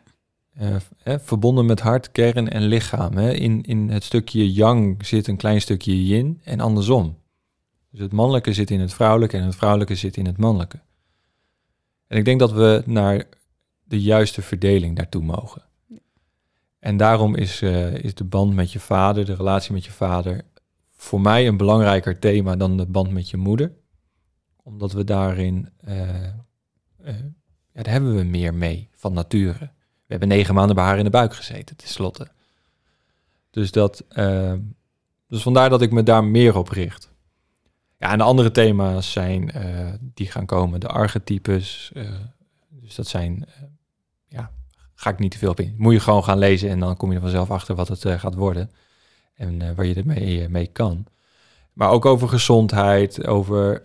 Eh, 0.61 1.19
verbonden 1.19 1.67
met 1.67 1.81
hart, 1.81 2.13
kern 2.13 2.51
en 2.51 2.63
lichaam. 2.63 3.17
Hè. 3.17 3.33
In, 3.33 3.63
in 3.63 3.91
het 3.91 4.05
stukje 4.05 4.53
yang 4.53 5.07
zit 5.07 5.27
een 5.27 5.37
klein 5.37 5.61
stukje 5.61 6.07
yin 6.07 6.41
en 6.45 6.61
andersom. 6.61 7.19
Dus 7.91 8.01
het 8.01 8.13
mannelijke 8.13 8.53
zit 8.53 8.71
in 8.71 8.81
het 8.81 8.95
vrouwelijke 8.95 9.37
en 9.37 9.45
het 9.45 9.57
vrouwelijke 9.57 9.95
zit 9.95 10.17
in 10.17 10.27
het 10.27 10.37
mannelijke. 10.37 10.81
En 12.07 12.19
ik 12.19 12.25
denk 12.25 12.41
dat 12.41 12.53
we 12.53 12.83
naar 12.87 13.25
de 13.85 14.01
juiste 14.01 14.43
verdeling 14.43 14.97
daartoe 14.97 15.23
mogen. 15.23 15.63
En 16.79 16.97
daarom 16.97 17.37
is, 17.37 17.63
eh, 17.63 17.95
is 17.95 18.15
de 18.15 18.25
band 18.25 18.55
met 18.55 18.73
je 18.73 18.81
vader, 18.81 19.25
de 19.25 19.35
relatie 19.35 19.73
met 19.73 19.85
je 19.85 19.93
vader, 19.93 20.43
voor 20.91 21.21
mij 21.21 21.47
een 21.47 21.57
belangrijker 21.57 22.19
thema 22.19 22.57
dan 22.57 22.77
de 22.77 22.87
band 22.87 23.11
met 23.11 23.31
je 23.31 23.37
moeder. 23.37 23.73
Omdat 24.63 24.93
we 24.93 25.05
daarin, 25.05 25.69
eh, 25.77 26.25
eh, 26.25 26.35
ja, 27.73 27.83
daar 27.83 27.93
hebben 27.93 28.17
we 28.17 28.23
meer 28.23 28.55
mee 28.55 28.89
van 28.95 29.13
nature. 29.13 29.71
We 30.11 30.17
hebben 30.17 30.37
negen 30.37 30.55
maanden 30.55 30.77
bij 30.77 30.85
haar 30.85 30.99
in 30.99 31.05
de 31.05 31.11
buik 31.11 31.35
gezeten, 31.35 31.77
tenslotte. 31.77 32.29
Dus, 33.51 33.71
dat, 33.71 34.05
eh, 34.09 34.53
dus 35.29 35.43
vandaar 35.43 35.71
dat 35.71 35.83
ik 35.83 35.93
me 35.93 36.03
daar 36.03 36.25
meer 36.25 36.57
op 36.57 36.69
richt. 36.69 37.11
Ja, 37.99 38.11
en 38.11 38.19
de 38.19 38.25
andere 38.25 38.51
thema's 38.51 39.13
zijn, 39.13 39.51
eh, 39.51 39.93
die 40.01 40.27
gaan 40.31 40.47
komen, 40.47 40.81
de 40.81 40.89
archetypes. 40.89 41.91
eh, 41.95 42.11
dus 42.69 42.95
dat 42.95 43.07
zijn, 43.07 43.45
eh, 43.47 43.63
ja, 44.29 44.51
ga 44.95 45.11
ik 45.11 45.19
niet 45.19 45.31
te 45.31 45.39
veel 45.39 45.51
op 45.51 45.61
in. 45.61 45.75
Moet 45.79 45.93
je 45.93 46.01
gewoon 46.01 46.25
gaan 46.25 46.39
lezen 46.39 46.69
en 46.71 46.81
dan 46.81 46.97
kom 46.97 47.09
je 47.09 47.15
er 47.15 47.21
vanzelf 47.21 47.51
achter 47.51 47.75
wat 47.75 47.89
het 47.89 48.05
gaat 48.07 48.35
worden. 48.35 48.71
En 49.35 49.75
waar 49.75 49.87
je 49.87 49.95
ermee 49.95 50.49
mee 50.49 50.67
kan. 50.67 51.07
Maar 51.73 51.91
ook 51.91 52.05
over 52.05 52.29
gezondheid, 52.29 53.27
over 53.27 53.83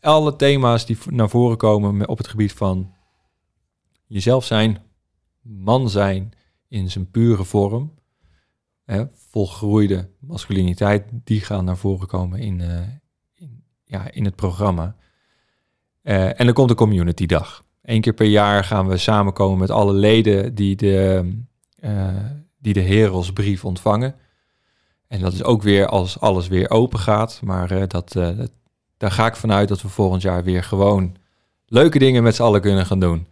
alle 0.00 0.36
thema's 0.36 0.86
die 0.86 0.98
naar 1.06 1.28
voren 1.28 1.56
komen 1.56 1.96
me- 1.96 2.06
op 2.06 2.18
het 2.18 2.28
gebied 2.28 2.52
van 2.52 2.94
jezelf 4.06 4.44
zijn, 4.44 4.82
man 5.42 5.90
zijn 5.90 6.32
in 6.68 6.90
zijn 6.90 7.10
pure 7.10 7.44
vorm, 7.44 7.94
hè, 8.84 9.04
volgroeide 9.12 10.10
masculiniteit, 10.20 11.04
die 11.10 11.40
gaan 11.40 11.64
naar 11.64 11.76
voren 11.76 12.06
komen 12.06 12.38
in, 12.38 12.60
eh, 12.60 12.80
in, 13.32 13.64
ja, 13.84 14.10
in 14.10 14.24
het 14.24 14.36
programma. 14.36 14.96
Eh, 16.02 16.40
en 16.40 16.44
dan 16.44 16.52
komt 16.54 16.68
de 16.68 16.74
community 16.74 17.26
dag. 17.26 17.64
Eén 17.82 18.00
keer 18.00 18.12
per 18.14 18.26
jaar 18.26 18.64
gaan 18.64 18.86
we 18.88 18.96
samenkomen 18.96 19.58
met 19.58 19.70
alle 19.70 19.92
leden 19.92 20.54
die 20.54 20.76
de, 20.76 21.30
eh, 21.76 22.16
die 22.58 22.72
de 22.72 22.80
Herelsbrief 22.80 23.64
ontvangen. 23.64 24.14
En 25.06 25.20
dat 25.20 25.32
is 25.32 25.42
ook 25.42 25.62
weer 25.62 25.86
als 25.86 26.20
alles 26.20 26.48
weer 26.48 26.70
open 26.70 26.98
gaat. 26.98 27.40
Maar 27.44 27.88
dat, 27.88 28.12
dat- 28.12 28.50
daar 28.96 29.10
ga 29.10 29.26
ik 29.26 29.36
vanuit 29.36 29.68
dat 29.68 29.82
we 29.82 29.88
volgend 29.88 30.22
jaar 30.22 30.44
weer 30.44 30.64
gewoon 30.64 31.16
leuke 31.66 31.98
dingen 31.98 32.22
met 32.22 32.34
z'n 32.34 32.42
allen 32.42 32.60
kunnen 32.60 32.86
gaan 32.86 33.00
doen. 33.00 33.26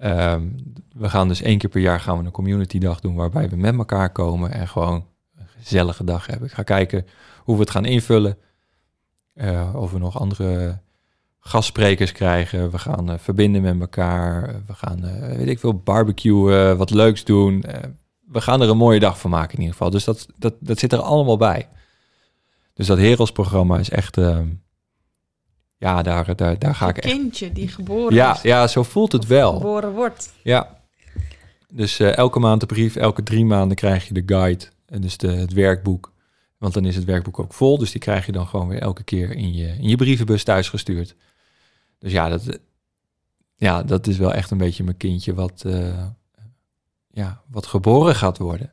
Ehm, 0.00 0.48
we 0.92 1.08
gaan 1.08 1.28
dus 1.28 1.42
één 1.42 1.58
keer 1.58 1.70
per 1.70 1.80
jaar 1.80 2.00
gaan 2.00 2.18
we 2.18 2.24
een 2.24 2.30
community 2.30 2.78
dag 2.78 3.00
doen 3.00 3.14
waarbij 3.14 3.48
we 3.48 3.56
met 3.56 3.74
elkaar 3.76 4.12
komen 4.12 4.52
en 4.52 4.68
gewoon 4.68 5.06
een 5.36 5.46
gezellige 5.58 6.04
dag 6.04 6.26
hebben. 6.26 6.48
Ik 6.48 6.54
ga 6.54 6.62
kijken 6.62 7.06
hoe 7.44 7.54
we 7.54 7.60
het 7.60 7.70
gaan 7.70 7.84
invullen. 7.84 8.38
Eh, 9.34 9.74
of 9.74 9.92
we 9.92 9.98
nog 9.98 10.18
andere 10.18 10.78
gastsprekers 11.38 12.12
krijgen. 12.12 12.70
We 12.70 12.78
gaan 12.78 13.10
eh, 13.10 13.18
verbinden 13.18 13.62
met 13.62 13.80
elkaar. 13.80 14.62
We 14.66 14.74
gaan, 14.74 15.04
eh, 15.04 15.36
weet 15.36 15.48
ik 15.48 15.58
veel, 15.58 15.74
barbecuen, 15.74 16.76
wat 16.76 16.90
leuks 16.90 17.24
doen. 17.24 17.64
We 18.26 18.40
gaan 18.40 18.60
er 18.60 18.68
een 18.68 18.76
mooie 18.76 19.00
dag 19.00 19.20
van 19.20 19.30
maken 19.30 19.52
in 19.52 19.60
ieder 19.60 19.72
geval. 19.72 19.90
Dus 19.90 20.04
dat, 20.04 20.26
dat, 20.36 20.54
dat 20.60 20.78
zit 20.78 20.92
er 20.92 21.00
allemaal 21.00 21.36
bij. 21.36 21.68
Dus 22.74 22.86
dat 22.86 22.98
Herels-programma 22.98 23.78
is 23.78 23.90
echt... 23.90 24.16
ehm, 24.16 24.48
ja, 25.80 26.02
daar, 26.02 26.36
daar, 26.36 26.58
daar 26.58 26.74
ga 26.74 26.88
ik 26.88 26.98
echt... 26.98 27.14
kindje 27.14 27.52
die 27.52 27.68
geboren 27.68 28.14
Ja, 28.14 28.34
is. 28.34 28.42
ja, 28.42 28.66
zo 28.66 28.82
voelt 28.82 29.12
het 29.12 29.26
wel. 29.26 29.52
Geboren 29.52 29.92
wordt. 29.92 30.32
Ja. 30.42 30.78
Dus 31.72 32.00
eh, 32.00 32.16
elke 32.16 32.38
maand 32.38 32.60
de 32.60 32.66
brief, 32.66 32.96
elke 32.96 33.22
drie 33.22 33.44
maanden 33.44 33.76
krijg 33.76 34.08
je 34.08 34.14
de 34.14 34.22
guide. 34.26 34.64
En 34.86 35.00
dus 35.00 35.16
de, 35.16 35.28
het 35.32 35.52
werkboek. 35.52 36.12
Want 36.58 36.74
dan 36.74 36.84
is 36.84 36.96
het 36.96 37.04
werkboek 37.04 37.38
ook 37.38 37.52
vol. 37.52 37.78
Dus 37.78 37.90
die 37.90 38.00
krijg 38.00 38.26
je 38.26 38.32
dan 38.32 38.46
gewoon 38.46 38.68
weer 38.68 38.80
elke 38.80 39.02
keer 39.02 39.30
in 39.30 39.54
je, 39.54 39.66
in 39.66 39.88
je 39.88 39.96
brievenbus 39.96 40.44
thuis 40.44 40.68
gestuurd. 40.68 41.14
Dus 41.98 42.12
ja 42.12 42.28
dat, 42.28 42.58
ja, 43.56 43.82
dat 43.82 44.06
is 44.06 44.16
wel 44.16 44.32
echt 44.34 44.50
een 44.50 44.58
beetje 44.58 44.84
mijn 44.84 44.96
kindje 44.96 45.34
wat, 45.34 45.62
eh, 45.66 46.04
ja, 47.10 47.42
wat 47.50 47.66
geboren 47.66 48.14
gaat 48.14 48.38
worden. 48.38 48.72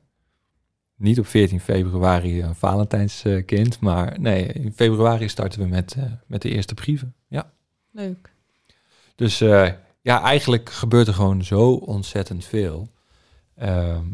Niet 0.98 1.20
op 1.20 1.28
14 1.28 1.60
februari 1.60 2.42
een 2.42 2.56
Valentijnskind, 2.56 3.80
maar 3.80 4.20
nee, 4.20 4.46
in 4.46 4.74
februari 4.74 5.30
starten 5.30 5.60
we 5.60 5.68
met, 5.68 5.96
eh, 5.98 6.04
met 6.26 6.42
de 6.42 6.50
eerste 6.50 6.74
brieven. 6.74 7.14
Ja. 7.28 7.52
Leuk. 7.92 8.32
Dus 9.16 9.42
eh, 9.42 9.72
ja, 10.02 10.22
eigenlijk 10.22 10.70
gebeurt 10.70 11.08
er 11.08 11.14
gewoon 11.14 11.44
zo 11.44 11.72
ontzettend 11.72 12.46
veel. 12.46 12.90
Ehm, 13.56 14.06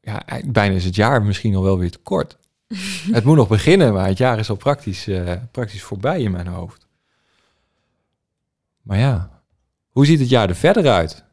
ja, 0.00 0.22
bijna 0.46 0.74
is 0.74 0.84
het 0.84 0.94
jaar 0.94 1.22
misschien 1.22 1.54
al 1.54 1.62
wel 1.62 1.78
weer 1.78 1.90
te 1.90 1.98
kort. 1.98 2.38
het 3.12 3.24
moet 3.24 3.36
nog 3.36 3.48
beginnen, 3.48 3.92
maar 3.92 4.06
het 4.06 4.18
jaar 4.18 4.38
is 4.38 4.50
al 4.50 4.56
praktisch, 4.56 5.06
eh, 5.06 5.36
praktisch 5.50 5.82
voorbij 5.82 6.20
in 6.20 6.30
mijn 6.30 6.46
hoofd. 6.46 6.86
Maar 8.82 8.98
ja, 8.98 9.42
hoe 9.88 10.06
ziet 10.06 10.20
het 10.20 10.28
jaar 10.28 10.48
er 10.48 10.54
verder 10.54 10.90
uit? 10.90 11.24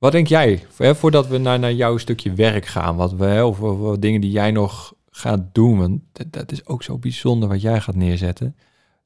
Wat 0.00 0.12
denk 0.12 0.26
jij, 0.26 0.66
hè, 0.76 0.94
voordat 0.94 1.26
we 1.26 1.38
naar, 1.38 1.58
naar 1.58 1.72
jouw 1.72 1.96
stukje 1.96 2.32
werk 2.34 2.66
gaan, 2.66 2.96
wat 2.96 3.12
we, 3.12 3.24
hè, 3.24 3.42
of, 3.44 3.98
dingen 3.98 4.20
die 4.20 4.30
jij 4.30 4.50
nog 4.50 4.94
gaat 5.10 5.40
doen, 5.54 5.78
want 5.78 6.00
dat, 6.12 6.32
dat 6.32 6.52
is 6.52 6.66
ook 6.66 6.82
zo 6.82 6.98
bijzonder 6.98 7.48
wat 7.48 7.60
jij 7.60 7.80
gaat 7.80 7.94
neerzetten. 7.94 8.56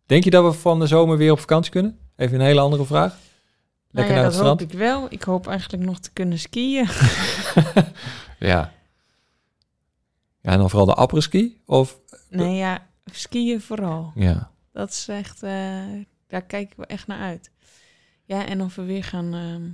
Denk 0.06 0.24
je 0.24 0.30
dat 0.30 0.44
we 0.44 0.58
van 0.60 0.78
de 0.80 0.86
zomer 0.86 1.16
weer 1.16 1.32
op 1.32 1.38
vakantie 1.40 1.72
kunnen? 1.72 1.98
Even 2.16 2.40
een 2.40 2.46
hele 2.46 2.60
andere 2.60 2.84
vraag. 2.84 3.10
Nou 3.10 3.18
Lekker 3.90 4.14
ja, 4.14 4.20
naar 4.20 4.30
dat 4.30 4.34
strand. 4.40 4.60
hoop 4.60 4.70
ik 4.70 4.78
wel. 4.78 5.06
Ik 5.08 5.22
hoop 5.22 5.46
eigenlijk 5.46 5.82
nog 5.84 5.98
te 5.98 6.12
kunnen 6.12 6.38
skiën. 6.38 6.88
Ja. 8.38 8.72
Ja, 10.40 10.50
en 10.50 10.58
dan 10.58 10.70
vooral 10.70 10.86
de 10.86 10.94
apres-ski? 10.94 11.60
Of, 11.66 11.98
Nee, 12.30 12.54
ja, 12.56 12.86
skiën 13.12 13.60
vooral. 13.60 14.12
ja. 14.14 14.50
Dat 14.72 14.90
is 14.90 15.08
echt, 15.08 15.42
eh, 15.42 15.82
daar 16.28 16.42
kijk 16.42 16.70
ik 16.70 16.76
wel 16.76 16.86
echt 16.86 17.06
naar 17.06 17.18
uit. 17.20 17.50
Ja, 18.24 18.46
en 18.46 18.62
of 18.62 18.74
we 18.74 18.82
weer 18.82 19.04
gaan 19.04 19.34
ehm, 19.34 19.70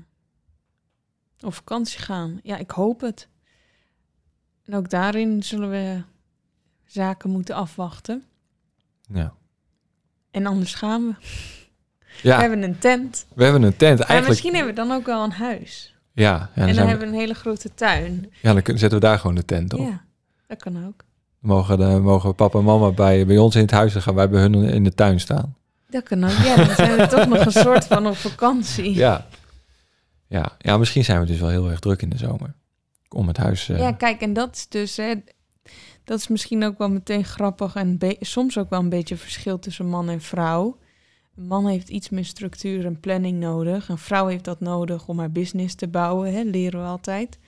op 1.41 1.55
vakantie 1.55 2.01
gaan. 2.01 2.41
Ja, 2.43 2.57
ik 2.57 2.71
hoop 2.71 3.01
het. 3.01 3.29
En 4.67 4.75
ook 4.75 4.91
daarin 4.91 5.43
zullen 5.43 5.71
we 5.71 6.03
zaken 6.85 7.31
moeten 7.31 7.55
afwachten. 7.55 8.25
Ja. 9.13 9.33
En 10.31 10.47
anders 10.47 10.75
gaan 10.75 11.07
we. 11.07 11.15
ja, 12.23 12.35
We 12.37 12.41
hebben 12.43 12.63
een 12.63 12.79
tent. 12.79 13.27
we 13.35 13.43
hebben 13.45 13.63
een 13.63 13.77
tent. 13.77 13.99
Maar 13.99 14.09
Eigenlijk, 14.09 14.29
misschien 14.29 14.55
hebben 14.55 14.75
we 14.85 14.89
dan 14.89 14.99
ook 14.99 15.07
wel 15.07 15.25
een 15.25 15.33
huis. 15.33 15.95
ja, 16.13 16.39
dan, 16.55 16.69
en 16.69 16.75
dan 16.75 16.85
we- 16.85 16.91
hebben 16.91 17.09
we 17.09 17.15
een 17.15 17.21
hele 17.21 17.35
grote 17.35 17.75
tuin. 17.75 18.33
ja, 18.43 18.53
dan 18.53 18.63
kunnen- 18.63 18.81
zetten 18.81 19.01
we 19.01 19.07
daar 19.07 19.19
gewoon 19.19 19.37
de 19.37 19.45
tent 19.45 19.73
op. 19.75 19.81
Ja, 19.81 20.05
dat 20.47 20.63
kan 20.63 20.87
ook. 20.87 21.05
Dan 21.41 21.51
mogen, 21.51 22.03
mogen 22.03 22.35
papa 22.35 22.59
en 22.59 22.65
mama 22.65 22.91
bij, 22.91 23.27
bij 23.27 23.39
ons 23.39 23.55
in 23.55 23.61
het 23.63 23.71
huis, 23.71 23.95
gaan 23.95 24.15
wij 24.15 24.29
bij 24.29 24.41
hun 24.41 24.55
in 24.55 24.85
de 24.85 24.95
tuin 24.95 25.21
staan. 25.21 25.57
Dat 25.89 26.03
kan 26.03 26.25
ook. 26.25 26.31
Ja, 26.31 26.57
dan 26.57 26.75
zijn 26.75 26.97
we 26.97 27.07
toch 27.07 27.27
nog 27.27 27.45
een 27.45 27.53
soort 27.53 27.85
van 27.87 28.07
op 28.07 28.17
vakantie. 28.17 28.95
Ja. 28.95 29.27
Ja. 30.31 30.57
ja, 30.59 30.79
misschien 30.79 31.05
zijn 31.05 31.21
we 31.21 31.27
dus 31.27 31.41
wel 31.41 31.49
heel 31.49 31.71
erg 31.71 31.81
druk 31.81 32.03
in 32.03 32.09
de 32.09 32.17
zomer. 32.17 32.55
Om 33.09 33.27
het 33.27 33.37
huis... 33.37 33.69
eh, 33.69 33.79
Ja, 33.79 33.93
kijk, 33.93 34.21
en 34.21 34.33
dat 34.33 34.55
is 34.57 34.69
dus, 34.69 34.97
hè, 34.97 35.15
dat 36.05 36.19
is 36.19 36.29
misschien 36.29 36.65
ook 36.65 36.79
wel 36.79 36.91
meteen 36.91 37.25
grappig 37.25 37.75
en 37.75 37.99
soms 38.21 38.59
ook 38.59 38.71
wel 38.71 38.81
een 38.81 38.89
beetje 38.89 39.17
verschil 39.17 39.59
tussen 39.59 39.87
man 39.87 40.09
en 40.09 40.21
vrouw. 40.21 40.79
Een 41.37 41.47
man 41.47 41.67
heeft 41.67 41.89
iets 41.89 42.09
meer 42.09 42.25
structuur 42.25 42.85
en 42.87 43.01
planning 43.01 43.39
nodig. 43.39 43.89
Een 43.89 43.99
vrouw 43.99 44.27
heeft 44.27 44.45
dat 44.45 44.61
nodig 44.61 45.09
om 45.09 45.19
haar 45.19 45.33
business 45.33 45.75
te 45.75 45.89
bouwen, 45.89 46.33
hè, 46.33 46.43
leren 46.43 46.81
we 46.81 46.87
altijd. 46.87 47.39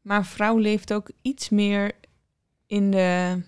Maar 0.00 0.18
een 0.18 0.24
vrouw 0.24 0.56
leeft 0.58 0.92
ook 0.92 1.10
iets 1.22 1.48
meer 1.48 1.92
in 2.66 2.90
de, 2.90 3.42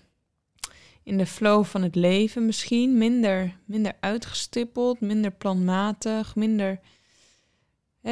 in 1.02 1.18
de 1.18 1.26
flow 1.26 1.64
van 1.64 1.82
het 1.82 1.94
leven 1.94 2.46
misschien. 2.46 2.98
Minder, 2.98 3.56
minder 3.64 3.92
uitgestippeld, 4.00 5.00
minder 5.00 5.30
planmatig, 5.30 6.34
minder... 6.36 6.80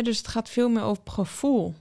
Dus 0.01 0.18
het 0.18 0.28
gaat 0.28 0.49
veel 0.49 0.68
meer 0.68 0.82
over 0.82 1.03
gevoel. 1.07 1.74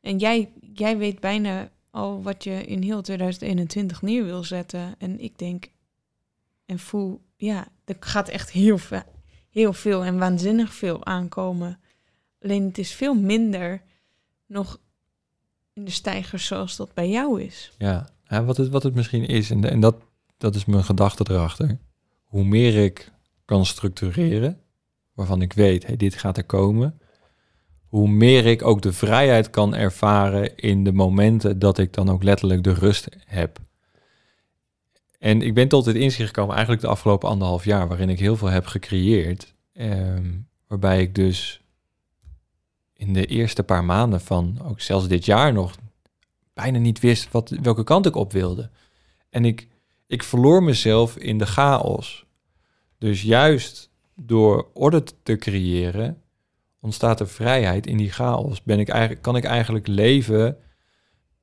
En 0.00 0.18
jij, 0.18 0.52
jij 0.74 0.98
weet 0.98 1.20
bijna 1.20 1.70
al 1.90 2.22
wat 2.22 2.44
je 2.44 2.64
in 2.64 2.82
heel 2.82 3.02
2021 3.02 4.02
neer 4.02 4.24
wil 4.24 4.44
zetten. 4.44 4.94
En 4.98 5.20
ik 5.20 5.38
denk 5.38 5.70
en 6.66 6.78
voel, 6.78 7.20
ja, 7.36 7.68
er 7.84 7.96
gaat 8.00 8.28
echt 8.28 8.50
heel 8.50 8.78
veel, 8.78 9.02
heel 9.50 9.72
veel 9.72 10.04
en 10.04 10.18
waanzinnig 10.18 10.74
veel 10.74 11.04
aankomen. 11.04 11.80
Alleen 12.40 12.64
het 12.64 12.78
is 12.78 12.92
veel 12.92 13.14
minder 13.14 13.82
nog 14.46 14.80
in 15.72 15.84
de 15.84 15.90
stijgers 15.90 16.46
zoals 16.46 16.76
dat 16.76 16.94
bij 16.94 17.08
jou 17.08 17.42
is. 17.42 17.72
Ja, 17.78 18.08
ja 18.24 18.44
wat, 18.44 18.56
het, 18.56 18.68
wat 18.68 18.82
het 18.82 18.94
misschien 18.94 19.26
is, 19.26 19.50
en, 19.50 19.70
en 19.70 19.80
dat, 19.80 19.96
dat 20.36 20.54
is 20.54 20.64
mijn 20.64 20.84
gedachte 20.84 21.26
erachter. 21.30 21.78
Hoe 22.22 22.44
meer 22.44 22.84
ik 22.84 23.12
kan 23.44 23.66
structureren, 23.66 24.60
waarvan 25.14 25.42
ik 25.42 25.52
weet, 25.52 25.98
dit 25.98 26.14
gaat 26.14 26.36
er 26.36 26.44
komen, 26.44 27.00
hoe 27.86 28.08
meer 28.08 28.46
ik 28.46 28.62
ook 28.62 28.82
de 28.82 28.92
vrijheid 28.92 29.50
kan 29.50 29.74
ervaren 29.74 30.56
in 30.56 30.84
de 30.84 30.92
momenten 30.92 31.58
dat 31.58 31.78
ik 31.78 31.92
dan 31.92 32.10
ook 32.10 32.22
letterlijk 32.22 32.64
de 32.64 32.74
rust 32.74 33.08
heb. 33.26 33.58
En 35.18 35.42
ik 35.42 35.54
ben 35.54 35.68
tot 35.68 35.86
het 35.86 35.96
inzicht 35.96 36.28
gekomen 36.28 36.54
eigenlijk 36.54 36.84
de 36.84 36.90
afgelopen 36.90 37.28
anderhalf 37.28 37.64
jaar, 37.64 37.88
waarin 37.88 38.08
ik 38.08 38.18
heel 38.18 38.36
veel 38.36 38.48
heb 38.48 38.66
gecreëerd. 38.66 39.54
ehm, 39.72 40.30
waarbij 40.66 41.00
ik 41.00 41.14
dus 41.14 41.62
in 42.92 43.12
de 43.12 43.26
eerste 43.26 43.62
paar 43.62 43.84
maanden 43.84 44.20
van, 44.20 44.58
ook 44.62 44.80
zelfs 44.80 45.08
dit 45.08 45.24
jaar 45.24 45.52
nog, 45.52 45.76
bijna 46.54 46.78
niet 46.78 47.00
wist 47.00 47.30
wat, 47.30 47.48
welke 47.48 47.84
kant 47.84 48.06
ik 48.06 48.16
op 48.16 48.32
wilde. 48.32 48.70
En 49.30 49.44
ik, 49.44 49.68
ik 50.06 50.22
verloor 50.22 50.62
mezelf 50.62 51.16
in 51.16 51.38
de 51.38 51.46
chaos. 51.46 52.26
Dus 52.98 53.22
juist 53.22 53.90
door 54.26 54.70
orde 54.72 55.02
te 55.22 55.36
creëren, 55.36 56.22
ontstaat 56.80 57.20
er 57.20 57.28
vrijheid 57.28 57.86
in 57.86 57.96
die 57.96 58.10
chaos. 58.10 58.62
Ben 58.62 58.78
ik 58.78 58.88
eigenlijk, 58.88 59.22
kan 59.22 59.36
ik 59.36 59.44
eigenlijk 59.44 59.86
leven 59.86 60.56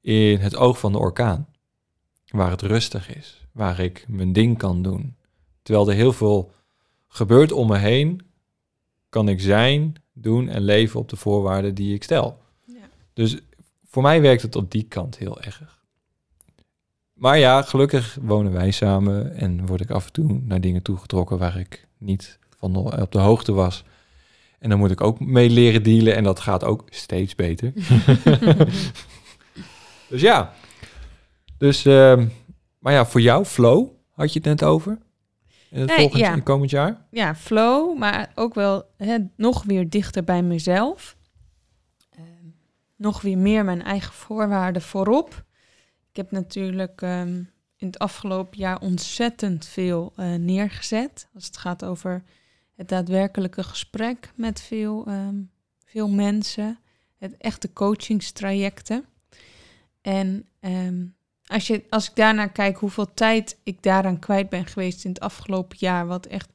in 0.02 0.40
het 0.40 0.56
oog 0.56 0.80
van 0.80 0.92
de 0.92 0.98
orkaan. 0.98 1.48
Waar 2.28 2.52
het 2.52 2.62
rustig 2.62 3.16
is. 3.16 3.48
Waar 3.52 3.80
ik 3.80 4.06
mijn 4.08 4.34
ding 4.34 4.58
kan 4.58 4.82
doen. 4.82 5.16
Terwijl 5.62 5.90
er 5.90 5.96
heel 5.96 6.14
veel 6.14 6.52
gebeurt 7.08 7.52
om 7.52 7.68
me 7.68 7.78
heen, 7.78 8.22
kan 9.10 9.30
ik 9.30 9.42
zijn, 9.42 9.96
doen 10.14 10.50
en 10.50 10.62
leven 10.62 11.00
op 11.00 11.10
de 11.10 11.16
voorwaarden 11.16 11.76
die 11.76 11.94
ik 11.94 12.04
stel. 12.04 12.42
Ja. 12.66 12.90
Dus 13.14 13.38
voor 13.84 14.02
mij 14.02 14.22
werkt 14.22 14.42
het 14.42 14.56
op 14.56 14.72
die 14.72 14.84
kant 14.84 15.18
heel 15.18 15.42
erg. 15.42 15.78
Maar 17.14 17.38
ja, 17.38 17.62
gelukkig 17.62 18.18
wonen 18.22 18.52
wij 18.52 18.72
samen 18.72 19.36
en 19.36 19.66
word 19.66 19.82
ik 19.82 19.90
af 19.90 20.06
en 20.06 20.12
toe 20.12 20.40
naar 20.44 20.62
dingen 20.62 20.82
toegetrokken 20.82 21.38
waar 21.38 21.58
ik 21.58 21.88
niet 21.98 22.39
van 22.60 22.76
op 22.76 23.12
de 23.12 23.20
hoogte 23.20 23.52
was. 23.52 23.84
En 24.60 24.70
dan 24.70 24.80
moet 24.80 24.92
ik 24.92 25.02
ook 25.02 25.20
mee 25.20 25.50
leren 25.50 25.84
dealen 25.84 26.16
en 26.16 26.24
dat 26.24 26.40
gaat 26.40 26.64
ook 26.64 26.84
steeds 26.90 27.36
beter. 27.36 27.74
dus 30.10 30.22
ja. 30.22 30.54
Dus, 31.58 31.86
ehm, 31.86 32.28
maar 32.80 32.94
ja, 32.94 33.06
voor 33.06 33.22
jou, 33.22 33.46
flow, 33.46 33.88
had 34.12 34.34
je 34.34 34.40
het 34.40 34.48
net 34.48 34.64
over? 34.64 34.98
In 35.70 35.80
het 35.80 35.90
Nee, 35.90 35.98
volgend 35.98 36.20
ja. 36.20 36.34
in 36.34 36.44
komend 36.44 36.70
jaar? 36.70 37.06
ja, 37.12 37.36
flow, 37.36 37.98
maar 37.98 38.32
ook 38.36 38.54
wel 38.54 38.84
hè, 38.98 39.18
nog 39.36 39.64
weer 39.64 39.90
dichter 39.90 40.24
bij 40.24 40.44
mezelf. 40.44 41.18
Ehm, 42.10 42.24
nog 42.96 43.22
weer 43.22 43.38
meer 43.38 43.66
mijn 43.66 43.84
eigen 43.84 44.14
voorwaarden 44.14 44.82
voorop. 44.82 45.44
Ik 46.10 46.16
heb 46.16 46.32
natuurlijk 46.32 47.02
ehm, 47.02 47.36
in 47.78 47.88
het 47.88 48.00
afgelopen 48.00 48.58
jaar 48.58 48.80
ontzettend 48.80 49.66
veel 49.66 50.14
eh, 50.16 50.34
neergezet. 50.34 51.28
Als 51.34 51.46
het 51.46 51.58
gaat 51.58 51.86
over 51.86 52.24
het 52.80 52.90
daadwerkelijke 52.90 53.64
gesprek 53.64 54.32
met 54.36 54.62
veel, 54.62 55.06
ehm, 55.06 55.36
veel 55.86 56.10
mensen. 56.10 56.80
Het 57.18 57.38
echte 57.38 57.74
coachingstrajecten. 57.74 59.06
En 60.02 60.46
ehm, 60.60 61.06
als, 61.46 61.68
je, 61.68 61.84
als 61.90 62.10
ik 62.10 62.16
daarnaar 62.16 62.52
kijk 62.52 62.78
hoeveel 62.78 63.14
tijd 63.14 63.58
ik 63.64 63.84
daaraan 63.84 64.20
kwijt 64.20 64.50
ben 64.50 64.66
geweest 64.66 65.04
in 65.04 65.10
het 65.10 65.20
afgelopen 65.20 65.78
jaar, 65.80 66.08
wat 66.08 66.26
echt 66.26 66.50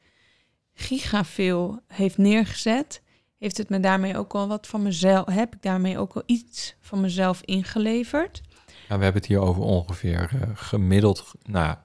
giga 0.74 1.24
veel 1.24 1.80
heeft 1.86 2.18
neergezet, 2.18 3.02
heeft 3.38 3.56
het 3.58 3.68
me 3.68 3.80
daarmee 3.80 4.18
ook 4.18 4.32
wel 4.32 4.48
wat 4.48 4.66
van 4.66 4.82
mezelf, 4.82 5.26
heb 5.26 5.54
ik 5.54 5.62
daarmee 5.62 5.98
ook 5.98 6.14
wel 6.14 6.22
iets 6.26 6.74
van 6.80 7.00
mezelf 7.00 7.42
ingeleverd. 7.42 8.42
Ja, 8.88 8.98
we 8.98 9.04
hebben 9.04 9.22
het 9.22 9.26
hier 9.26 9.40
over 9.40 9.62
ongeveer 9.62 10.30
eh, 10.40 10.48
gemiddeld. 10.54 11.32
Nou, 11.42 11.76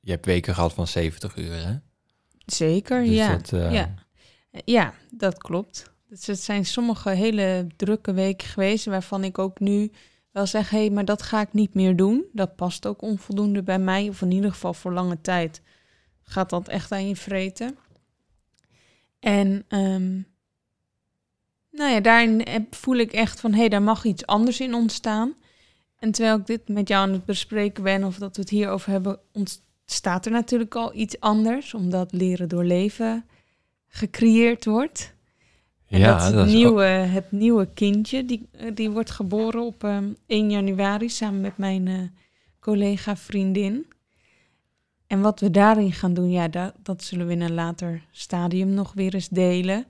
je 0.00 0.10
hebt 0.10 0.26
weken 0.26 0.54
gehad 0.54 0.72
van 0.72 0.86
70 0.86 1.36
uur, 1.36 1.66
hè? 1.66 1.76
Zeker, 2.46 3.04
Dus 3.04 3.14
ja. 3.14 3.36
dat, 3.36 3.52
eh, 3.52 3.72
ja. 3.72 3.94
Ja, 4.64 4.94
dat 5.10 5.38
klopt. 5.38 5.90
Dus 6.08 6.26
het 6.26 6.40
zijn 6.40 6.64
sommige 6.64 7.10
hele 7.10 7.66
drukke 7.76 8.12
weken 8.12 8.48
geweest 8.48 8.84
waarvan 8.84 9.24
ik 9.24 9.38
ook 9.38 9.60
nu 9.60 9.90
wel 10.30 10.46
zeg, 10.46 10.70
hé, 10.70 10.78
hey, 10.78 10.90
maar 10.90 11.04
dat 11.04 11.22
ga 11.22 11.40
ik 11.40 11.52
niet 11.52 11.74
meer 11.74 11.96
doen. 11.96 12.24
Dat 12.32 12.56
past 12.56 12.86
ook 12.86 13.02
onvoldoende 13.02 13.62
bij 13.62 13.78
mij, 13.78 14.08
of 14.08 14.22
in 14.22 14.30
ieder 14.30 14.52
geval 14.52 14.74
voor 14.74 14.92
lange 14.92 15.20
tijd 15.20 15.62
gaat 16.22 16.50
dat 16.50 16.68
echt 16.68 16.92
aan 16.92 17.08
je 17.08 17.16
vreten. 17.16 17.78
En 19.20 19.64
ehm, 19.68 20.20
nou 21.70 21.92
ja, 21.92 22.00
daarin 22.00 22.66
voel 22.70 22.96
ik 22.96 23.12
echt 23.12 23.40
van, 23.40 23.52
hé, 23.52 23.58
hey, 23.58 23.68
daar 23.68 23.82
mag 23.82 24.04
iets 24.04 24.26
anders 24.26 24.60
in 24.60 24.74
ontstaan. 24.74 25.34
En 25.98 26.10
terwijl 26.10 26.36
ik 26.36 26.46
dit 26.46 26.68
met 26.68 26.88
jou 26.88 27.02
aan 27.02 27.12
het 27.12 27.24
bespreken 27.24 27.82
ben, 27.82 28.04
of 28.04 28.18
dat 28.18 28.36
we 28.36 28.42
het 28.42 28.50
hierover 28.50 28.90
hebben, 28.90 29.18
ontstaat 29.86 30.26
er 30.26 30.32
natuurlijk 30.32 30.74
al 30.74 30.94
iets 30.94 31.20
anders, 31.20 31.74
omdat 31.74 32.12
leren 32.12 32.48
door 32.48 32.64
leven 32.64 33.24
gecreëerd 33.88 34.64
wordt. 34.64 35.14
En 35.88 35.98
ja, 35.98 36.06
dat, 36.12 36.20
is 36.20 36.24
het, 36.26 36.34
dat 36.34 36.46
is 36.46 36.52
ook- 36.52 36.58
nieuwe, 36.58 36.82
het 36.84 37.32
nieuwe 37.32 37.68
kindje, 37.74 38.24
die, 38.24 38.48
eh, 38.52 38.74
die 38.74 38.90
wordt 38.90 39.10
geboren 39.10 39.62
op 39.62 39.84
ehm, 39.84 40.08
1 40.26 40.50
januari 40.50 41.08
samen 41.08 41.40
met 41.40 41.56
mijn 41.58 41.88
eh, 41.88 41.94
collega 42.60 43.16
vriendin. 43.16 43.86
En 45.06 45.20
wat 45.20 45.40
we 45.40 45.50
daarin 45.50 45.92
gaan 45.92 46.14
doen, 46.14 46.30
ja, 46.30 46.48
dat, 46.48 46.74
dat 46.82 47.02
zullen 47.04 47.26
we 47.26 47.32
in 47.32 47.40
een 47.40 47.54
later 47.54 48.02
stadium 48.10 48.68
nog 48.68 48.92
weer 48.92 49.14
eens 49.14 49.28
delen. 49.28 49.84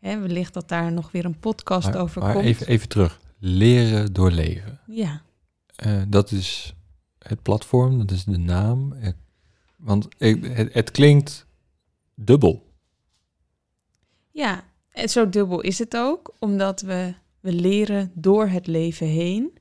Hè, 0.00 0.18
wellicht 0.18 0.54
dat 0.54 0.68
daar 0.68 0.92
nog 0.92 1.10
weer 1.12 1.24
een 1.24 1.38
podcast 1.38 1.88
maar, 1.92 2.00
over 2.00 2.22
maar 2.22 2.32
komt. 2.32 2.44
even, 2.44 2.66
even 2.66 2.88
terug. 2.88 3.20
Leren 3.38 4.12
door 4.12 4.30
leven. 4.30 4.80
Ja, 4.86 5.22
Eh, 5.76 6.02
dat 6.08 6.30
is 6.30 6.74
het 7.18 7.42
platform, 7.42 7.98
dat 7.98 8.10
is 8.10 8.24
de 8.24 8.38
naam. 8.38 8.92
Eh, 8.92 9.08
want 9.82 10.08
het, 10.18 10.72
het 10.72 10.90
klinkt 10.90 11.46
dubbel. 12.14 12.72
ja, 14.30 14.64
en 14.90 15.08
zo 15.08 15.28
dubbel 15.28 15.60
is 15.60 15.78
het 15.78 15.96
ook, 15.96 16.34
omdat 16.38 16.80
we, 16.80 17.14
we 17.40 17.52
leren 17.52 18.10
door 18.14 18.48
het 18.48 18.66
leven 18.66 19.06
heen. 19.06 19.58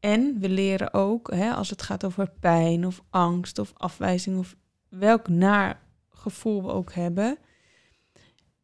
En 0.00 0.38
we 0.40 0.48
leren 0.48 0.94
ook, 0.94 1.30
hè, 1.30 1.52
als 1.52 1.70
het 1.70 1.82
gaat 1.82 2.04
over 2.04 2.30
pijn 2.40 2.86
of 2.86 3.02
angst 3.10 3.58
of 3.58 3.72
afwijzing 3.76 4.38
of 4.38 4.56
welk 4.88 5.28
naar 5.28 5.82
gevoel 6.08 6.62
we 6.62 6.68
ook 6.68 6.92
hebben. 6.92 7.38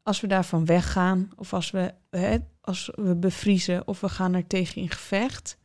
Als 0.02 0.20
we 0.20 0.26
daarvan 0.26 0.64
weggaan 0.64 1.30
of 1.36 1.52
als 1.52 1.70
we, 1.70 1.94
hè, 2.10 2.38
als 2.60 2.92
we 2.94 3.16
bevriezen 3.16 3.86
of 3.86 4.00
we 4.00 4.08
gaan 4.08 4.34
er 4.34 4.46
tegen 4.46 4.82
in 4.82 4.90
gevecht, 4.90 5.58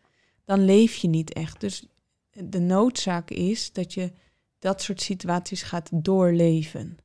dan 0.46 0.66
leef 0.66 0.96
je 0.96 1.08
niet 1.08 1.34
echt. 1.34 1.60
Dus 1.60 1.88
de 2.32 2.60
noodzaak 2.60 3.30
is 3.30 3.72
dat 3.72 3.94
je 3.94 4.12
dat 4.60 4.82
soort 4.82 5.02
situaties 5.02 5.62
gaat 5.64 5.90
doorleven. 5.94 6.98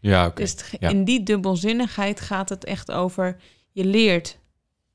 Ja, 0.00 0.26
oké. 0.26 0.40
Dus 0.40 0.50
het 0.50 0.62
ge- 0.62 0.76
ja. 0.80 0.88
in 0.88 1.04
die 1.04 1.22
dubbelzinnigheid 1.22 2.20
gaat 2.20 2.48
het 2.48 2.64
echt 2.64 2.90
over... 2.92 3.36
je 3.72 3.84
leert 3.84 4.38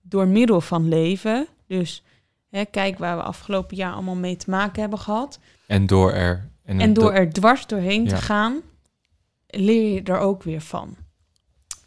door 0.02 0.28
middel 0.28 0.62
van 0.62 0.88
leven. 0.88 1.48
Dus 1.68 2.04
hè, 2.50 2.66
kijk 2.66 2.98
waar 2.98 3.18
we 3.18 3.24
afgelopen 3.24 3.76
jaar 3.78 3.94
allemaal 3.94 4.16
mee 4.16 4.36
te 4.36 4.50
maken 4.50 4.82
hebben 4.82 5.00
gehad. 5.00 5.40
En 5.68 5.86
door 5.86 6.12
er... 6.12 6.50
En 6.64 6.94
door 6.94 7.04
dat- 7.12 7.14
er 7.20 7.30
dwars 7.34 7.68
doorheen 7.68 8.08
te 8.08 8.16
gaan, 8.16 8.62
leer 9.48 9.94
je 9.94 10.04
er 10.04 10.18
ook 10.20 10.44
weer 10.44 10.62
van. 10.62 10.96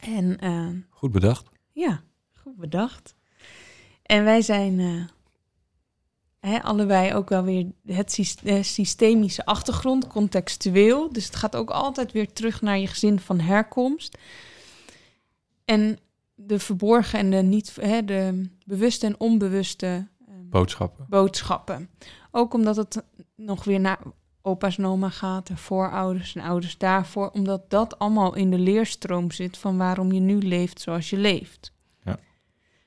En 0.01 0.39
eh, 0.41 0.69
Goed 0.91 1.13
bedacht. 1.13 1.49
ja, 1.73 2.03
goed 2.33 2.57
bedacht. 2.57 3.15
En 4.03 4.25
wij 4.25 4.43
zijn 4.43 4.81
eh, 4.81 5.05
hè, 6.45 6.63
allebei 6.63 7.15
ook 7.15 7.29
wel 7.29 7.45
weer 7.45 7.67
het 7.87 8.39
de 8.43 8.63
systemische 8.63 9.45
achtergrond, 9.45 10.07
contextueel. 10.07 11.13
Dus 11.13 11.25
het 11.25 11.37
gaat 11.37 11.57
ook 11.57 11.71
altijd 11.71 12.13
weer 12.13 12.33
terug 12.33 12.61
naar 12.61 12.79
je 12.79 12.87
gezin 12.87 13.21
van 13.21 13.41
herkomst. 13.41 14.19
En 15.65 15.99
de 16.35 16.59
verborgen 16.59 17.19
en 17.19 17.31
de 17.31 17.37
niet, 17.37 17.77
hè, 17.81 18.05
de 18.05 18.49
bewuste 18.67 19.07
en 19.07 19.21
onbewuste 19.21 19.87
eh, 20.27 20.35
Boodschappen. 20.51 21.07
boodschappen. 21.09 21.91
Ook 22.31 22.55
omdat 22.55 22.77
het 22.77 23.03
nog 23.37 23.65
weer 23.65 23.81
naar 23.81 23.99
opa's 24.43 24.79
en 24.79 24.87
oma 24.87 25.09
gaat 25.09 25.49
en 25.49 25.59
voorouders 25.59 26.35
en 26.35 26.43
ouders 26.43 26.79
daarvoor. 26.79 27.31
Omdat 27.31 27.71
dat 27.71 27.99
allemaal 27.99 28.35
in 28.35 28.51
de 28.51 28.59
leerstroom 28.59 29.31
zit 29.31 29.59
van 29.59 29.77
waarom 29.77 30.13
je 30.13 30.21
nu 30.21 30.39
leeft 30.39 30.81
zoals 30.81 31.11
je 31.11 31.17
leeft. 31.17 31.73
Ja. 32.05 32.19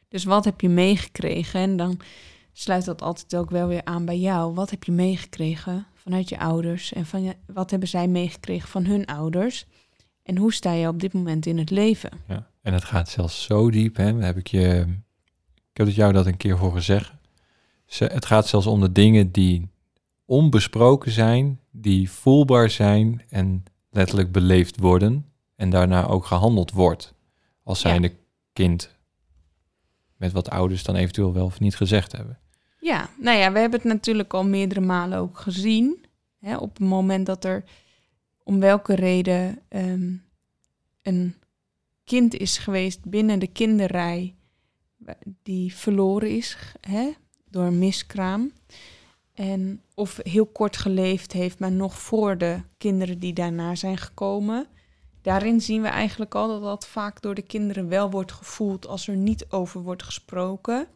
Dus 0.07 0.23
wat 0.23 0.45
heb 0.45 0.61
je 0.61 0.69
meegekregen? 0.69 1.59
En 1.59 1.77
dan 1.77 1.99
sluit 2.59 2.85
dat 2.85 3.01
altijd 3.01 3.35
ook 3.35 3.49
wel 3.49 3.67
weer 3.67 3.83
aan 3.83 4.05
bij 4.05 4.19
jou. 4.19 4.53
Wat 4.53 4.69
heb 4.69 4.83
je 4.83 4.91
meegekregen 4.91 5.85
vanuit 5.93 6.29
je 6.29 6.39
ouders? 6.39 6.93
En 6.93 7.05
van 7.05 7.23
je, 7.23 7.35
wat 7.45 7.69
hebben 7.69 7.89
zij 7.89 8.07
meegekregen 8.07 8.69
van 8.69 8.85
hun 8.85 9.05
ouders? 9.05 9.65
En 10.23 10.37
hoe 10.37 10.53
sta 10.53 10.71
je 10.71 10.87
op 10.87 10.99
dit 10.99 11.13
moment 11.13 11.45
in 11.45 11.57
het 11.57 11.69
leven? 11.69 12.09
Ja. 12.27 12.47
En 12.61 12.73
het 12.73 12.83
gaat 12.83 13.09
zelfs 13.09 13.43
zo 13.43 13.69
diep, 13.71 13.95
hè. 13.95 14.13
Heb 14.13 14.37
ik, 14.37 14.47
je, 14.47 14.85
ik 15.71 15.77
heb 15.77 15.87
het 15.87 15.95
jou 15.95 16.13
dat 16.13 16.25
een 16.25 16.37
keer 16.37 16.55
horen 16.57 16.81
zeggen. 16.83 17.19
Ze- 17.85 18.05
Het 18.05 18.25
gaat 18.25 18.47
zelfs 18.47 18.65
om 18.67 18.79
de 18.79 18.91
dingen 18.91 19.31
die 19.31 19.69
onbesproken 20.25 21.11
zijn, 21.11 21.59
die 21.71 22.11
voelbaar 22.11 22.69
zijn 22.69 23.21
en 23.29 23.63
letterlijk 23.89 24.31
beleefd 24.31 24.79
worden. 24.79 25.25
En 25.55 25.69
daarna 25.69 26.05
ook 26.05 26.25
gehandeld 26.25 26.71
wordt. 26.71 27.13
Als 27.63 27.81
Ja. 27.81 27.89
zijnde 27.89 28.13
kind. 28.53 28.95
Met 30.15 30.31
wat 30.31 30.49
ouders 30.49 30.83
dan 30.83 30.95
eventueel 30.95 31.33
wel 31.33 31.45
of 31.45 31.59
niet 31.59 31.75
gezegd 31.75 32.11
hebben. 32.11 32.39
Ja, 32.87 33.09
nou 33.17 33.37
ja, 33.37 33.51
we 33.51 33.59
hebben 33.59 33.79
het 33.79 33.89
natuurlijk 33.89 34.33
al 34.33 34.45
meerdere 34.45 34.81
malen 34.81 35.19
ook 35.19 35.37
gezien. 35.37 36.05
Hè, 36.39 36.57
op 36.57 36.69
het 36.69 36.87
moment 36.87 37.25
dat 37.25 37.45
er 37.45 37.63
om 38.43 38.59
welke 38.59 38.95
reden 38.95 39.59
ehm, 39.67 40.13
een 41.01 41.35
kind 42.03 42.33
is 42.33 42.57
geweest 42.57 43.05
binnen 43.05 43.39
de 43.39 43.47
kinderrij 43.47 44.35
die 45.43 45.75
verloren 45.75 46.29
is 46.29 46.57
hè, 46.81 47.11
door 47.49 47.63
een 47.63 47.79
miskraam. 47.79 48.51
En 49.33 49.81
of 49.93 50.19
heel 50.23 50.45
kort 50.45 50.77
geleefd 50.77 51.31
heeft, 51.31 51.59
maar 51.59 51.71
nog 51.71 51.99
voor 51.99 52.37
de 52.37 52.61
kinderen 52.77 53.19
die 53.19 53.33
daarna 53.33 53.75
zijn 53.75 53.97
gekomen. 53.97 54.67
Daarin 55.21 55.61
zien 55.61 55.81
we 55.81 55.87
eigenlijk 55.87 56.35
al 56.35 56.47
dat 56.47 56.61
dat 56.61 56.87
vaak 56.87 57.21
door 57.21 57.35
de 57.35 57.41
kinderen 57.41 57.87
wel 57.87 58.09
wordt 58.09 58.31
gevoeld 58.31 58.87
als 58.87 59.07
er 59.07 59.15
niet 59.15 59.45
over 59.49 59.81
wordt 59.81 60.03
gesproken. 60.03 60.87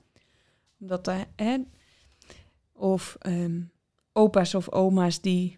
Omdat 0.80 1.08
er, 1.08 1.26
hè, 1.36 1.58
of 2.82 3.16
ehm, 3.20 3.62
opa's 4.14 4.54
of 4.54 4.72
oma's 4.72 5.22
die 5.22 5.58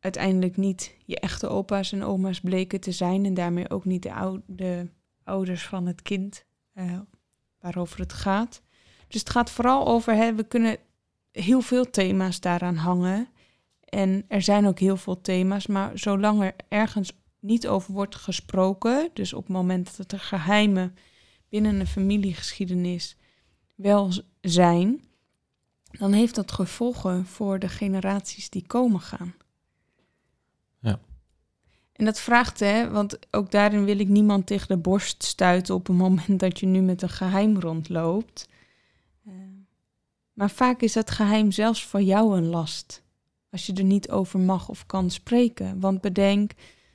uiteindelijk 0.00 0.56
niet 0.56 0.94
je 1.04 1.20
echte 1.20 1.48
opa's 1.48 1.92
en 1.92 2.04
oma's 2.04 2.40
bleken 2.40 2.80
te 2.80 2.92
zijn 2.92 3.24
en 3.24 3.34
daarmee 3.34 3.70
ook 3.70 3.84
niet 3.84 4.02
de, 4.02 4.12
ou- 4.12 4.40
de 4.46 4.88
ouders 5.24 5.66
van 5.66 5.86
het 5.86 6.02
kind 6.02 6.44
eh, 6.72 6.98
waarover 7.60 8.00
het 8.00 8.12
gaat. 8.12 8.62
Dus 9.08 9.20
het 9.20 9.30
gaat 9.30 9.50
vooral 9.50 9.86
over, 9.86 10.14
hè, 10.14 10.34
we 10.34 10.44
kunnen 10.44 10.76
heel 11.32 11.60
veel 11.60 11.90
thema's 11.90 12.40
daaraan 12.40 12.76
hangen. 12.76 13.28
En 13.84 14.24
er 14.28 14.42
zijn 14.42 14.66
ook 14.66 14.78
heel 14.78 14.96
veel 14.96 15.20
thema's, 15.20 15.66
maar 15.66 15.98
zolang 15.98 16.42
er 16.42 16.54
ergens 16.68 17.12
niet 17.38 17.68
over 17.68 17.92
wordt 17.92 18.16
gesproken, 18.16 19.10
dus 19.12 19.32
op 19.32 19.42
het 19.42 19.52
moment 19.52 19.96
dat 19.96 20.12
er 20.12 20.20
geheimen 20.20 20.94
binnen 21.48 21.80
een 21.80 21.86
familiegeschiedenis 21.86 23.16
wel 23.74 24.12
zijn, 24.40 25.04
dan 25.90 26.12
heeft 26.12 26.34
dat 26.34 26.52
gevolgen 26.52 27.26
voor 27.26 27.58
de 27.58 27.68
generaties 27.68 28.50
die 28.50 28.66
komen 28.66 29.00
gaan. 29.00 29.34
Ja. 30.78 31.00
En 31.92 32.04
dat 32.04 32.20
vraagt, 32.20 32.60
hè, 32.60 32.90
want 32.90 33.18
ook 33.30 33.50
daarin 33.50 33.84
wil 33.84 33.98
ik 33.98 34.08
niemand 34.08 34.46
tegen 34.46 34.68
de 34.68 34.76
borst 34.76 35.22
stuiten 35.22 35.74
op 35.74 35.86
het 35.86 35.96
moment 35.96 36.40
dat 36.40 36.60
je 36.60 36.66
nu 36.66 36.80
met 36.80 37.02
een 37.02 37.08
geheim 37.08 37.58
rondloopt. 37.58 38.48
Eh, 39.24 39.32
maar 40.32 40.50
vaak 40.50 40.80
is 40.80 40.92
dat 40.92 41.10
geheim 41.10 41.50
zelfs 41.50 41.84
voor 41.84 42.02
jou 42.02 42.36
een 42.36 42.46
last. 42.46 43.02
Als 43.50 43.66
je 43.66 43.72
er 43.72 43.84
niet 43.84 44.10
over 44.10 44.38
mag 44.38 44.68
of 44.68 44.86
kan 44.86 45.10
spreken. 45.10 45.80
Want 45.80 46.00
bedenk 46.00 46.52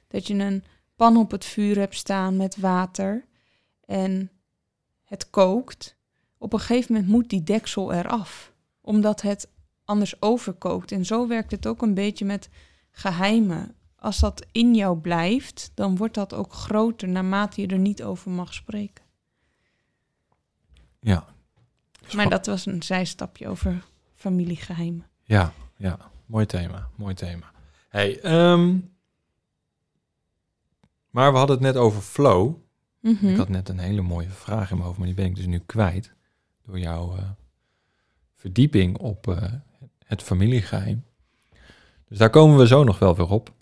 dat 0.07 0.27
je 0.27 0.33
een 0.33 0.63
pan 0.95 1.17
op 1.17 1.31
het 1.31 1.45
vuur 1.45 1.77
hebt 1.77 1.95
staan 1.95 2.37
met 2.37 2.57
water 2.57 3.25
en 3.85 4.31
het 5.03 5.29
kookt. 5.29 5.95
Op 6.37 6.53
een 6.53 6.59
gegeven 6.59 6.93
moment 6.93 7.11
moet 7.11 7.29
die 7.29 7.43
deksel 7.43 7.93
eraf, 7.93 8.53
omdat 8.85 9.21
het 9.21 9.49
anders 9.85 10.21
overkookt. 10.21 10.91
En 10.91 11.05
zo 11.05 11.27
werkt 11.27 11.51
het 11.51 11.67
ook 11.67 11.81
een 11.81 11.93
beetje 11.93 12.25
met 12.25 12.49
geheimen. 12.91 13.75
Als 13.95 14.19
dat 14.19 14.45
in 14.51 14.75
jou 14.75 14.97
blijft, 14.97 15.71
dan 15.73 15.97
wordt 15.97 16.13
dat 16.13 16.33
ook 16.33 16.53
groter 16.53 17.07
naarmate 17.07 17.61
je 17.61 17.67
er 17.67 17.79
niet 17.79 18.03
over 18.03 18.31
mag 18.31 18.53
spreken. 18.53 19.03
Ja. 20.99 21.25
Maar 22.15 22.29
dat 22.29 22.45
was 22.45 22.65
een 22.65 22.83
zijstapje 22.83 23.47
over 23.47 23.83
familiegeheimen. 24.15 25.07
Ja, 25.23 25.53
ja. 25.77 25.97
Mooi 26.25 26.45
thema. 26.45 26.89
Mooi 26.95 27.13
thema. 27.13 27.51
Hey, 27.89 28.19
ehm, 28.21 28.77
maar 31.09 31.31
we 31.31 31.37
hadden 31.37 31.55
het 31.55 31.65
net 31.65 31.75
over 31.75 32.01
flow. 32.01 32.55
Mhm. 32.99 33.27
Ik 33.27 33.37
had 33.37 33.49
net 33.49 33.69
een 33.69 33.79
hele 33.79 34.01
mooie 34.01 34.29
vraag 34.29 34.69
in 34.69 34.75
mijn 34.75 34.87
hoofd, 34.87 34.97
maar 34.97 35.07
die 35.07 35.15
ben 35.15 35.25
ik 35.25 35.35
dus 35.35 35.45
nu 35.45 35.59
kwijt. 35.59 36.13
Door 36.63 36.79
jouw 36.79 37.15
eh, 37.15 37.29
verdieping 38.35 38.97
op 38.97 39.27
eh, 39.27 39.53
het 40.05 40.21
familiegeheim. 40.21 41.03
Dus 42.07 42.17
daar 42.17 42.29
komen 42.29 42.57
we 42.57 42.67
zo 42.67 42.83
nog 42.83 42.99
wel 42.99 43.15
weer 43.15 43.29
op. 43.29 43.53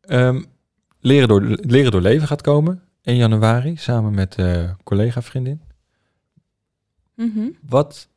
Ehm, 0.00 0.42
leren, 1.00 1.28
door, 1.28 1.42
leren 1.42 1.90
door 1.90 2.00
leven 2.00 2.28
gaat 2.28 2.42
komen. 2.42 2.82
1 3.02 3.16
januari, 3.16 3.76
samen 3.76 4.14
met 4.14 4.34
eh 4.34 4.70
collega-vriendin. 4.84 5.62
Mhm. 7.14 7.48
Wat, 7.62 8.08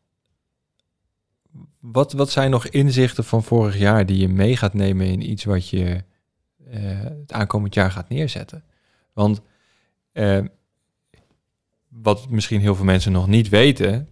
wat, 1.80 2.14
wat 2.14 2.30
zijn 2.30 2.52
nog 2.52 2.68
inzichten 2.68 3.24
van 3.24 3.44
vorig 3.44 3.78
jaar 3.78 4.06
die 4.06 4.18
je 4.18 4.28
mee 4.28 4.58
gaat 4.58 4.74
nemen 4.74 5.08
in 5.08 5.30
iets 5.30 5.44
wat 5.44 5.70
je 5.70 6.04
eh, 6.70 7.00
het 7.00 7.32
aankomend 7.32 7.74
jaar 7.74 7.92
gaat 7.92 8.10
neerzetten? 8.10 8.64
Want 9.14 9.42
eh, 10.12 10.46
wat 11.88 12.30
misschien 12.30 12.60
heel 12.60 12.76
veel 12.76 12.86
mensen 12.86 13.12
nog 13.12 13.28
niet 13.28 13.50
weten, 13.50 14.08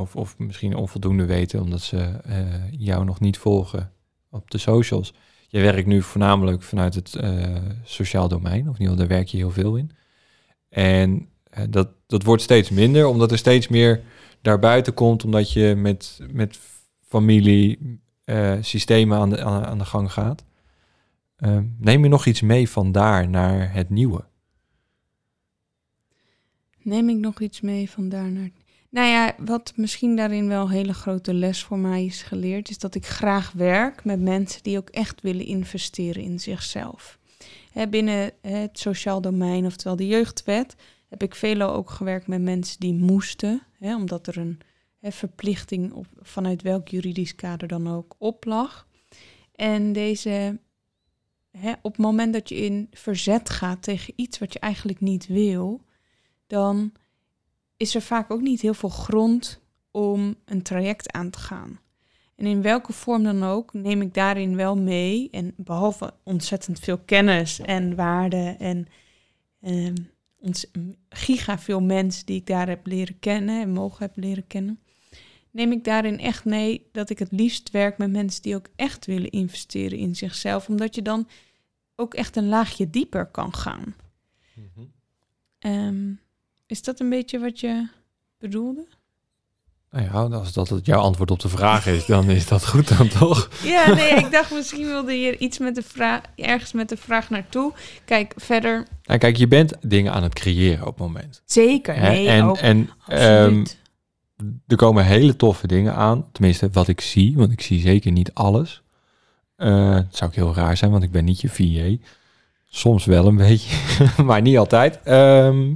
of, 0.00 0.16
of 0.16 0.38
misschien 0.38 0.74
onvoldoende 0.74 1.24
weten 1.24 1.60
omdat 1.60 1.80
ze 1.80 1.98
eh, 1.98 2.44
jou 2.70 3.04
nog 3.04 3.20
niet 3.20 3.38
volgen 3.38 3.92
op 4.30 4.50
de 4.50 4.58
socials. 4.58 5.14
Je 5.48 5.60
werkt 5.60 5.86
nu 5.86 6.02
voornamelijk 6.02 6.62
vanuit 6.62 6.94
het 6.94 7.14
eh, 7.14 7.56
sociaal 7.84 8.28
domein, 8.28 8.68
of 8.68 8.76
geval 8.76 8.96
daar 8.96 9.06
werk 9.06 9.28
je 9.28 9.36
heel 9.36 9.50
veel 9.50 9.76
in. 9.76 9.90
En 10.68 11.28
eh, 11.50 11.64
dat, 11.70 11.88
dat 12.06 12.22
wordt 12.22 12.42
steeds 12.42 12.70
minder, 12.70 13.06
omdat 13.06 13.30
er 13.30 13.38
steeds 13.38 13.68
meer 13.68 14.02
daarbuiten 14.40 14.94
komt, 14.94 15.24
omdat 15.24 15.52
je 15.52 15.74
met, 15.76 16.20
met 16.32 16.58
familie 17.08 17.98
systemen 18.60 19.18
aan 19.18 19.30
de, 19.30 19.42
aan, 19.44 19.78
de 19.78 19.84
gang 19.84 20.12
gaat. 20.12 20.44
Eh, 21.40 21.58
neem 21.78 22.02
je 22.02 22.08
nog 22.08 22.26
iets 22.26 22.40
mee 22.40 22.68
van 22.68 22.92
daar 22.92 23.28
naar 23.28 23.72
het 23.72 23.90
nieuwe? 23.90 24.24
Neem 26.82 27.08
ik 27.08 27.16
nog 27.16 27.40
iets 27.40 27.60
mee 27.60 27.90
van 27.90 28.08
daarnaar? 28.08 28.50
Nou 28.90 29.08
ja, 29.08 29.34
wat 29.38 29.72
misschien 29.76 30.16
daarin 30.16 30.48
wel 30.48 30.62
een 30.62 30.70
hele 30.70 30.94
grote 30.94 31.34
les 31.34 31.62
voor 31.62 31.78
mij 31.78 32.04
is 32.04 32.22
geleerd, 32.22 32.68
is 32.68 32.78
dat 32.78 32.94
ik 32.94 33.06
graag 33.06 33.52
werk 33.52 34.04
met 34.04 34.20
mensen 34.20 34.62
die 34.62 34.78
ook 34.78 34.88
echt 34.88 35.20
willen 35.20 35.46
investeren 35.46 36.22
in 36.22 36.38
zichzelf. 36.38 37.18
Binnen 37.90 38.32
het 38.40 38.78
sociaal 38.78 39.20
domein, 39.20 39.66
oftewel 39.66 39.96
de 39.96 40.06
jeugdwet, 40.06 40.76
heb 41.08 41.22
ik 41.22 41.34
veelal 41.34 41.72
ook 41.72 41.90
gewerkt 41.90 42.26
met 42.26 42.42
mensen 42.42 42.80
die 42.80 42.94
moesten, 42.94 43.62
omdat 43.80 44.26
er 44.26 44.38
een 44.38 44.60
verplichting 45.00 45.92
op, 45.92 46.06
vanuit 46.20 46.62
welk 46.62 46.88
juridisch 46.88 47.34
kader 47.34 47.68
dan 47.68 47.88
ook 47.88 48.14
op 48.18 48.44
lag. 48.44 48.86
En 49.54 49.92
deze, 49.92 50.60
op 51.82 51.92
het 51.92 51.98
moment 51.98 52.32
dat 52.32 52.48
je 52.48 52.54
in 52.54 52.88
verzet 52.90 53.50
gaat 53.50 53.82
tegen 53.82 54.12
iets 54.16 54.38
wat 54.38 54.52
je 54.52 54.58
eigenlijk 54.58 55.00
niet 55.00 55.26
wil, 55.26 55.84
dan 56.46 56.92
is 57.80 57.94
er 57.94 58.02
vaak 58.02 58.30
ook 58.30 58.40
niet 58.40 58.60
heel 58.60 58.74
veel 58.74 58.88
grond 58.88 59.60
om 59.90 60.36
een 60.44 60.62
traject 60.62 61.12
aan 61.12 61.30
te 61.30 61.38
gaan. 61.38 61.80
En 62.36 62.46
in 62.46 62.62
welke 62.62 62.92
vorm 62.92 63.22
dan 63.22 63.42
ook 63.42 63.72
neem 63.72 64.02
ik 64.02 64.14
daarin 64.14 64.56
wel 64.56 64.76
mee. 64.76 65.28
En 65.30 65.54
behalve 65.56 66.14
ontzettend 66.22 66.78
veel 66.78 66.98
kennis 66.98 67.60
en 67.60 67.94
waarde 67.94 68.56
en 68.58 68.86
ehm, 69.60 69.94
ons, 70.38 70.66
giga 71.08 71.58
veel 71.58 71.80
mensen 71.80 72.26
die 72.26 72.36
ik 72.36 72.46
daar 72.46 72.68
heb 72.68 72.86
leren 72.86 73.18
kennen 73.18 73.62
en 73.62 73.72
mogen 73.72 74.06
heb 74.06 74.16
leren 74.16 74.46
kennen, 74.46 74.80
neem 75.50 75.72
ik 75.72 75.84
daarin 75.84 76.18
echt 76.18 76.44
mee 76.44 76.88
dat 76.92 77.10
ik 77.10 77.18
het 77.18 77.32
liefst 77.32 77.70
werk 77.70 77.98
met 77.98 78.10
mensen 78.10 78.42
die 78.42 78.54
ook 78.54 78.68
echt 78.76 79.06
willen 79.06 79.30
investeren 79.30 79.98
in 79.98 80.16
zichzelf, 80.16 80.68
omdat 80.68 80.94
je 80.94 81.02
dan 81.02 81.28
ook 81.96 82.14
echt 82.14 82.36
een 82.36 82.48
laagje 82.48 82.90
dieper 82.90 83.26
kan 83.26 83.54
gaan. 83.54 83.94
Ehm, 85.58 86.12
is 86.70 86.82
dat 86.82 87.00
een 87.00 87.08
beetje 87.08 87.38
wat 87.38 87.60
je 87.60 87.88
bedoelde? 88.38 88.86
Nou 89.90 90.04
ja, 90.04 90.36
als 90.36 90.52
dat 90.52 90.68
het 90.68 90.86
jouw 90.86 91.00
antwoord 91.00 91.30
op 91.30 91.40
de 91.40 91.48
vraag 91.48 91.86
is, 91.86 92.06
dan 92.06 92.30
is 92.30 92.46
dat 92.48 92.66
goed 92.66 92.96
dan 92.98 93.08
toch? 93.08 93.48
Ja, 93.62 93.94
nee, 93.94 94.10
ik 94.14 94.30
dacht 94.30 94.50
misschien 94.52 94.86
wilde 94.86 95.20
je 95.20 95.38
iets 95.38 95.58
met 95.58 95.74
de 95.74 95.82
vraag, 95.82 96.20
ergens 96.36 96.72
met 96.72 96.88
de 96.88 96.96
vraag 96.96 97.30
naartoe. 97.30 97.72
Kijk, 98.04 98.32
verder 98.36 98.86
Nou, 99.04 99.18
kijk, 99.18 99.36
je 99.36 99.48
bent 99.48 99.74
dingen 99.80 100.12
aan 100.12 100.22
het 100.22 100.34
creëren 100.34 100.86
op 100.86 100.98
het 100.98 101.06
moment. 101.06 101.42
zeker. 101.44 102.00
Nee, 102.00 102.28
en 102.28 102.44
ook 102.44 102.56
en 102.56 102.90
ehm, 103.06 103.44
absoluut. 103.44 103.78
er 104.66 104.76
komen 104.76 105.04
hele 105.04 105.36
toffe 105.36 105.66
dingen 105.66 105.94
aan. 105.94 106.32
Tenminste, 106.32 106.68
wat 106.72 106.88
ik 106.88 107.00
zie, 107.00 107.36
want 107.36 107.52
ik 107.52 107.60
zie 107.60 107.80
zeker 107.80 108.12
niet 108.12 108.34
alles. 108.34 108.82
Eh, 109.56 109.94
het 109.94 110.16
zou 110.16 110.30
ook 110.30 110.36
heel 110.36 110.54
raar 110.54 110.76
zijn, 110.76 110.90
want 110.90 111.02
ik 111.02 111.10
ben 111.10 111.24
niet 111.24 111.40
je 111.40 111.48
VA. 111.48 112.04
Soms 112.66 113.04
wel 113.04 113.26
een 113.26 113.36
beetje, 113.36 113.76
maar 114.24 114.40
niet 114.42 114.58
altijd. 114.58 115.00
Ehm, 115.04 115.72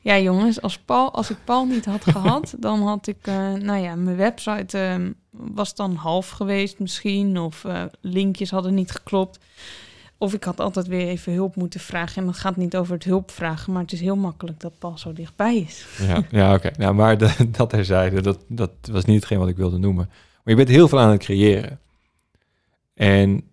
Ja, 0.00 0.18
jongens, 0.18 0.62
als, 0.62 0.78
Paul, 0.78 1.12
als 1.12 1.30
ik 1.30 1.36
Paul 1.44 1.64
niet 1.66 1.84
had 1.84 2.04
gehad, 2.14 2.54
dan 2.58 2.82
had 2.82 3.06
ik, 3.06 3.16
eh, 3.26 3.52
nou 3.52 3.78
ja, 3.82 3.94
mijn 3.94 4.16
website 4.16 4.78
ehm, 4.78 5.12
was 5.30 5.74
dan 5.74 5.94
half 5.94 6.28
geweest 6.28 6.78
misschien, 6.78 7.38
of 7.38 7.64
eh, 7.64 7.82
linkjes 8.00 8.50
hadden 8.50 8.74
niet 8.74 8.90
geklopt. 8.90 9.38
Of 10.18 10.34
ik 10.34 10.44
had 10.44 10.60
altijd 10.60 10.86
weer 10.86 11.06
even 11.08 11.32
hulp 11.32 11.56
moeten 11.56 11.80
vragen. 11.80 12.22
En 12.22 12.28
het 12.28 12.38
gaat 12.38 12.56
niet 12.56 12.76
over 12.76 12.94
het 12.94 13.04
hulp 13.04 13.30
vragen, 13.30 13.72
maar 13.72 13.82
het 13.82 13.92
is 13.92 14.00
heel 14.00 14.16
makkelijk 14.16 14.60
dat 14.60 14.78
Paul 14.78 14.98
zo 14.98 15.12
dichtbij 15.12 15.56
is. 15.56 15.86
ja, 15.98 16.22
ja 16.30 16.54
oké. 16.54 16.70
Nou, 16.78 16.94
maar 16.94 17.18
de- 17.18 17.50
dat 17.56 17.70
terzijde, 17.70 18.20
dat, 18.22 18.44
dat 18.48 18.70
was 18.90 19.04
niet 19.04 19.16
hetgeen 19.16 19.38
wat 19.38 19.48
ik 19.48 19.56
wilde 19.56 19.78
noemen. 19.78 20.06
Maar 20.08 20.54
je 20.54 20.54
bent 20.54 20.68
heel 20.68 20.88
veel 20.88 21.00
aan 21.00 21.10
het 21.10 21.20
creëren. 21.22 21.80
En 22.94 23.44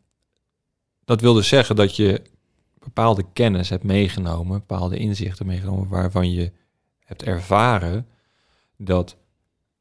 dat 1.05 1.21
wil 1.21 1.33
dus 1.33 1.47
zeggen 1.47 1.75
dat 1.75 1.95
je 1.95 2.21
bepaalde 2.87 3.23
kennis 3.33 3.69
hebt 3.69 3.83
meegenomen, 3.83 4.59
bepaalde 4.59 4.97
inzichten 4.97 5.45
meegenomen, 5.45 5.87
waarvan 5.87 6.31
je 6.31 6.51
hebt 6.99 7.23
ervaren 7.23 8.07
dat, 8.77 9.17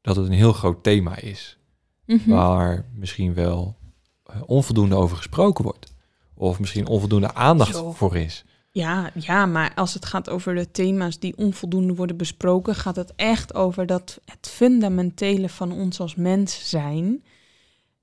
dat 0.01 0.15
het 0.15 0.25
een 0.25 0.31
heel 0.31 0.53
groot 0.53 0.83
thema 0.83 1.19
is. 1.19 1.57
Mhm. 2.05 2.29
Waar 2.29 2.85
misschien 2.93 3.33
wel 3.33 3.75
eh, 4.23 4.41
onvoldoende 4.45 4.95
over 4.95 5.17
gesproken 5.17 5.63
wordt. 5.63 5.93
Of 6.33 6.59
misschien 6.59 6.87
onvoldoende 6.87 7.33
aandacht 7.33 7.75
Zo. 7.75 7.91
voor 7.91 8.15
is. 8.15 8.45
Ja, 8.71 9.11
ja, 9.13 9.45
maar 9.45 9.73
als 9.75 9.93
het 9.93 10.05
gaat 10.05 10.29
over 10.29 10.55
de 10.55 10.71
thema's 10.71 11.19
die 11.19 11.37
onvoldoende 11.37 11.95
worden 11.95 12.17
besproken, 12.17 12.75
gaat 12.75 12.95
het 12.95 13.13
echt 13.15 13.53
over 13.53 13.85
dat 13.85 14.19
het 14.25 14.47
fundamentele 14.47 15.49
van 15.49 15.71
ons 15.71 15.99
als 15.99 16.15
mens 16.15 16.69
zijn. 16.69 17.23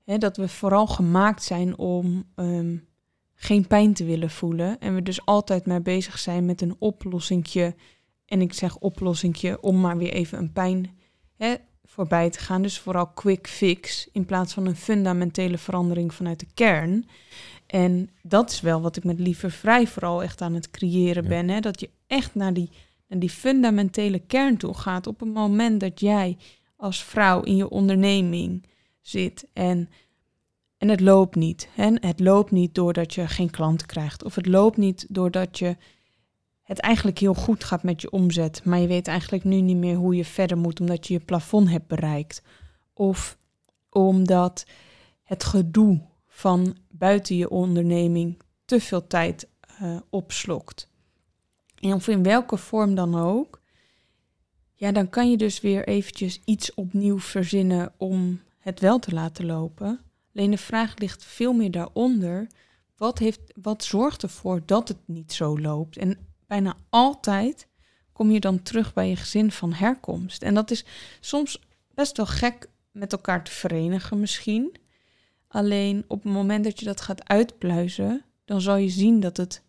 Hè, 0.03 0.17
dat 0.17 0.37
we 0.37 0.47
vooral 0.47 0.87
gemaakt 0.87 1.43
zijn 1.43 1.77
om 1.77 2.25
ehm, 2.35 2.77
geen 3.35 3.67
pijn 3.67 3.93
te 3.93 4.05
willen 4.05 4.29
voelen. 4.29 4.79
En 4.79 4.95
we 4.95 5.01
dus 5.01 5.25
altijd 5.25 5.65
maar 5.65 5.81
bezig 5.81 6.19
zijn 6.19 6.45
met 6.45 6.61
een 6.61 6.75
oplossingje. 6.79 7.75
En 8.25 8.41
ik 8.41 8.53
zeg 8.53 8.77
oplossingje 8.77 9.61
om 9.61 9.81
maar 9.81 9.97
weer 9.97 10.13
even 10.13 10.37
een 10.37 10.51
pijn 10.51 10.97
hè, 11.37 11.55
voorbij 11.83 12.29
te 12.29 12.39
gaan. 12.39 12.61
Dus 12.61 12.79
vooral 12.79 13.07
quick 13.07 13.47
fix 13.47 14.09
in 14.11 14.25
plaats 14.25 14.53
van 14.53 14.65
een 14.65 14.75
fundamentele 14.75 15.57
verandering 15.57 16.13
vanuit 16.13 16.39
de 16.39 16.47
kern. 16.53 17.07
En 17.67 18.09
dat 18.21 18.51
is 18.51 18.61
wel 18.61 18.81
wat 18.81 18.97
ik 18.97 19.03
met 19.03 19.19
Liever 19.19 19.51
Vrij 19.51 19.87
vooral 19.87 20.23
echt 20.23 20.41
aan 20.41 20.53
het 20.53 20.71
creëren 20.71 21.23
Ja. 21.23 21.29
ben. 21.29 21.49
Hè? 21.49 21.59
Dat 21.59 21.79
je 21.79 21.89
echt 22.07 22.35
naar 22.35 22.53
die, 22.53 22.69
naar 23.07 23.19
die 23.19 23.29
fundamentele 23.29 24.19
kern 24.19 24.57
toe 24.57 24.73
gaat 24.73 25.07
op 25.07 25.19
het 25.19 25.33
moment 25.33 25.79
dat 25.79 25.99
jij 25.99 26.37
als 26.75 27.03
vrouw 27.03 27.41
in 27.41 27.55
je 27.55 27.69
onderneming 27.69 28.65
zit 29.01 29.47
en, 29.53 29.89
en 30.77 30.89
het 30.89 30.99
loopt 30.99 31.35
niet. 31.35 31.69
Hè? 31.71 31.91
Het 31.99 32.19
loopt 32.19 32.51
niet 32.51 32.75
doordat 32.75 33.13
je 33.13 33.27
geen 33.27 33.49
klanten 33.49 33.87
krijgt. 33.87 34.23
Of 34.23 34.35
het 34.35 34.45
loopt 34.45 34.77
niet 34.77 35.05
doordat 35.09 35.59
je 35.59 35.77
het 36.61 36.79
eigenlijk 36.79 37.19
heel 37.19 37.33
goed 37.33 37.63
gaat 37.63 37.83
met 37.83 38.01
je 38.01 38.11
omzet. 38.11 38.65
Maar 38.65 38.79
je 38.79 38.87
weet 38.87 39.07
eigenlijk 39.07 39.43
nu 39.43 39.61
niet 39.61 39.77
meer 39.77 39.95
hoe 39.95 40.15
je 40.15 40.25
verder 40.25 40.57
moet 40.57 40.79
omdat 40.79 41.07
je 41.07 41.13
je 41.13 41.19
plafond 41.19 41.69
hebt 41.69 41.87
bereikt. 41.87 42.43
Of 42.93 43.37
omdat 43.89 44.65
het 45.23 45.43
gedoe 45.43 46.01
van 46.27 46.77
buiten 46.89 47.35
je 47.35 47.49
onderneming 47.49 48.41
te 48.65 48.79
veel 48.79 49.07
tijd 49.07 49.49
eh, 49.79 49.97
opslokt. 50.09 50.89
En 51.75 51.93
of 51.93 52.07
in 52.07 52.23
welke 52.23 52.57
vorm 52.57 52.95
dan 52.95 53.15
ook. 53.15 53.61
Ja, 54.73 54.91
dan 54.91 55.09
kan 55.09 55.31
je 55.31 55.37
dus 55.37 55.61
weer 55.61 55.87
eventjes 55.87 56.41
iets 56.45 56.73
opnieuw 56.73 57.19
verzinnen 57.19 57.93
om 57.97 58.41
het 58.59 58.79
wel 58.79 58.99
te 58.99 59.13
laten 59.13 59.45
lopen. 59.45 60.04
Alleen 60.35 60.51
de 60.51 60.57
vraag 60.57 60.97
ligt 60.97 61.23
veel 61.23 61.53
meer 61.53 61.71
daaronder. 61.71 62.47
Wat, 62.97 63.19
heeft, 63.19 63.39
wat 63.61 63.83
zorgt 63.83 64.23
ervoor 64.23 64.61
dat 64.65 64.87
het 64.87 64.97
niet 65.05 65.33
zo 65.33 65.59
loopt? 65.59 65.97
En 65.97 66.17
bijna 66.47 66.77
altijd 66.89 67.67
kom 68.11 68.31
je 68.31 68.39
dan 68.39 68.61
terug 68.61 68.93
bij 68.93 69.09
je 69.09 69.15
gezin 69.15 69.51
van 69.51 69.73
herkomst. 69.73 70.43
En 70.43 70.53
dat 70.53 70.71
is 70.71 70.85
soms 71.19 71.61
best 71.93 72.17
wel 72.17 72.25
gek 72.25 72.69
met 72.91 73.11
elkaar 73.11 73.43
te 73.43 73.51
verenigen 73.51 74.19
misschien. 74.19 74.75
Alleen 75.47 76.05
op 76.07 76.23
het 76.23 76.33
moment 76.33 76.63
dat 76.63 76.79
je 76.79 76.85
dat 76.85 77.01
gaat 77.01 77.27
uitpluizen, 77.27 78.25
dan 78.45 78.61
zal 78.61 78.75
je 78.75 78.89
zien 78.89 79.19
dat 79.19 79.37
het 79.37 79.63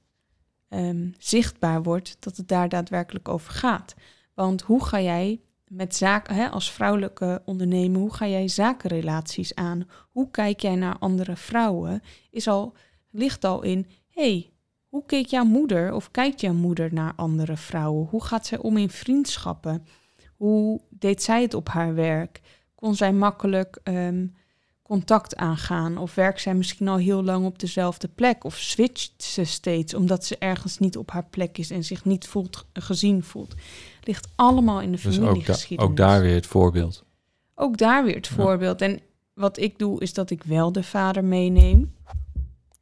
ehm, 0.69 1.09
zichtbaar 1.19 1.83
wordt 1.83 2.17
dat 2.21 2.37
het 2.37 2.49
daar 2.49 2.69
daadwerkelijk 2.69 3.29
over 3.29 3.53
gaat. 3.53 3.95
Want 4.35 4.63
hoe 4.63 4.85
ga 4.85 5.01
jij 5.01 5.41
met 5.69 5.97
zaken, 5.97 6.35
hè, 6.35 6.49
als 6.49 6.73
vrouwelijke 6.73 7.43
ondernemer, 7.45 8.01
hoe 8.01 8.15
ga 8.15 8.27
jij 8.27 8.49
zakenrelaties 8.49 9.55
aan? 9.55 9.89
Hoe 10.11 10.31
kijk 10.31 10.61
jij 10.61 10.75
naar 10.75 10.99
andere 10.99 11.37
vrouwen? 11.37 12.03
Is 12.31 12.49
al, 12.49 12.75
ligt 13.11 13.45
al 13.45 13.63
in, 13.63 13.87
hey, 14.11 14.51
hoe 14.89 15.05
keek 15.07 15.27
jouw 15.27 15.45
moeder 15.45 15.93
of 15.93 16.11
kijkt 16.11 16.41
jouw 16.41 16.53
moeder 16.53 16.93
naar 16.93 17.13
andere 17.17 17.57
vrouwen? 17.57 18.07
Hoe 18.11 18.25
gaat 18.25 18.47
zij 18.47 18.59
om 18.59 18.77
in 18.77 18.91
vriendschappen? 18.91 19.87
Hoe 20.37 20.81
deed 20.91 21.23
zij 21.23 21.43
het 21.43 21.55
op 21.55 21.69
haar 21.69 21.95
werk? 21.95 22.41
Kon 22.75 22.95
zij 22.95 23.13
makkelijk 23.13 23.81
ehm, 23.83 24.27
contact 24.83 25.37
aangaan? 25.37 25.99
Of 25.99 26.15
werkt 26.15 26.41
zij 26.41 26.55
misschien 26.55 26.89
al 26.89 26.97
heel 26.97 27.23
lang 27.23 27.47
op 27.47 27.59
dezelfde 27.59 28.09
plek? 28.09 28.45
Of 28.45 28.57
switcht 28.57 29.23
ze 29.23 29.45
steeds 29.45 29.95
omdat 29.95 30.25
ze 30.25 30.39
ergens 30.39 30.79
niet 30.79 30.97
op 30.97 31.11
haar 31.11 31.27
plek 31.27 31.59
is 31.59 31.71
en 31.71 31.85
zich 31.85 32.05
niet 32.05 32.27
voelt, 32.27 32.67
gezien 32.73 33.23
voelt? 33.23 33.55
Ligt 34.07 34.29
allemaal 34.35 34.81
in 34.81 34.93
de 34.93 34.97
Dus 35.03 35.07
ook, 35.07 35.13
da- 35.23 35.27
familiegeschiedenis. 35.27 35.91
ook 35.91 35.97
daar 35.97 36.21
weer 36.21 36.35
het 36.35 36.47
voorbeeld. 36.47 37.05
Ook 37.55 37.77
daar 37.77 38.05
weer 38.05 38.15
het 38.15 38.27
Ja. 38.27 38.35
voorbeeld. 38.35 38.81
En 38.81 39.01
wat 39.35 39.59
ik 39.59 39.79
doe, 39.79 40.01
is 40.01 40.15
dat 40.15 40.31
ik 40.31 40.43
wel 40.43 40.73
de 40.73 40.83
vader 40.83 41.25
meeneem. 41.25 41.95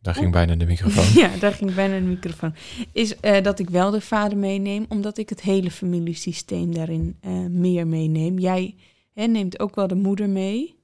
Daar 0.01 0.15
ging 0.15 0.33
bijna 0.33 0.55
de 0.57 0.67
microfoon. 0.67 1.05
Ja, 1.23 1.37
daar 1.37 1.53
ging 1.53 1.75
bijna 1.75 1.95
de 1.95 2.05
microfoon. 2.05 2.55
Is 2.93 3.17
eh, 3.21 3.43
dat 3.43 3.59
ik 3.59 3.71
wel 3.71 3.91
de 3.91 4.01
vader 4.01 4.39
meeneem, 4.39 4.87
omdat 4.89 5.19
ik 5.19 5.29
het 5.29 5.41
hele 5.41 5.71
familiesysteem 5.71 6.75
daarin 6.75 7.17
eh, 7.21 7.33
meer 7.47 7.87
meeneem. 7.87 8.39
Jij 8.39 8.75
hè, 9.13 9.27
neemt 9.27 9.59
ook 9.61 9.75
wel 9.75 9.87
de 9.87 9.95
moeder 9.95 10.29
mee. 10.29 10.75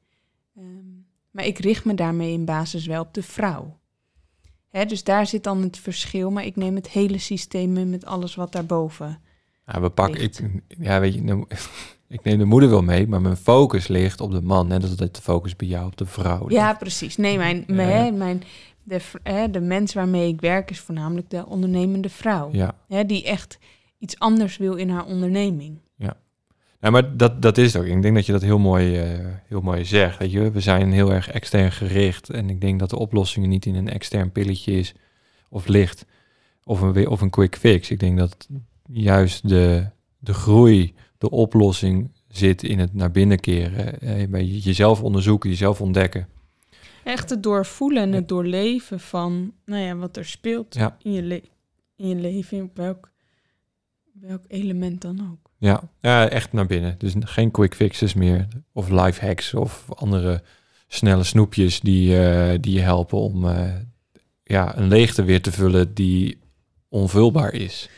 Ehm, 0.57 0.67
maar 1.31 1.45
ik 1.47 1.59
richt 1.59 1.85
me 1.85 1.95
daarmee 1.95 2.33
in 2.33 2.45
basis 2.45 2.87
wel 2.87 3.03
op 3.03 3.15
de 3.15 3.23
vrouw. 3.23 3.79
Hè, 4.69 4.85
dus 4.85 5.05
daar 5.05 5.27
zit 5.27 5.45
dan 5.45 5.63
het 5.63 5.79
verschil. 5.79 6.31
Maar 6.31 6.45
ik 6.45 6.57
neem 6.57 6.75
het 6.75 6.89
hele 6.89 7.19
systeem 7.19 7.73
mee 7.73 7.85
met 7.85 8.05
alles 8.05 8.35
wat 8.35 8.53
daarboven. 8.53 9.21
Ja, 9.73 9.81
we 9.81 9.91
pakken, 9.91 10.21
ligt. 10.21 10.39
ik, 10.41 10.63
ja, 10.81 11.01
weet 11.01 11.15
je, 11.15 11.25
de- 11.25 11.47
ik 12.09 12.23
neem 12.23 12.39
de 12.39 12.45
moeder 12.45 12.71
wel 12.71 12.83
mee, 12.83 13.07
maar 13.09 13.21
mijn 13.21 13.37
focus 13.37 13.89
ligt 13.89 14.21
op 14.21 14.31
de 14.33 14.43
man. 14.43 14.67
Net 14.69 14.83
als 14.83 14.97
dat 14.97 15.15
de 15.17 15.23
focus 15.23 15.57
bij 15.57 15.69
jou 15.69 15.87
op 15.87 15.97
de 15.97 16.07
vrouw. 16.07 16.41
ligt. 16.47 16.61
Ja, 16.61 16.75
precies. 16.75 17.17
Nee, 17.17 17.37
mijn, 17.37 17.65
Ja. 17.67 17.75
mijn, 17.75 18.19
mijn, 18.19 18.43
de, 18.83 19.01
de 19.51 19.61
mens 19.61 19.95
waarmee 19.95 20.29
ik 20.29 20.41
werk 20.41 20.71
is 20.71 20.81
voornamelijk 20.81 21.31
de 21.31 21.47
ondernemende 21.47 22.09
vrouw. 22.09 22.49
ja. 22.53 22.75
Hè, 22.89 23.05
die 23.07 23.25
echt 23.25 23.59
iets 23.99 24.19
anders 24.19 24.57
wil 24.57 24.75
in 24.75 24.91
haar 24.91 25.05
onderneming. 25.05 25.79
Ja, 26.83 26.91
maar 26.91 27.17
dat, 27.17 27.43
dat 27.43 27.59
is 27.59 27.73
het 27.73 27.83
ook. 27.83 27.89
Ik 27.89 28.03
denk 28.03 28.15
dat 28.15 28.27
je 28.27 28.33
dat 28.33 28.43
heel 28.43 28.59
mooi, 28.59 28.97
eh, 28.99 29.27
heel 29.47 29.61
mooi 29.61 29.85
zegt. 29.85 30.19
Weet 30.19 30.33
je? 30.33 30.51
We 30.51 30.61
zijn 30.61 30.93
heel 30.93 31.13
erg 31.13 31.31
extern 31.31 31.73
gericht. 31.73 32.31
En 32.31 32.51
ik 32.51 32.61
denk 32.61 32.79
dat 32.79 32.91
de 32.91 32.99
oplossing 32.99 33.47
niet 33.47 33.67
in 33.67 33.75
een 33.75 33.89
extern 33.89 34.33
pilletje 34.33 34.73
is 34.73 34.95
of 35.49 35.67
licht. 35.67 36.07
Of 36.65 36.81
een, 36.81 37.09
of 37.09 37.21
een 37.21 37.31
quick 37.31 37.57
fix. 37.57 37.91
Ik 37.91 38.01
denk 38.01 38.19
dat 38.19 38.49
juist 38.93 39.49
de, 39.49 39.87
de 40.19 40.35
groei, 40.35 40.95
de 41.19 41.31
oplossing 41.31 42.11
zit 42.29 42.63
in 42.63 42.79
het 42.79 42.95
naar 42.95 43.11
binnen 43.11 43.41
keren. 43.41 44.01
Eh, 44.01 44.29
bij 44.29 44.45
jezelf 44.45 45.03
onderzoeken, 45.03 45.51
jezelf 45.51 45.81
ontdekken. 45.81 46.29
Echt 47.05 47.31
het 47.31 47.43
doorvoelen 47.43 48.03
en 48.03 48.13
het 48.13 48.29
doorleven 48.29 49.01
van 49.01 49.53
nou 49.65 49.83
ja, 49.83 49.97
wat 49.97 50.17
er 50.17 50.25
speelt 50.25 50.75
Ja. 50.75 50.97
in, 51.03 51.13
je 51.13 51.23
le- 51.23 51.41
in 51.97 52.09
je 52.09 52.15
leven, 52.15 52.63
op 52.63 52.77
welk, 52.77 53.11
welk 54.13 54.45
element 54.49 55.01
dan 55.01 55.21
ook. 55.33 55.51
Ja, 55.59 55.83
ja, 56.01 56.29
echt 56.29 56.53
naar 56.53 56.67
binnen. 56.67 56.95
Dus 56.99 57.13
geen 57.19 57.51
quick 57.51 57.75
fixes 57.75 58.15
meer. 58.15 58.49
Of 58.73 58.89
life 58.89 59.25
hacks 59.27 59.55
of 59.55 59.85
andere 59.95 60.43
snelle 60.89 61.25
snoepjes 61.25 61.81
die, 61.81 62.19
eh, 62.27 62.59
die 62.61 62.75
je 62.75 62.81
helpen 62.81 63.19
om 63.19 63.49
eh, 63.49 63.75
ja, 64.45 64.77
een 64.79 64.89
leegte 64.89 65.23
weer 65.25 65.43
te 65.43 65.53
vullen 65.53 65.95
die 65.95 66.39
onvulbaar 66.89 67.53
is. 67.55 67.89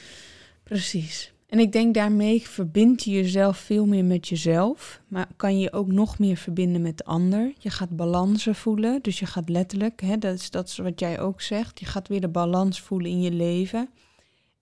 Precies. 0.62 1.32
En 1.46 1.58
ik 1.58 1.72
denk 1.72 1.94
daarmee 1.94 2.42
verbind 2.42 3.04
je 3.04 3.10
jezelf 3.10 3.56
veel 3.56 3.86
meer 3.86 4.04
met 4.04 4.28
jezelf, 4.28 5.00
maar 5.08 5.28
kan 5.36 5.58
je 5.58 5.72
ook 5.72 5.86
nog 5.86 6.18
meer 6.18 6.36
verbinden 6.36 6.82
met 6.82 6.98
de 6.98 7.04
ander. 7.04 7.52
Je 7.58 7.70
gaat 7.70 7.96
balansen 7.96 8.54
voelen, 8.54 9.02
dus 9.02 9.18
je 9.18 9.26
gaat 9.26 9.48
letterlijk, 9.48 10.00
hè, 10.00 10.18
dat, 10.18 10.34
is, 10.34 10.50
dat 10.50 10.76
wat 10.76 11.00
jij 11.00 11.20
ook 11.20 11.40
zegt, 11.40 11.80
je 11.80 11.86
gaat 11.86 12.08
weer 12.08 12.20
de 12.20 12.28
balans 12.28 12.80
voelen 12.80 13.10
in 13.10 13.20
je 13.20 13.30
leven. 13.30 13.88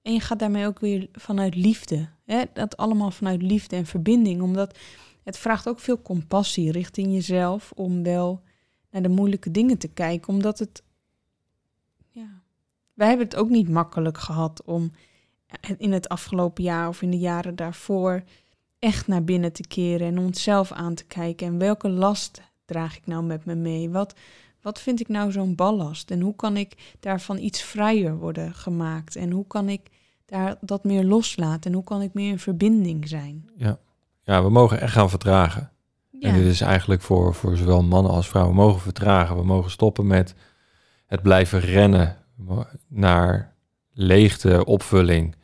En 0.02 0.12
je 0.12 0.20
gaat 0.20 0.38
daarmee 0.38 0.66
ook 0.66 0.80
weer 0.80 1.08
vanuit 1.12 1.54
liefde. 1.54 2.08
Hè? 2.24 2.42
Dat 2.52 2.76
allemaal 2.76 3.10
vanuit 3.10 3.42
liefde 3.42 3.76
en 3.76 3.86
verbinding, 3.86 4.42
omdat 4.42 4.78
het 5.22 5.38
vraagt 5.38 5.68
ook 5.68 5.80
veel 5.80 6.02
compassie 6.02 6.72
richting 6.72 7.12
jezelf 7.12 7.72
om 7.74 8.02
wel 8.02 8.42
naar 8.90 9.02
de 9.02 9.08
moeilijke 9.08 9.50
dingen 9.50 9.78
te 9.78 9.88
kijken, 9.88 10.32
omdat 10.32 10.58
het, 10.58 10.82
ja, 12.08 12.42
wij 12.94 13.08
hebben 13.08 13.26
het 13.26 13.36
ook 13.36 13.48
niet 13.48 13.68
makkelijk 13.68 14.18
gehad 14.18 14.62
om 14.64 14.90
in 15.78 15.92
het 15.92 16.08
afgelopen 16.08 16.62
jaar 16.62 16.88
of 16.88 17.02
in 17.02 17.10
de 17.10 17.18
jaren 17.18 17.56
daarvoor 17.56 18.22
echt 18.78 19.06
naar 19.06 19.24
binnen 19.24 19.52
te 19.52 19.66
keren 19.66 20.06
en 20.06 20.18
onszelf 20.18 20.72
aan 20.72 20.94
te 20.94 21.04
kijken. 21.04 21.46
En 21.46 21.58
welke 21.58 21.88
last 21.88 22.42
draag 22.64 22.96
ik 22.96 23.06
nou 23.06 23.22
met 23.22 23.44
me 23.44 23.54
mee? 23.54 23.90
Wat, 23.90 24.14
wat 24.62 24.80
vind 24.80 25.00
ik 25.00 25.08
nou 25.08 25.32
zo'n 25.32 25.54
ballast? 25.54 26.10
En 26.10 26.20
hoe 26.20 26.36
kan 26.36 26.56
ik 26.56 26.96
daarvan 27.00 27.38
iets 27.38 27.62
vrijer 27.62 28.16
worden 28.16 28.54
gemaakt? 28.54 29.16
En 29.16 29.30
hoe 29.30 29.46
kan 29.46 29.68
ik 29.68 29.90
daar 30.26 30.56
dat 30.60 30.84
meer 30.84 31.04
loslaten? 31.04 31.70
En 31.70 31.76
hoe 31.76 31.84
kan 31.84 32.02
ik 32.02 32.14
meer 32.14 32.30
in 32.30 32.38
verbinding 32.38 33.08
zijn? 33.08 33.50
Ja, 33.56 33.78
ja 34.22 34.42
we 34.42 34.50
mogen 34.50 34.80
echt 34.80 34.92
gaan 34.92 35.10
vertragen. 35.10 35.70
En 36.20 36.34
dit 36.34 36.44
is 36.44 36.60
eigenlijk 36.60 37.02
voor, 37.02 37.34
voor 37.34 37.56
zowel 37.56 37.82
mannen 37.82 38.12
als 38.12 38.28
vrouwen. 38.28 38.54
We 38.54 38.62
mogen 38.62 38.80
vertragen. 38.80 39.36
We 39.36 39.44
mogen 39.44 39.70
stoppen 39.70 40.06
met 40.06 40.34
het 41.06 41.22
blijven 41.22 41.60
rennen 41.60 42.16
naar 42.88 43.54
leegte, 43.92 44.64
opvulling. 44.64 45.34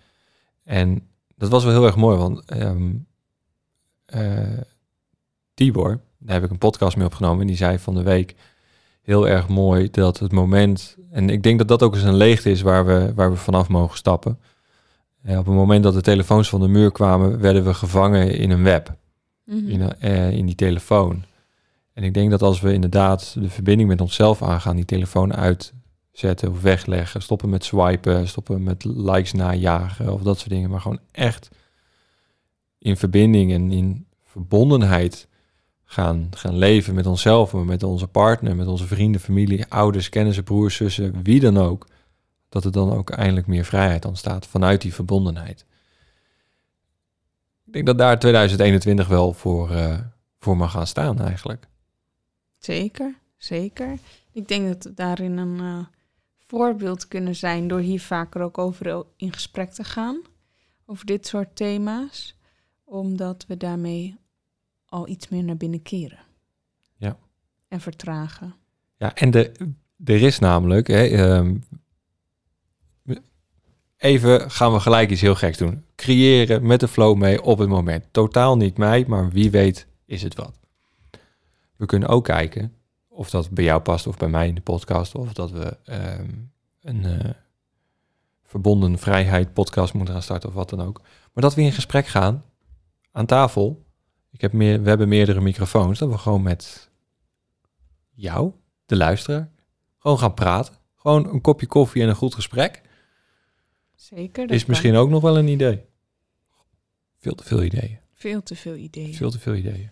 En 0.66 1.02
dat 1.36 1.48
was 1.48 1.64
wel 1.64 1.72
heel 1.72 1.86
erg 1.86 1.96
mooi, 1.96 2.16
want 2.16 2.44
ehm 2.44 2.94
eh, 4.06 4.58
Tibor, 5.54 6.00
daar 6.18 6.34
heb 6.34 6.44
ik 6.44 6.50
een 6.50 6.58
podcast 6.58 6.96
mee 6.96 7.06
opgenomen, 7.06 7.40
en 7.40 7.46
die 7.46 7.56
zei 7.56 7.78
van 7.78 7.94
de 7.94 8.02
week 8.02 8.34
heel 9.02 9.28
erg 9.28 9.48
mooi 9.48 9.90
dat 9.90 10.18
het 10.18 10.32
moment, 10.32 10.96
en 11.10 11.30
ik 11.30 11.42
denk 11.42 11.58
dat 11.58 11.68
dat 11.68 11.82
ook 11.82 11.94
eens 11.94 12.02
een 12.02 12.14
leegte 12.16 12.50
is 12.50 12.62
waar 12.62 12.86
we, 12.86 13.12
waar 13.14 13.30
we 13.30 13.36
vanaf 13.36 13.68
mogen 13.68 13.96
stappen. 13.96 14.38
Eh, 15.22 15.38
op 15.38 15.46
het 15.46 15.54
moment 15.54 15.82
dat 15.82 15.94
de 15.94 16.00
telefoons 16.00 16.48
van 16.48 16.60
de 16.60 16.68
muur 16.68 16.92
kwamen, 16.92 17.40
werden 17.40 17.64
we 17.64 17.74
gevangen 17.74 18.38
in 18.38 18.50
een 18.50 18.62
web 18.62 18.96
Mhm. 19.44 19.68
in, 19.68 19.92
eh, 19.98 20.30
in 20.30 20.46
die 20.46 20.54
telefoon. 20.54 21.24
En 21.92 22.02
ik 22.02 22.14
denk 22.14 22.30
dat 22.30 22.42
als 22.42 22.60
we 22.60 22.72
inderdaad 22.72 23.36
de 23.38 23.48
verbinding 23.48 23.88
met 23.88 24.00
onszelf 24.00 24.42
aangaan, 24.42 24.76
die 24.76 24.84
telefoon 24.84 25.34
zetten 26.18 26.50
of 26.50 26.62
wegleggen. 26.62 27.22
Stoppen 27.22 27.48
met 27.48 27.64
swipen, 27.64 28.28
stoppen 28.28 28.62
met 28.62 28.84
likes 28.84 29.32
najagen 29.32 30.12
of 30.12 30.22
dat 30.22 30.38
soort 30.38 30.50
dingen. 30.50 30.70
Maar 30.70 30.80
gewoon 30.80 31.00
echt 31.10 31.48
in 32.78 32.96
verbinding 32.96 33.52
en 33.52 33.70
in 33.70 34.06
verbondenheid 34.24 35.28
gaan, 35.84 36.28
gaan 36.30 36.56
leven 36.56 36.94
met 36.94 37.06
onszelf, 37.06 37.52
met 37.52 37.82
onze 37.82 38.06
partner, 38.06 38.56
met 38.56 38.66
onze 38.66 38.86
vrienden, 38.86 39.20
familie, 39.20 39.66
ouders, 39.68 40.08
kennissen, 40.08 40.44
broers, 40.44 40.76
zussen, 40.76 41.22
wie 41.22 41.40
dan 41.40 41.56
ook. 41.56 41.86
Dat 42.48 42.64
er 42.64 42.72
dan 42.72 42.92
ook 42.92 43.10
eindelijk 43.10 43.46
meer 43.46 43.64
vrijheid 43.64 44.04
ontstaat 44.04 44.46
vanuit 44.46 44.80
die 44.80 44.94
verbondenheid. 44.94 45.64
Ik 47.66 47.72
denk 47.72 47.86
dat 47.86 47.98
daar 47.98 48.18
2021 48.18 49.08
wel 49.08 49.32
voor, 49.32 49.70
uh, 49.70 49.98
voor 50.38 50.56
mag 50.56 50.70
gaan 50.70 50.86
staan 50.86 51.20
eigenlijk. 51.20 51.68
Zeker, 52.58 53.14
zeker. 53.36 53.98
Ik 54.32 54.48
denk 54.48 54.66
dat 54.66 54.96
daarin 54.96 55.36
een 55.36 55.58
uh, 55.62 55.78
voorbeeld 56.46 57.08
kunnen 57.08 57.36
zijn 57.36 57.68
door 57.68 57.80
hier 57.80 58.00
vaker 58.00 58.40
ook 58.40 58.58
over 58.58 59.04
in 59.16 59.32
gesprek 59.32 59.70
te 59.70 59.84
gaan. 59.84 60.20
Over 60.86 61.06
dit 61.06 61.26
soort 61.26 61.56
thema's. 61.56 62.38
Omdat 62.84 63.44
we 63.48 63.56
daarmee 63.56 64.16
al 64.86 65.08
iets 65.08 65.28
meer 65.28 65.44
naar 65.44 65.56
binnen 65.56 65.82
keren. 65.82 66.18
Ja. 66.96 67.18
En 67.68 67.80
vertragen. 67.80 68.54
Ja, 68.96 69.14
en 69.14 69.30
de, 69.30 69.52
er 70.04 70.22
is 70.22 70.38
namelijk, 70.38 70.86
hè, 70.86 71.34
um, 71.36 71.64
even 73.96 74.50
gaan 74.50 74.72
we 74.72 74.80
gelijk 74.80 75.10
iets 75.10 75.20
heel 75.20 75.34
geks 75.34 75.58
doen. 75.58 75.84
Creëren 75.94 76.66
met 76.66 76.80
de 76.80 76.88
flow 76.88 77.16
mee 77.16 77.42
op 77.42 77.58
het 77.58 77.68
moment. 77.68 78.04
Totaal 78.10 78.56
niet 78.56 78.76
mij, 78.76 79.04
maar 79.08 79.30
wie 79.30 79.50
weet 79.50 79.86
is 80.04 80.22
het 80.22 80.34
wat. 80.34 80.60
We 81.76 81.86
kunnen 81.86 82.08
ook 82.08 82.24
kijken 82.24 82.75
of 83.16 83.30
dat 83.30 83.50
bij 83.50 83.64
jou 83.64 83.80
past 83.80 84.06
of 84.06 84.16
bij 84.16 84.28
mij 84.28 84.48
in 84.48 84.54
de 84.54 84.60
podcast. 84.60 85.14
Of 85.14 85.32
dat 85.32 85.50
we 85.50 85.76
um, 85.84 86.52
een 86.80 87.04
uh, 87.04 87.30
verbonden 88.44 88.98
vrijheid 88.98 89.52
podcast 89.52 89.94
moeten 89.94 90.14
gaan 90.14 90.22
starten 90.22 90.48
of 90.48 90.54
wat 90.54 90.70
dan 90.70 90.80
ook. 90.80 91.00
Maar 91.32 91.42
dat 91.42 91.54
we 91.54 91.62
in 91.62 91.72
gesprek 91.72 92.06
gaan 92.06 92.44
aan 93.12 93.26
tafel 93.26 93.86
ik 94.36 94.42
heb 94.42 94.52
meer, 94.52 94.82
we 94.82 94.88
hebben 94.88 95.08
meerdere 95.08 95.40
microfoons. 95.40 95.98
Dat 95.98 96.08
we 96.08 96.18
gewoon 96.18 96.42
met 96.42 96.90
jou, 98.14 98.52
de 98.86 98.96
luisteraar, 98.96 99.50
gewoon 99.98 100.18
gaan 100.18 100.34
praten. 100.34 100.74
Gewoon 100.94 101.28
een 101.28 101.40
kopje 101.40 101.66
koffie 101.66 102.02
en 102.02 102.08
een 102.08 102.14
goed 102.14 102.34
gesprek. 102.34 102.82
Zeker. 103.94 104.50
Is 104.50 104.66
misschien 104.66 104.94
ook 104.94 105.10
nog 105.10 105.22
wel 105.22 105.38
een 105.38 105.48
idee. 105.48 105.84
Veel 107.18 107.34
te 107.34 107.44
veel 107.44 107.62
ideeën. 107.62 107.98
Veel 108.12 108.42
te 108.42 108.56
veel 108.56 108.74
ideeën. 108.74 109.14
Veel 109.14 109.30
te 109.30 109.38
veel 109.38 109.54
ideeën. 109.54 109.90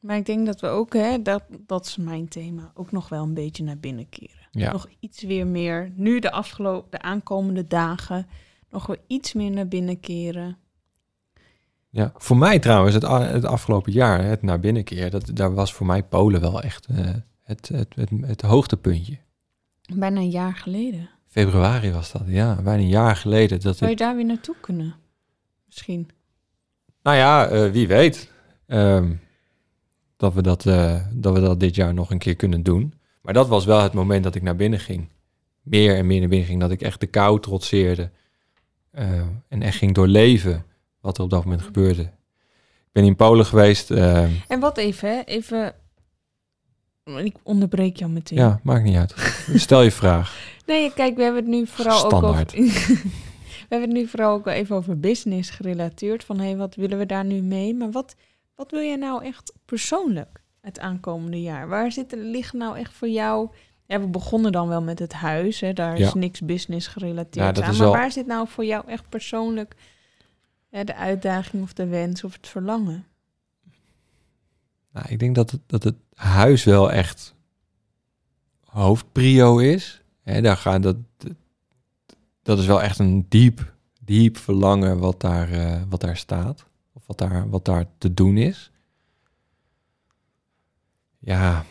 Maar 0.00 0.16
ik 0.16 0.26
denk 0.26 0.46
dat 0.46 0.60
we 0.60 0.66
ook, 0.66 0.92
hè, 0.92 1.22
dat, 1.22 1.42
dat 1.66 1.86
is 1.86 1.96
mijn 1.96 2.28
thema, 2.28 2.70
ook 2.74 2.92
nog 2.92 3.08
wel 3.08 3.22
een 3.22 3.34
beetje 3.34 3.64
naar 3.64 3.78
binnen 3.78 4.08
keren. 4.08 4.48
Ja. 4.50 4.72
Nog 4.72 4.88
iets 5.00 5.22
weer 5.22 5.46
meer, 5.46 5.92
nu 5.94 6.18
de 6.18 6.30
afgelopen, 6.30 6.90
de 6.90 7.00
aankomende 7.00 7.66
dagen, 7.66 8.26
nog 8.70 8.86
weer 8.86 9.00
iets 9.06 9.32
meer 9.32 9.50
naar 9.50 9.68
binnen 9.68 10.00
keren. 10.00 10.56
Ja, 11.88 12.12
voor 12.16 12.36
mij 12.36 12.58
trouwens, 12.58 12.94
het, 12.94 13.06
het 13.08 13.44
afgelopen 13.44 13.92
jaar, 13.92 14.24
het 14.24 14.42
naar 14.42 14.60
binnenkeer, 14.60 15.10
dat, 15.10 15.30
daar 15.34 15.54
was 15.54 15.72
voor 15.72 15.86
mij 15.86 16.02
Polen 16.02 16.40
wel 16.40 16.62
echt 16.62 16.88
uh, 16.90 17.10
het, 17.42 17.68
het, 17.68 17.94
het, 17.94 18.10
het 18.20 18.40
hoogtepuntje. 18.40 19.18
Bijna 19.94 20.20
een 20.20 20.30
jaar 20.30 20.56
geleden. 20.56 21.08
Februari 21.26 21.92
was 21.92 22.12
dat, 22.12 22.22
ja, 22.26 22.62
bijna 22.62 22.82
een 22.82 22.88
jaar 22.88 23.16
geleden. 23.16 23.60
Dat 23.60 23.76
Zou 23.76 23.90
je 23.90 23.96
daar 23.96 24.16
weer 24.16 24.24
naartoe 24.24 24.56
kunnen? 24.60 24.94
Misschien. 25.66 26.08
Nou 27.02 27.16
ja, 27.16 27.52
uh, 27.52 27.70
wie 27.70 27.88
weet. 27.88 28.32
Um, 28.66 29.20
dat, 30.20 30.34
we 30.34 30.42
dat, 30.42 30.64
uh, 30.64 31.00
dat 31.12 31.34
we 31.34 31.40
dat 31.40 31.60
dit 31.60 31.74
jaar 31.74 31.94
nog 31.94 32.10
een 32.10 32.18
keer 32.18 32.36
kunnen 32.36 32.62
doen. 32.62 32.94
Maar 33.22 33.34
dat 33.34 33.48
was 33.48 33.64
wel 33.64 33.82
het 33.82 33.92
moment 33.92 34.24
dat 34.24 34.34
ik 34.34 34.42
naar 34.42 34.56
binnen 34.56 34.80
ging. 34.80 35.08
Meer 35.62 35.96
en 35.96 36.06
meer 36.06 36.20
naar 36.20 36.28
binnen 36.28 36.46
ging. 36.46 36.60
Dat 36.60 36.70
ik 36.70 36.82
echt 36.82 37.00
de 37.00 37.06
kou 37.06 37.40
trotseerde. 37.40 38.10
en 39.48 39.62
echt 39.62 39.76
ging 39.76 39.94
doorleven 39.94 40.64
wat 41.00 41.18
er 41.18 41.24
op 41.24 41.30
dat 41.30 41.44
moment 41.44 41.62
gebeurde. 41.62 42.02
Ik 42.02 42.92
ben 42.92 43.04
in 43.04 43.16
Polen 43.16 43.46
geweest. 43.46 43.90
Uh, 43.90 44.22
en 44.48 44.60
wat 44.60 44.78
even, 44.78 45.08
hè? 45.08 45.22
even. 45.24 45.74
Ik 47.04 47.36
onderbreek 47.42 47.96
jou 47.96 48.10
meteen. 48.10 48.38
Ja, 48.38 48.60
maakt 48.62 48.84
niet 48.84 48.96
uit. 48.96 49.14
Stel 49.54 49.82
je 49.82 49.90
vraag. 49.90 50.38
Nee, 50.66 50.92
kijk, 50.92 51.16
we 51.16 51.22
hebben 51.22 51.42
het 51.42 51.50
nu 51.50 51.66
vooral 51.66 51.98
Standaard. 51.98 52.54
ook 52.56 52.62
over. 52.62 52.86
we 53.68 53.76
hebben 53.76 53.88
het 53.88 53.98
nu 53.98 54.06
vooral 54.06 54.32
ook 54.32 54.46
even 54.46 54.76
over 54.76 55.00
business 55.00 55.50
gerelateerd. 55.50 56.24
Van 56.24 56.38
hé, 56.38 56.44
hey, 56.44 56.56
wat 56.56 56.74
willen 56.74 56.98
we 56.98 57.06
daar 57.06 57.24
nu 57.24 57.40
mee? 57.42 57.74
Maar 57.74 57.90
wat, 57.90 58.14
wat 58.60 58.70
wil 58.70 58.80
je 58.80 58.96
nou 58.96 59.24
echt 59.24 59.52
persoonlijk 59.64 60.42
het 60.60 60.78
aankomende 60.78 61.42
jaar? 61.42 61.68
Waar 61.68 61.92
zitten 61.92 62.30
liggen 62.30 62.58
nou 62.58 62.78
echt 62.78 62.92
voor 62.92 63.08
jou? 63.08 63.48
Ja, 63.86 64.00
we 64.00 64.06
begonnen 64.06 64.52
dan 64.52 64.68
wel 64.68 64.82
met 64.82 64.98
het 64.98 65.12
huis. 65.12 65.60
Hè? 65.60 65.72
Daar 65.72 65.98
is 65.98 66.14
niks 66.14 66.40
business 66.40 66.86
gerelateerd 66.86 67.56
Ja, 67.56 67.62
aan. 67.62 67.70
Maar 67.70 67.78
wel- 67.80 67.92
waar 67.92 68.12
zit 68.12 68.26
nou 68.26 68.48
voor 68.48 68.64
jou 68.64 68.88
echt 68.88 69.08
persoonlijk 69.08 69.74
de 70.70 70.94
uitdaging 70.94 71.62
of 71.62 71.72
de 71.72 71.86
wens 71.86 72.24
of 72.24 72.32
het 72.32 72.48
verlangen? 72.48 73.06
Nou, 74.92 75.06
ik 75.08 75.18
denk 75.18 75.34
dat 75.34 75.50
het, 75.50 75.60
dat 75.66 75.82
het 75.82 75.96
huis 76.14 76.64
wel 76.64 76.92
echt 76.92 77.34
hoofdprio 78.64 79.58
is. 79.58 80.02
Hè, 80.22 80.40
daar 80.40 80.56
gaan 80.56 80.80
dat, 80.80 80.96
dat 82.42 82.58
is 82.58 82.66
wel 82.66 82.82
echt 82.82 82.98
een 82.98 83.26
diep, 83.28 83.72
diep 84.00 84.36
verlangen 84.36 84.98
wat 84.98 85.20
daar, 85.20 85.52
eh, 85.52 85.82
wat 85.88 86.00
daar 86.00 86.16
staat. 86.16 86.68
Wat 87.10 87.18
daar, 87.18 87.48
wat 87.48 87.64
daar 87.64 87.86
te 87.98 88.14
doen 88.14 88.36
is. 88.36 88.70
Ja, 91.18 91.64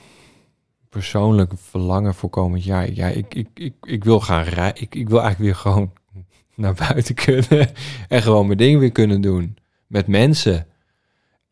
persoonlijk 0.89 1.53
verlangen 1.55 2.13
voor 2.13 2.29
komend 2.29 2.63
jaar. 2.63 2.91
Ja, 2.91 3.07
ik, 3.07 3.33
ik, 3.33 3.47
ik, 3.53 3.75
ik 3.81 4.03
wil 4.03 4.19
gaan 4.19 4.43
rijden. 4.43 4.81
Ik, 4.81 4.95
ik 4.95 5.09
wil 5.09 5.21
eigenlijk 5.21 5.51
weer 5.51 5.61
gewoon 5.61 5.93
naar 6.55 6.73
buiten 6.73 7.15
kunnen. 7.15 7.69
en 8.07 8.21
gewoon 8.21 8.45
mijn 8.45 8.57
ding 8.57 8.79
weer 8.79 8.91
kunnen 8.91 9.21
doen. 9.21 9.57
Met 9.87 10.07
mensen. 10.07 10.67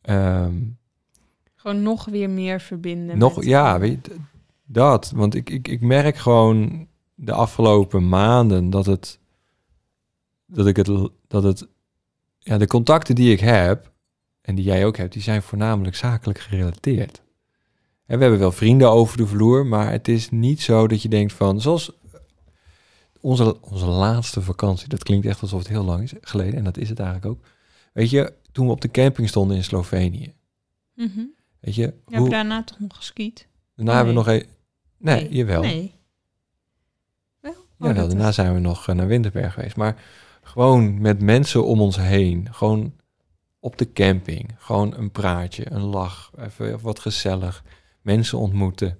Ehm, 0.01 0.55
Gewoon 1.55 1.81
nog 1.81 2.05
weer 2.05 2.29
meer 2.29 2.61
verbinden. 2.61 3.17
nog, 3.17 3.43
ja, 3.43 3.79
weet 3.79 4.05
je, 4.05 4.15
dat. 4.65 5.11
Want 5.15 5.35
ik, 5.35 5.49
ik, 5.49 5.67
ik 5.67 5.81
merk 5.81 6.17
gewoon 6.17 6.87
de 7.15 7.33
afgelopen 7.33 8.09
maanden 8.09 8.69
dat 8.69 8.85
het, 8.85 9.19
dat 10.45 10.67
ik 10.67 10.75
het, 10.75 11.09
dat 11.27 11.43
het, 11.43 11.67
ja, 12.47 12.57
de 12.57 12.67
contacten 12.67 13.15
die 13.15 13.31
ik 13.31 13.39
heb 13.39 13.91
en 14.41 14.55
die 14.55 14.65
jij 14.65 14.85
ook 14.85 14.97
hebt, 14.97 15.13
die 15.13 15.21
zijn 15.21 15.41
voornamelijk 15.41 15.95
zakelijk 15.95 16.39
gerelateerd. 16.39 17.21
En 18.05 18.15
we 18.17 18.21
hebben 18.21 18.39
wel 18.39 18.51
vrienden 18.51 18.89
over 18.91 19.17
de 19.17 19.27
vloer, 19.27 19.65
maar 19.65 19.91
het 19.91 20.07
is 20.07 20.29
niet 20.29 20.61
zo 20.61 20.87
dat 20.87 21.01
je 21.01 21.09
denkt 21.09 21.33
van, 21.33 21.61
zoals 21.61 21.91
onze, 23.21 23.61
onze 23.61 23.85
laatste 23.85 24.41
vakantie, 24.41 24.87
dat 24.87 25.03
klinkt 25.03 25.25
echt 25.25 25.41
alsof 25.41 25.59
het 25.59 25.67
heel 25.67 25.83
lang 25.83 26.03
is 26.03 26.13
geleden, 26.21 26.53
en 26.53 26.63
dat 26.63 26.77
is 26.77 26.89
het 26.89 26.99
eigenlijk 26.99 27.31
ook. 27.31 27.45
Weet 27.93 28.09
je, 28.09 28.33
toen 28.51 28.65
we 28.65 28.71
op 28.71 28.81
de 28.81 28.91
camping 28.91 29.27
stonden 29.29 29.57
in 29.57 29.63
Slovenië, 29.63 30.33
Mhm. 30.95 31.19
weet 31.59 31.75
je, 31.75 31.81
hebben 31.81 32.19
hoe, 32.19 32.29
daarna 32.29 32.63
toch 32.63 32.79
nog 32.79 32.95
geskiet? 32.95 33.47
daarna 33.75 33.95
hebben 33.95 34.13
we 34.13 34.19
nog 34.19 34.25
nee. 34.27 34.41
een... 34.41 34.47
Nee, 34.97 35.29
jawel. 35.29 35.61
Nee. 35.61 35.93
Wel? 37.39 37.51
Oh, 37.51 37.87
Ja, 37.87 37.93
daarna 37.93 38.27
is- 38.27 38.35
zijn 38.35 38.53
we 38.53 38.59
nog 38.59 38.87
eh, 38.87 38.95
naar 38.95 39.07
Winterberg 39.07 39.53
geweest. 39.53 39.75
Maar 39.75 40.03
gewoon 40.47 41.01
met 41.01 41.21
mensen 41.21 41.65
om 41.65 41.81
ons 41.81 41.97
heen. 41.97 42.47
Gewoon 42.51 42.93
op 43.59 43.77
de 43.77 43.93
camping. 43.93 44.55
Gewoon 44.57 44.93
een 44.97 45.11
praatje, 45.11 45.71
een 45.71 45.81
lach, 45.83 46.31
even 46.39 46.81
wat 46.81 46.99
gezellig. 46.99 47.63
Mensen 48.01 48.37
ontmoeten. 48.37 48.97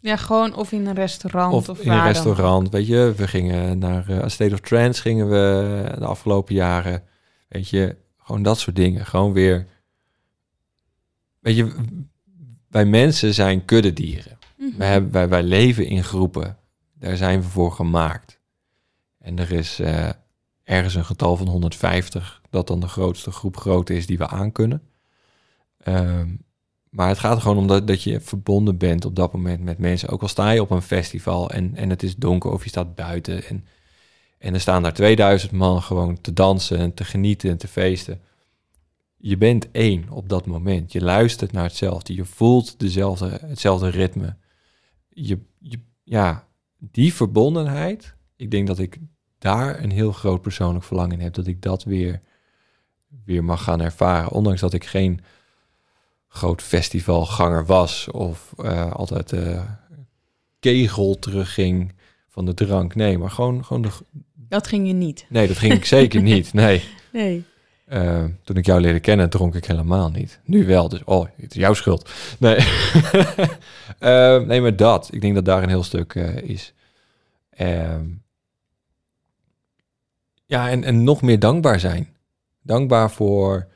Ja, 0.00 0.16
gewoon 0.16 0.54
of 0.54 0.72
in 0.72 0.86
een 0.86 0.94
restaurant 0.94 1.54
of, 1.54 1.68
Of 1.68 1.80
in 1.80 1.90
een 1.90 1.96
dan 1.96 2.06
restaurant. 2.06 2.70
Weet 2.70 2.86
je, 2.86 3.12
we 3.16 3.28
gingen 3.28 3.78
naar 3.78 4.10
A 4.10 4.28
State 4.28 4.54
of 4.54 4.60
Trance 4.60 5.02
gingen 5.02 5.28
we 5.28 5.94
de 5.98 6.06
afgelopen 6.06 6.54
jaren. 6.54 7.02
Weet 7.48 7.68
je, 7.68 7.96
gewoon 8.18 8.42
dat 8.42 8.58
soort 8.58 8.76
dingen. 8.76 9.06
Gewoon 9.06 9.32
weer... 9.32 9.66
Weet 11.40 11.56
je, 11.56 11.74
wij 12.68 12.84
mensen 12.84 13.34
zijn 13.34 13.64
kuddedieren. 13.64 14.38
Mhm. 14.56 14.78
Wij, 14.78 14.88
hebben, 14.88 15.12
wij, 15.12 15.28
wij 15.28 15.42
leven 15.42 15.86
in 15.86 16.04
groepen. 16.04 16.58
Daar 16.98 17.16
zijn 17.16 17.40
we 17.40 17.46
voor 17.46 17.72
gemaakt. 17.72 18.40
En 19.18 19.38
er 19.38 19.52
is 19.52 19.78
eh, 19.78 20.08
ergens 20.66 20.94
een 20.94 21.04
getal 21.04 21.36
van 21.36 21.48
150 21.48 22.40
dat 22.50 22.66
dan 22.66 22.80
de 22.80 22.88
grootste 22.88 23.30
groep 23.30 23.56
grootte 23.56 23.94
is 23.94 24.06
die 24.06 24.18
we 24.18 24.28
aankunnen. 24.28 24.82
Ehm, 25.78 26.28
maar 26.90 27.08
het 27.08 27.18
gaat 27.18 27.40
gewoon 27.40 27.56
om 27.56 27.66
dat, 27.66 27.86
dat 27.86 28.02
je 28.02 28.20
verbonden 28.20 28.76
bent 28.76 29.04
op 29.04 29.16
dat 29.16 29.32
moment 29.32 29.60
met 29.60 29.78
mensen. 29.78 30.08
Ook 30.08 30.22
al 30.22 30.28
sta 30.28 30.50
je 30.50 30.62
op 30.62 30.70
een 30.70 30.82
festival 30.82 31.50
en, 31.50 31.74
en 31.74 31.90
het 31.90 32.02
is 32.02 32.16
donker 32.16 32.50
of 32.50 32.62
je 32.62 32.68
staat 32.68 32.94
buiten. 32.94 33.44
En, 33.44 33.64
en 34.38 34.54
er 34.54 34.60
staan 34.60 34.82
daar 34.82 34.94
2000 34.94 35.52
man 35.52 35.82
gewoon 35.82 36.20
te 36.20 36.32
dansen 36.32 36.78
en 36.78 36.94
te 36.94 37.04
genieten 37.04 37.50
en 37.50 37.58
te 37.58 37.68
feesten. 37.68 38.20
Je 39.16 39.36
bent 39.36 39.70
één 39.70 40.08
op 40.10 40.28
dat 40.28 40.46
moment. 40.46 40.92
Je 40.92 41.00
luistert 41.00 41.52
naar 41.52 41.64
hetzelfde. 41.64 42.14
Je 42.14 42.24
voelt 42.24 42.80
dezelfde, 42.80 43.38
hetzelfde 43.42 43.88
ritme 43.88 44.36
je, 45.16 45.38
je, 45.58 45.78
ja, 46.02 46.48
die 46.78 47.14
verbondenheid, 47.14 48.16
ik 48.36 48.50
denk 48.50 48.66
dat 48.66 48.78
ik 48.78 48.98
daar 49.46 49.82
een 49.82 49.90
heel 49.90 50.12
groot 50.12 50.42
persoonlijk 50.42 50.84
verlangen 50.84 51.18
in 51.18 51.20
heb, 51.20 51.34
dat 51.34 51.46
ik 51.46 51.62
dat 51.62 51.84
weer, 51.84 52.20
weer 53.24 53.44
mag 53.44 53.62
gaan 53.62 53.80
ervaren. 53.80 54.30
Ondanks 54.30 54.60
dat 54.60 54.72
ik 54.72 54.84
geen 54.84 55.20
groot 56.28 56.62
festivalganger 56.62 57.66
was 57.66 58.08
of 58.10 58.54
eh, 58.58 58.92
altijd 58.92 59.32
eh 59.32 59.62
kegel 60.60 61.18
terugging 61.18 61.92
van 62.28 62.44
de 62.44 62.54
drank. 62.54 62.94
Nee, 62.94 63.18
maar 63.18 63.30
gewoon, 63.30 63.64
gewoon 63.64 63.82
de... 63.82 63.88
Dat 64.34 64.66
ging 64.66 64.86
je 64.86 64.92
niet. 64.92 65.26
Nee, 65.28 65.46
dat 65.46 65.58
ging 65.58 65.72
ik 65.72 65.84
zeker 65.98 66.22
niet. 66.22 66.52
Nee. 66.52 66.82
Nee. 67.12 67.44
Eh, 67.84 68.24
toen 68.44 68.56
ik 68.56 68.66
jou 68.66 68.80
leerde 68.80 69.00
kennen, 69.00 69.30
dronk 69.30 69.54
ik 69.54 69.64
helemaal 69.64 70.10
niet. 70.10 70.40
Nu 70.44 70.66
wel, 70.66 70.88
dus 70.88 71.04
oh, 71.04 71.26
het 71.36 71.50
is 71.50 71.60
jouw 71.60 71.74
schuld. 71.74 72.10
Nee, 72.38 72.58
nee 74.48 74.60
maar 74.60 74.76
dat. 74.76 75.08
Ik 75.12 75.20
denk 75.20 75.34
dat 75.34 75.44
daar 75.44 75.62
een 75.62 75.68
heel 75.68 75.84
stuk 75.84 76.14
is. 76.42 76.72
Ehm, 77.50 78.04
ja, 80.46 80.70
en, 80.70 80.84
en 80.84 81.04
nog 81.04 81.22
meer 81.22 81.38
dankbaar 81.38 81.80
zijn. 81.80 82.08
Dankbaar 82.62 83.10
voor 83.10 83.68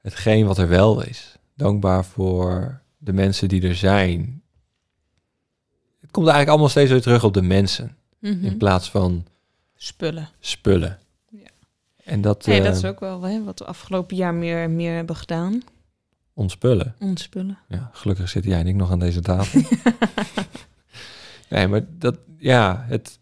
hetgeen 0.00 0.46
wat 0.46 0.58
er 0.58 0.68
wel 0.68 1.02
is. 1.02 1.36
Dankbaar 1.54 2.04
voor 2.04 2.80
de 2.98 3.12
mensen 3.12 3.48
die 3.48 3.68
er 3.68 3.74
zijn. 3.74 4.42
Het 6.00 6.10
komt 6.10 6.26
eigenlijk 6.26 6.48
allemaal 6.48 6.68
steeds 6.68 6.90
weer 6.90 7.02
terug 7.02 7.24
op 7.24 7.34
de 7.34 7.42
mensen. 7.42 7.96
Mhm. 8.18 8.44
In 8.44 8.56
plaats 8.56 8.90
van 8.90 9.26
Spullen. 9.76 10.28
spullen. 10.40 10.98
Ja. 11.30 11.48
En 12.04 12.20
dat, 12.20 12.46
Nee, 12.46 12.58
eh, 12.58 12.64
dat 12.64 12.76
is 12.76 12.84
ook 12.84 13.00
wel 13.00 13.22
hè, 13.22 13.44
wat 13.44 13.58
we 13.58 13.64
afgelopen 13.64 14.16
jaar 14.16 14.34
meer, 14.34 14.70
meer 14.70 14.94
hebben 14.94 15.16
gedaan. 15.16 15.62
ontspullen. 16.34 16.94
Ontspullen. 16.98 17.58
Ja, 17.68 17.90
gelukkig 17.92 18.28
zitten 18.28 18.50
jij 18.50 18.60
en 18.60 18.66
ik 18.66 18.74
nog 18.74 18.90
aan 18.90 18.98
deze 18.98 19.20
tafel. 19.20 19.62
nee, 21.50 21.68
maar 21.68 21.84
dat, 21.98 22.18
ja, 22.38 22.84
het, 22.88 23.18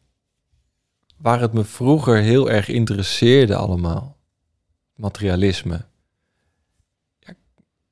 waar 1.22 1.40
het 1.40 1.52
me 1.52 1.64
vroeger 1.64 2.16
heel 2.16 2.50
erg 2.50 2.68
interesseerde 2.68 3.56
allemaal, 3.56 4.16
materialisme, 4.94 5.84
ja, 7.18 7.34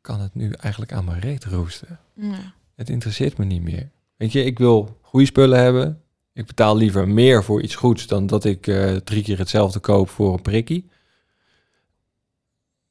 kan 0.00 0.20
het 0.20 0.34
nu 0.34 0.52
eigenlijk 0.52 0.92
aan 0.92 1.04
mijn 1.04 1.20
reet 1.20 1.44
roesten. 1.44 1.98
Ja. 2.14 2.54
Het 2.74 2.90
interesseert 2.90 3.38
me 3.38 3.44
niet 3.44 3.62
meer. 3.62 3.90
Weet 4.16 4.32
je, 4.32 4.44
ik 4.44 4.58
wil 4.58 4.98
goede 5.00 5.26
spullen 5.26 5.58
hebben. 5.58 6.02
Ik 6.32 6.46
betaal 6.46 6.76
liever 6.76 7.08
meer 7.08 7.44
voor 7.44 7.62
iets 7.62 7.74
goeds 7.74 8.06
dan 8.06 8.26
dat 8.26 8.44
ik 8.44 8.66
eh, 8.66 8.96
drie 8.96 9.22
keer 9.22 9.38
hetzelfde 9.38 9.78
koop 9.78 10.08
voor 10.08 10.32
een 10.32 10.42
prikkie. 10.42 10.90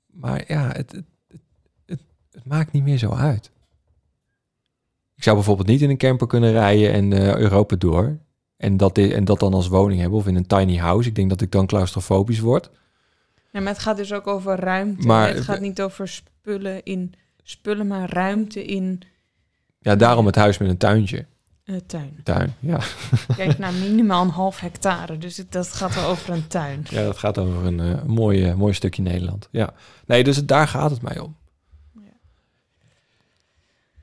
Maar 0.06 0.44
ja, 0.48 0.68
het, 0.68 0.92
het, 0.92 1.06
het, 1.28 1.42
het, 1.86 2.02
het 2.32 2.46
maakt 2.46 2.72
niet 2.72 2.84
meer 2.84 2.98
zo 2.98 3.12
uit. 3.12 3.52
Ik 5.16 5.24
zou 5.24 5.36
bijvoorbeeld 5.36 5.68
niet 5.68 5.82
in 5.82 5.90
een 5.90 5.98
camper 5.98 6.28
kunnen 6.28 6.52
rijden 6.52 6.94
en 6.94 7.14
eh, 7.14 7.36
Europa 7.36 7.76
door. 7.76 8.20
En 8.60 8.78
dat, 8.78 8.95
di- 8.95 9.12
en 9.14 9.26
dat 9.26 9.39
dan 9.39 9.53
als 9.53 9.68
woning 9.68 10.01
hebben 10.01 10.20
of 10.20 10.28
in 10.28 10.36
een 10.36 10.47
tiny 10.47 10.78
house. 10.78 11.10
Ik 11.10 11.16
denk 11.16 11.30
dat 11.30 11.41
ik 11.41 11.51
dan 11.51 11.66
claustrofobisch 11.66 12.39
word. 12.39 12.70
Nee, 13.51 13.64
maar 13.64 13.72
het 13.74 13.82
gaat 13.82 13.97
dus 13.97 14.14
ook 14.14 14.28
over 14.28 14.55
ruimte. 14.60 15.07
Maar- 15.07 15.28
het 15.34 15.43
gaat 15.43 15.60
niet 15.60 15.82
over 15.82 16.07
spullen 16.07 16.84
in 16.84 17.14
spullen, 17.43 17.88
maar 17.88 18.10
ruimte 18.14 18.66
in 18.66 19.01
Ja, 19.80 19.95
daarom 19.95 20.26
het 20.26 20.36
huis 20.36 20.57
met 20.57 20.70
een 20.70 20.78
tuintje. 20.78 21.26
een 21.66 21.86
tuin. 21.86 22.20
Tuin, 22.24 22.53
ja. 22.60 22.80
Kijk 23.36 23.57
naar 23.57 23.74
minimaal 23.74 24.24
een 24.24 24.30
half 24.30 24.60
hectare, 24.60 25.18
dus 25.18 25.38
het- 25.38 25.51
dat 25.51 25.68
gaat 25.74 25.95
wel 25.95 26.05
over 26.10 26.30
een 26.34 26.47
tuin. 26.47 26.86
Ja, 26.89 27.03
dat 27.03 27.18
gaat 27.18 27.38
over 27.38 27.66
een 27.66 27.80
eh, 27.80 28.03
mooi, 28.03 28.53
mooi 28.55 28.74
stukje 28.74 29.01
Nederland. 29.01 29.47
Ja. 29.51 29.74
Nee, 30.05 30.24
dus 30.24 30.36
het- 30.36 30.47
daar 30.47 30.68
gaat 30.68 30.91
het 30.91 31.01
mij 31.01 31.20
om. 31.20 31.36
Ja. 31.95 32.01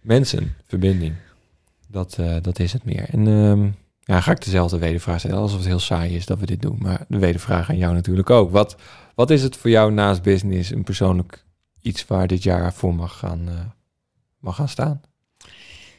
Mensen, 0.00 0.54
verbinding. 0.66 1.14
Dat, 1.88 2.18
eh, 2.18 2.36
dat 2.42 2.58
is 2.58 2.72
het 2.72 2.84
meer. 2.84 3.08
En 3.10 3.26
ehm, 3.26 3.68
ja, 4.06 4.20
ga 4.20 4.30
ik 4.30 4.44
dezelfde 4.44 4.78
wedervraag 4.78 5.18
stellen. 5.18 5.38
Alsof 5.38 5.58
het 5.58 5.66
heel 5.66 5.78
saai 5.78 6.16
is 6.16 6.26
dat 6.26 6.38
we 6.38 6.46
dit 6.46 6.62
doen. 6.62 6.78
Maar 6.80 7.04
de 7.08 7.18
wedervraag 7.18 7.70
aan 7.70 7.76
jou 7.76 7.94
natuurlijk 7.94 8.30
ook. 8.30 8.50
Wat, 8.50 8.76
wat 9.14 9.30
is 9.30 9.42
het 9.42 9.56
voor 9.56 9.70
jou 9.70 9.92
naast 9.92 10.22
business 10.22 10.70
een 10.70 10.84
persoonlijk 10.84 11.44
iets 11.82 12.06
waar 12.06 12.26
dit 12.26 12.42
jaar 12.42 12.74
voor 12.74 12.94
mag 12.94 13.18
gaan, 13.18 13.48
eh, 13.48 13.64
mag 14.38 14.56
gaan 14.56 14.68
staan? 14.68 15.00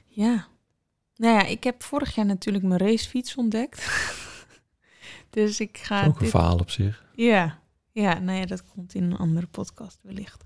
Ja. 0.06 0.48
Nou 1.16 1.34
ja, 1.34 1.46
ik 1.46 1.64
heb 1.64 1.84
vorig 1.84 2.16
jaar 2.16 2.26
natuurlijk 2.26 2.64
mijn 2.64 2.80
racefiets 2.80 3.36
ontdekt. 3.36 3.88
dus 5.30 5.60
ik 5.60 5.78
ga... 5.78 6.06
Ook 6.06 6.14
een 6.14 6.20
dit- 6.20 6.30
verhaal 6.30 6.58
op 6.58 6.70
zich. 6.70 7.06
Ja, 7.16 7.60
ja, 7.92 8.20
nou 8.20 8.40
ja, 8.40 8.46
dat 8.46 8.64
komt 8.74 8.94
in 8.94 9.04
een 9.04 9.18
andere 9.18 9.48
podcast 9.48 10.00
wellicht. 10.02 10.44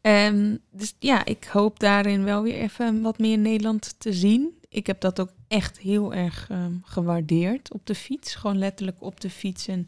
Ehm, 0.00 0.56
dus 0.70 0.94
ja, 0.98 1.24
ik 1.24 1.44
hoop 1.44 1.80
daarin 1.80 2.24
wel 2.24 2.42
weer 2.42 2.54
even 2.54 3.02
wat 3.02 3.18
meer 3.18 3.38
Nederland 3.38 3.94
te 3.98 4.12
zien. 4.12 4.58
Ik 4.74 4.86
heb 4.86 5.00
dat 5.00 5.20
ook 5.20 5.32
echt 5.48 5.78
heel 5.78 6.14
erg 6.14 6.50
ehm, 6.50 6.74
gewaardeerd 6.82 7.72
op 7.72 7.86
de 7.86 7.94
fiets. 7.94 8.34
Gewoon 8.34 8.58
letterlijk 8.58 9.02
op 9.02 9.20
de 9.20 9.30
fiets 9.30 9.68
en 9.68 9.86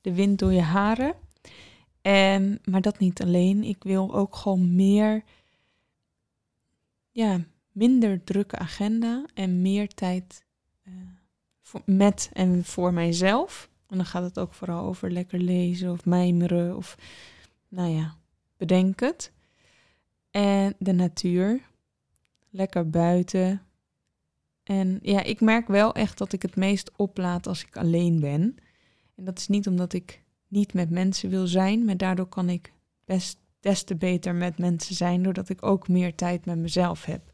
de 0.00 0.14
wind 0.14 0.38
door 0.38 0.52
je 0.52 0.60
haren. 0.60 1.14
Ehm, 2.02 2.56
maar 2.64 2.80
dat 2.80 2.98
niet 2.98 3.22
alleen. 3.22 3.64
Ik 3.64 3.82
wil 3.82 4.14
ook 4.14 4.36
gewoon 4.36 4.74
meer, 4.74 5.24
ja, 7.10 7.40
minder 7.72 8.24
drukke 8.24 8.58
agenda 8.58 9.24
en 9.34 9.62
meer 9.62 9.88
tijd 9.88 10.44
eh, 10.84 10.92
voor, 11.62 11.82
met 11.84 12.30
en 12.32 12.64
voor 12.64 12.92
mijzelf. 12.92 13.70
En 13.86 13.96
dan 13.96 14.06
gaat 14.06 14.22
het 14.22 14.38
ook 14.38 14.54
vooral 14.54 14.84
over 14.84 15.10
lekker 15.10 15.38
lezen 15.38 15.92
of 15.92 16.04
mijmeren 16.04 16.76
of, 16.76 16.98
nou 17.68 17.90
ja, 17.90 18.16
bedenk 18.56 19.00
het. 19.00 19.32
En 20.30 20.74
de 20.78 20.92
natuur. 20.92 21.60
Lekker 22.50 22.90
buiten. 22.90 23.62
En 24.64 24.98
ja, 25.02 25.22
ik 25.22 25.40
merk 25.40 25.68
wel 25.68 25.94
echt 25.94 26.18
dat 26.18 26.32
ik 26.32 26.42
het 26.42 26.56
meest 26.56 26.90
oplaad 26.96 27.46
als 27.46 27.64
ik 27.64 27.76
alleen 27.76 28.20
ben. 28.20 28.56
En 29.16 29.24
dat 29.24 29.38
is 29.38 29.48
niet 29.48 29.66
omdat 29.66 29.92
ik 29.92 30.22
niet 30.48 30.74
met 30.74 30.90
mensen 30.90 31.30
wil 31.30 31.46
zijn, 31.46 31.84
maar 31.84 31.96
daardoor 31.96 32.26
kan 32.26 32.48
ik 32.48 32.72
best 33.04 33.38
des 33.60 33.82
te 33.82 33.96
beter 33.96 34.34
met 34.34 34.58
mensen 34.58 34.94
zijn, 34.94 35.22
doordat 35.22 35.48
ik 35.48 35.62
ook 35.62 35.88
meer 35.88 36.14
tijd 36.14 36.44
met 36.44 36.58
mezelf 36.58 37.04
heb. 37.04 37.32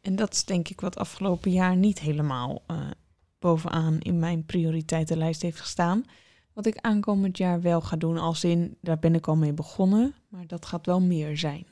En 0.00 0.16
dat 0.16 0.32
is 0.32 0.44
denk 0.44 0.68
ik 0.68 0.80
wat 0.80 0.96
afgelopen 0.96 1.50
jaar 1.50 1.76
niet 1.76 2.00
helemaal 2.00 2.62
eh, 2.66 2.90
bovenaan 3.38 3.98
in 3.98 4.18
mijn 4.18 4.44
prioriteitenlijst 4.44 5.42
heeft 5.42 5.60
gestaan. 5.60 6.04
Wat 6.52 6.66
ik 6.66 6.78
aankomend 6.78 7.38
jaar 7.38 7.60
wel 7.60 7.80
ga 7.80 7.96
doen, 7.96 8.18
als 8.18 8.44
in, 8.44 8.76
daar 8.80 8.98
ben 8.98 9.14
ik 9.14 9.28
al 9.28 9.36
mee 9.36 9.52
begonnen, 9.52 10.14
maar 10.28 10.46
dat 10.46 10.66
gaat 10.66 10.86
wel 10.86 11.00
meer 11.00 11.38
zijn. 11.38 11.66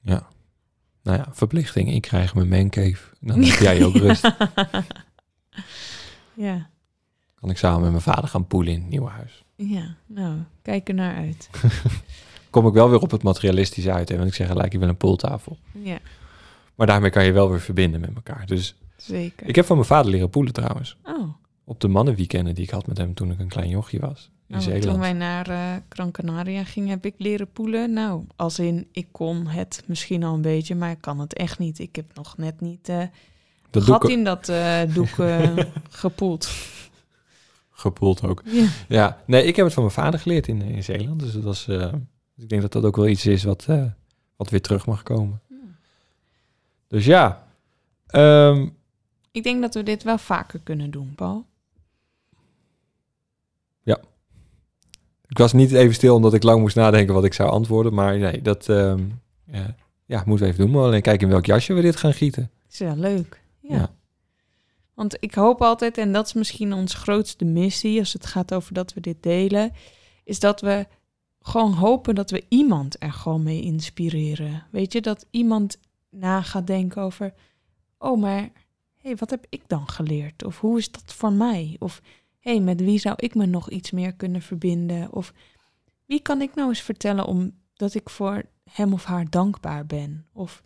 Ja. 0.00 0.28
Nou 1.02 1.18
ja, 1.18 1.26
verplichting. 1.32 1.92
Ik 1.92 2.02
krijg 2.02 2.34
mijn 2.34 2.48
mancave. 2.48 3.02
Dan 3.20 3.42
heb 3.42 3.58
jij 3.58 3.84
ook 3.84 3.94
rust. 3.96 4.22
ja, 6.34 6.68
Kan 7.34 7.50
ik 7.50 7.58
samen 7.58 7.80
met 7.80 7.90
mijn 7.90 8.02
vader 8.02 8.28
gaan 8.28 8.46
poelen 8.46 8.72
in 8.72 8.80
het 8.80 8.88
nieuwe 8.90 9.10
huis. 9.10 9.44
ja, 9.56 9.94
nou, 10.06 10.34
kijk 10.62 10.88
er 10.88 10.94
naar 10.94 11.16
uit. 11.16 11.50
kom 12.50 12.66
ik 12.66 12.72
wel 12.72 12.90
weer 12.90 13.00
op 13.00 13.10
het 13.10 13.22
materialistische 13.22 13.92
uit. 13.92 14.08
Hè? 14.08 14.16
Want 14.16 14.28
ik 14.28 14.34
zeg 14.34 14.46
gelijk, 14.48 14.72
ik 14.72 14.78
wil 14.78 14.88
een 14.88 14.96
pooltafel. 14.96 15.58
Ja, 15.72 15.98
Maar 16.74 16.86
daarmee 16.86 17.10
kan 17.10 17.24
je 17.24 17.32
wel 17.32 17.50
weer 17.50 17.60
verbinden 17.60 18.00
met 18.00 18.10
elkaar. 18.14 18.46
Dus 18.46 18.74
zeker. 18.96 19.46
ik 19.48 19.54
heb 19.56 19.66
van 19.66 19.76
mijn 19.76 19.88
vader 19.88 20.10
leren 20.10 20.30
poelen 20.30 20.52
trouwens. 20.52 20.96
Oh, 21.04 21.28
Op 21.64 21.80
de 21.80 21.88
mannenweekenden 21.88 22.54
die 22.54 22.64
ik 22.64 22.70
had 22.70 22.86
met 22.86 22.98
hem 22.98 23.14
toen 23.14 23.30
ik 23.30 23.38
een 23.38 23.48
klein 23.48 23.68
jochie 23.68 24.00
was. 24.00 24.30
In 24.50 24.58
nou, 24.58 24.80
toen 24.80 24.98
wij 24.98 25.12
naar 25.12 25.48
eh 25.48 25.74
Gran 25.88 26.10
Canaria 26.10 26.64
gingen, 26.64 26.88
heb 26.88 27.04
ik 27.04 27.14
leren 27.18 27.52
poelen. 27.52 27.92
Nou, 27.92 28.24
als 28.36 28.58
in, 28.58 28.88
ik 28.92 29.06
kon 29.12 29.46
het 29.46 29.82
misschien 29.86 30.24
al 30.24 30.34
een 30.34 30.42
beetje, 30.42 30.74
maar 30.74 30.90
ik 30.90 31.00
kan 31.00 31.20
het 31.20 31.34
echt 31.34 31.58
niet. 31.58 31.78
Ik 31.78 31.96
heb 31.96 32.14
nog 32.14 32.36
net 32.36 32.60
niet 32.60 32.88
eh 32.88 33.02
Dat 33.70 33.82
gat 33.82 34.08
in 34.08 34.24
dat 34.24 34.48
eh, 34.48 34.80
doek 34.94 35.18
eh, 35.18 35.56
gepoeld. 35.90 36.50
gepoeld 37.70 38.22
ook. 38.22 38.42
Ja. 38.44 38.68
Ja, 38.88 39.22
nee, 39.26 39.44
ik 39.44 39.56
heb 39.56 39.64
het 39.64 39.74
van 39.74 39.82
mijn 39.82 39.94
vader 39.94 40.20
geleerd 40.20 40.48
in, 40.48 40.62
in 40.62 40.84
Zeeland. 40.84 41.20
Dus 41.20 41.32
dat 41.32 41.42
was, 41.42 41.68
eh, 41.68 41.92
ik 42.36 42.48
denk 42.48 42.62
dat 42.62 42.72
dat 42.72 42.84
ook 42.84 42.96
wel 42.96 43.08
iets 43.08 43.26
is 43.26 43.44
wat, 43.44 43.66
wat 44.36 44.50
weer 44.50 44.62
terug 44.62 44.86
mag 44.86 45.02
komen. 45.02 45.40
Dus 46.88 47.04
ja, 47.04 47.46
ehm, 48.06 48.68
Ik 49.30 49.42
denk 49.42 49.60
dat 49.60 49.74
we 49.74 49.82
dit 49.82 50.02
wel 50.02 50.18
vaker 50.18 50.60
kunnen 50.62 50.90
doen, 50.90 51.14
Paul. 51.14 51.44
Ik 55.30 55.38
was 55.38 55.52
niet 55.52 55.72
even 55.72 55.94
stil 55.94 56.14
omdat 56.14 56.34
ik 56.34 56.42
lang 56.42 56.60
moest 56.60 56.76
nadenken 56.76 57.14
wat 57.14 57.24
ik 57.24 57.34
zou 57.34 57.50
antwoorden. 57.50 57.94
Maar 57.94 58.18
nee, 58.18 58.42
dat 58.42 58.68
ehm, 58.68 59.00
ja, 59.46 59.74
ja, 60.06 60.22
moeten 60.26 60.46
we 60.46 60.52
even 60.52 60.64
doen. 60.64 60.74
Maar 60.74 60.84
alleen 60.84 61.02
kijken 61.02 61.26
in 61.26 61.32
welk 61.32 61.46
jasje 61.46 61.72
we 61.72 61.80
dit 61.80 61.96
gaan 61.96 62.14
gieten. 62.14 62.50
Is 62.70 62.78
wel 62.78 62.96
leuk. 62.96 63.42
Ja. 63.60 63.76
Ja. 63.76 63.90
Want 64.94 65.16
ik 65.20 65.34
hoop 65.34 65.62
altijd, 65.62 65.98
en 65.98 66.12
dat 66.12 66.26
is 66.26 66.32
misschien 66.32 66.72
onze 66.72 66.96
grootste 66.96 67.44
missie 67.44 67.98
als 67.98 68.12
het 68.12 68.26
gaat 68.26 68.54
over 68.54 68.74
dat 68.74 68.94
we 68.94 69.00
dit 69.00 69.22
delen, 69.22 69.72
is 70.24 70.40
dat 70.40 70.60
we 70.60 70.86
gewoon 71.40 71.72
hopen 71.72 72.14
dat 72.14 72.30
we 72.30 72.44
iemand 72.48 72.96
er 72.98 73.12
gewoon 73.12 73.42
mee 73.42 73.62
inspireren. 73.62 74.66
Weet 74.70 74.92
je, 74.92 75.00
dat 75.00 75.26
iemand 75.30 75.78
na 76.10 76.42
gaat 76.42 76.66
denken 76.66 77.02
over, 77.02 77.32
oh 77.98 78.20
maar, 78.20 78.40
hé, 78.40 78.50
hey, 79.02 79.16
wat 79.16 79.30
heb 79.30 79.46
ik 79.48 79.62
dan 79.66 79.88
geleerd? 79.88 80.44
Of 80.44 80.60
hoe 80.60 80.78
is 80.78 80.90
dat 80.90 81.02
voor 81.06 81.32
mij? 81.32 81.76
Of 81.78 82.00
hé, 82.40 82.50
hey, 82.50 82.60
met 82.60 82.80
wie 82.80 82.98
zou 82.98 83.14
ik 83.18 83.34
me 83.34 83.46
nog 83.46 83.70
iets 83.70 83.90
meer 83.90 84.14
kunnen 84.14 84.42
verbinden? 84.42 85.12
Of 85.12 85.32
wie 86.06 86.20
kan 86.20 86.40
ik 86.40 86.54
nou 86.54 86.68
eens 86.68 86.80
vertellen 86.80 87.26
om 87.26 87.52
dat 87.74 87.94
ik 87.94 88.10
voor 88.10 88.42
hem 88.70 88.92
of 88.92 89.04
haar 89.04 89.30
dankbaar 89.30 89.86
ben? 89.86 90.26
Of 90.32 90.62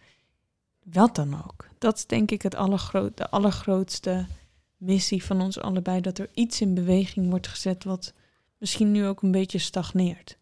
wat 0.83 1.14
dan 1.14 1.45
ook. 1.45 1.68
Dat 1.79 1.97
is 1.97 2.07
denk 2.07 2.31
ik 2.31 2.43
het 2.43 2.55
allergroot, 2.55 3.16
de 3.16 3.31
allergrootste 3.31 4.27
missie 4.77 5.25
van 5.25 5.41
ons 5.41 5.61
allebei. 5.61 6.01
Dat 6.01 6.18
er 6.18 6.29
iets 6.35 6.61
in 6.61 6.75
beweging 6.75 7.31
wordt 7.31 7.49
gezet 7.49 7.85
wat 7.85 8.12
misschien 8.59 8.93
nu 8.93 9.07
ook 9.07 9.22
een 9.22 9.33
beetje 9.33 9.59
stagneert. 9.59 10.39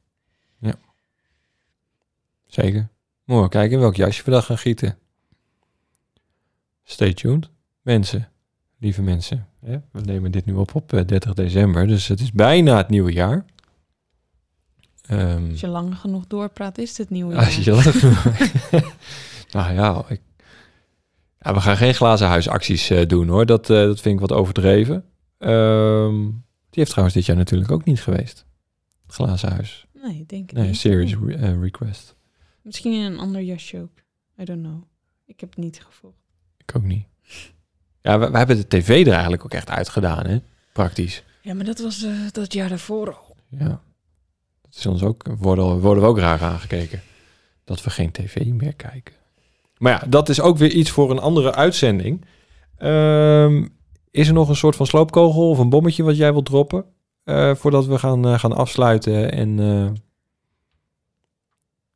Zeker. 2.52 2.88
Mooi, 3.24 3.48
kijken 3.48 3.72
in 3.72 3.80
welk 3.80 3.96
jasje 3.96 4.24
we 4.24 4.30
dat 4.30 4.44
gaan 4.44 4.58
gieten. 4.58 4.98
Stay 6.82 7.14
tuned. 7.14 7.50
Mensen, 7.82 8.31
lieve 8.82 9.02
mensen. 9.02 9.48
Hè? 9.60 9.78
We 9.92 10.00
nemen 10.00 10.30
dit 10.30 10.44
nu 10.44 10.52
op 10.54 10.74
op 10.74 10.92
eh, 10.92 11.04
30 11.06 11.34
december, 11.34 11.86
dus 11.86 12.06
het 12.08 12.20
is 12.20 12.32
bijna 12.32 12.76
het 12.76 12.88
nieuwe 12.88 13.12
jaar. 13.12 13.44
Ehm, 15.02 15.50
Als 15.50 15.60
je 15.60 15.66
lang 15.68 15.96
genoeg 15.98 16.26
doorpraat, 16.26 16.78
is 16.78 16.98
het 16.98 17.10
nieuwe 17.10 17.34
jaar. 17.34 17.44
als 17.44 17.56
je 17.56 17.70
nou 19.50 19.72
ja, 19.74 20.04
ik, 20.08 20.20
ja, 21.38 21.54
we 21.54 21.60
gaan 21.60 21.76
geen 21.76 21.94
glazen 21.94 22.26
huisacties 22.26 22.90
eh, 22.90 23.06
doen 23.06 23.28
hoor. 23.28 23.46
Dat, 23.46 23.70
eh, 23.70 23.76
dat 23.76 24.00
vind 24.00 24.14
ik 24.14 24.20
wat 24.20 24.32
overdreven. 24.38 25.04
Ehm, 25.38 26.20
die 26.70 26.80
heeft 26.80 26.90
trouwens 26.90 27.16
dit 27.16 27.26
jaar 27.26 27.36
natuurlijk 27.36 27.70
ook 27.70 27.84
niet 27.84 28.00
geweest. 28.02 28.46
Het 29.06 29.14
glazen 29.14 29.52
huis. 29.52 29.86
Nee, 30.02 30.24
denk 30.26 30.50
ik 30.50 30.56
Nee, 30.56 30.66
niet. 30.66 30.76
serious 30.76 31.14
re- 31.24 31.34
eh, 31.34 31.60
request. 31.60 32.16
Misschien 32.62 32.92
in 32.92 33.12
een 33.12 33.18
ander 33.18 33.42
jasje 33.42 33.80
ook. 33.80 33.98
I 34.40 34.44
don't 34.44 34.62
know. 34.62 34.82
Ik 35.26 35.40
heb 35.40 35.48
het 35.50 35.58
niet 35.64 35.82
gevolgd. 35.84 36.16
Ik 36.58 36.76
ook 36.76 36.82
niet. 36.82 37.06
Ja, 38.02 38.18
we, 38.18 38.30
we 38.30 38.38
hebben 38.38 38.56
de 38.56 38.66
tv 38.68 39.06
er 39.06 39.12
eigenlijk 39.12 39.44
ook 39.44 39.52
echt 39.52 39.70
uitgedaan, 39.70 40.26
hè? 40.26 40.38
Praktisch. 40.72 41.22
Ja, 41.40 41.54
maar 41.54 41.64
dat 41.64 41.78
was 41.78 42.02
eh, 42.02 42.10
dat 42.32 42.52
jaar 42.52 42.68
daarvoor 42.68 43.14
al. 43.14 43.36
Ja. 43.48 43.80
Dat 44.62 44.74
is 44.74 44.86
ons 44.86 45.02
ook, 45.02 45.24
worden, 45.38 45.80
worden 45.80 46.02
we 46.02 46.08
ook 46.08 46.18
raar 46.18 46.42
aangekeken. 46.42 47.02
Dat 47.64 47.82
we 47.82 47.90
geen 47.90 48.10
tv 48.10 48.46
meer 48.46 48.74
kijken. 48.74 49.14
Maar 49.78 49.92
ja, 49.92 50.08
dat 50.08 50.28
is 50.28 50.40
ook 50.40 50.58
weer 50.58 50.70
iets 50.70 50.90
voor 50.90 51.10
een 51.10 51.18
andere 51.18 51.54
uitzending. 51.54 52.24
Ehm, 52.76 53.66
is 54.10 54.28
er 54.28 54.34
nog 54.34 54.48
een 54.48 54.56
soort 54.56 54.76
van 54.76 54.86
sloopkogel 54.86 55.50
of 55.50 55.58
een 55.58 55.70
bommetje 55.70 56.02
wat 56.02 56.16
jij 56.16 56.32
wilt 56.32 56.46
droppen? 56.46 56.84
eh, 57.24 57.54
voordat 57.54 57.86
we 57.86 57.98
gaan, 57.98 58.24
eh, 58.24 58.38
gaan 58.38 58.52
afsluiten 58.52 59.32
en... 59.32 59.48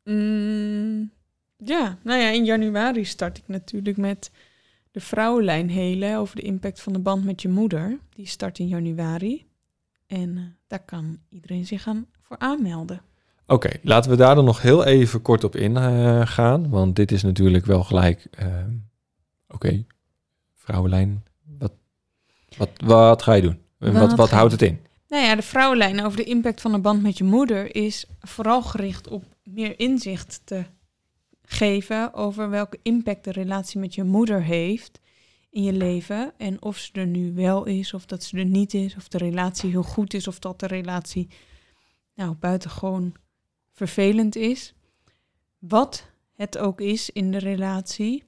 Mm, 0.03 1.11
ja, 1.57 1.97
nou 2.03 2.21
ja, 2.21 2.29
in 2.29 2.45
januari 2.45 3.05
start 3.05 3.37
ik 3.37 3.43
natuurlijk 3.45 3.97
met 3.97 4.31
de 4.97 5.03
vrouwenlijn 5.03 5.69
helen 5.69 6.17
over 6.17 6.35
de 6.35 6.41
impact 6.41 6.81
van 6.81 6.93
de 6.93 6.99
band 6.99 7.23
met 7.23 7.41
je 7.41 7.49
moeder. 7.49 7.99
Die 8.15 8.27
start 8.27 8.59
in 8.59 8.67
januari. 8.67 9.45
En 10.07 10.37
eh, 10.37 10.43
daar 10.67 10.85
kan 10.85 11.19
iedereen 11.29 11.65
zich 11.65 11.87
aan 11.87 12.05
voor 12.21 12.37
aanmelden. 12.37 13.01
Oké, 13.47 13.69
laten 13.81 14.11
we 14.11 14.17
daar 14.17 14.35
dan 14.35 14.45
nog 14.45 14.61
heel 14.61 14.85
even 14.85 15.21
kort 15.21 15.43
op 15.43 15.55
ingaan. 15.55 16.27
gaan. 16.27 16.69
want 16.69 16.95
dit 16.95 17.11
is 17.11 17.23
natuurlijk 17.23 17.65
wel 17.65 17.83
gelijk... 17.83 18.27
ehm, 18.31 18.71
Oké, 19.47 19.85
vrouwenlijn, 20.55 21.23
wat, 21.57 21.73
wat, 22.57 22.69
wat 22.85 23.21
ga 23.21 23.33
je 23.33 23.41
doen? 23.41 23.59
En 23.79 23.93
Wat 23.93 24.01
wat, 24.01 24.17
wat 24.17 24.29
houdt 24.29 24.51
het 24.51 24.61
in? 24.61 24.79
Nou 25.07 25.23
ja, 25.23 25.35
de 25.35 25.41
vrouwenlijn 25.41 26.05
over 26.05 26.17
de 26.17 26.23
impact 26.23 26.61
van 26.61 26.71
de 26.71 26.79
band 26.79 27.01
met 27.01 27.17
je 27.17 27.23
moeder 27.23 27.75
is 27.75 28.05
vooral 28.19 28.61
gericht 28.61 29.07
op 29.07 29.23
meer 29.43 29.79
inzicht 29.79 30.41
te 30.43 30.63
geven 31.49 32.13
over 32.13 32.49
welke 32.49 32.79
impact 32.83 33.23
de 33.23 33.31
relatie 33.31 33.79
met 33.79 33.95
je 33.95 34.03
moeder 34.03 34.43
heeft 34.43 34.99
in 35.49 35.63
je 35.63 35.73
leven. 35.73 36.33
En 36.37 36.61
of 36.61 36.77
ze 36.77 36.91
er 36.93 37.07
nu 37.07 37.33
wel 37.33 37.65
is, 37.65 37.93
of 37.93 38.05
dat 38.05 38.23
ze 38.23 38.37
er 38.37 38.45
niet 38.45 38.73
is, 38.73 38.95
of 38.95 39.07
de 39.07 39.17
relatie 39.17 39.69
heel 39.69 39.83
goed 39.83 40.13
is, 40.13 40.27
of 40.27 40.39
dat 40.39 40.59
de 40.59 40.67
relatie 40.67 41.27
nou 42.15 42.35
buitengewoon 42.35 43.15
vervelend 43.71 44.35
is. 44.35 44.73
Wat 45.59 46.07
het 46.35 46.57
ook 46.57 46.81
is 46.81 47.09
in 47.09 47.31
de 47.31 47.39
relatie, 47.39 48.23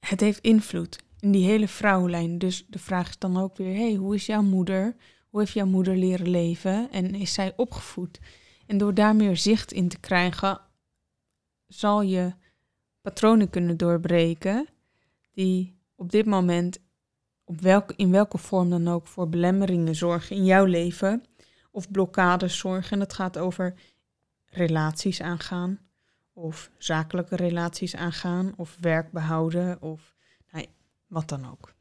het 0.00 0.20
heeft 0.20 0.40
invloed 0.40 0.98
in 1.20 1.32
die 1.32 1.44
hele 1.44 1.68
vrouwenlijn. 1.68 2.38
Dus 2.38 2.66
de 2.68 2.78
vraag 2.78 3.08
is 3.08 3.18
dan 3.18 3.36
ook 3.36 3.56
weer, 3.56 3.74
hey, 3.74 3.94
hoe 3.94 4.14
is 4.14 4.26
jouw 4.26 4.42
moeder? 4.42 4.96
Hoe 5.28 5.40
heeft 5.40 5.52
jouw 5.52 5.66
moeder 5.66 5.96
leren 5.96 6.28
leven 6.28 6.90
en 6.90 7.14
is 7.14 7.32
zij 7.32 7.52
opgevoed? 7.56 8.20
En 8.66 8.78
door 8.78 8.94
daar 8.94 9.16
meer 9.16 9.36
zicht 9.36 9.72
in 9.72 9.88
te 9.88 9.98
krijgen, 9.98 10.60
zal 11.72 12.02
je 12.02 12.32
patronen 13.00 13.50
kunnen 13.50 13.76
doorbreken 13.76 14.66
die 15.32 15.78
op 15.94 16.10
dit 16.10 16.26
moment 16.26 16.78
op 17.44 17.60
welke, 17.60 17.92
in 17.96 18.10
welke 18.10 18.38
vorm 18.38 18.70
dan 18.70 18.88
ook 18.88 19.06
voor 19.06 19.28
belemmeringen 19.28 19.94
zorgen 19.94 20.36
in 20.36 20.44
jouw 20.44 20.64
leven 20.64 21.24
of 21.70 21.90
blokkades 21.90 22.58
zorgen. 22.58 22.90
En 22.90 22.98
dat 22.98 23.12
gaat 23.12 23.38
over 23.38 23.74
relaties 24.46 25.20
aangaan 25.20 25.78
of 26.32 26.70
zakelijke 26.78 27.36
relaties 27.36 27.96
aangaan 27.96 28.52
of 28.56 28.76
werk 28.80 29.12
behouden 29.12 29.82
of 29.82 30.14
nou 30.50 30.66
wat 31.06 31.28
dan 31.28 31.50
ook. 31.50 31.74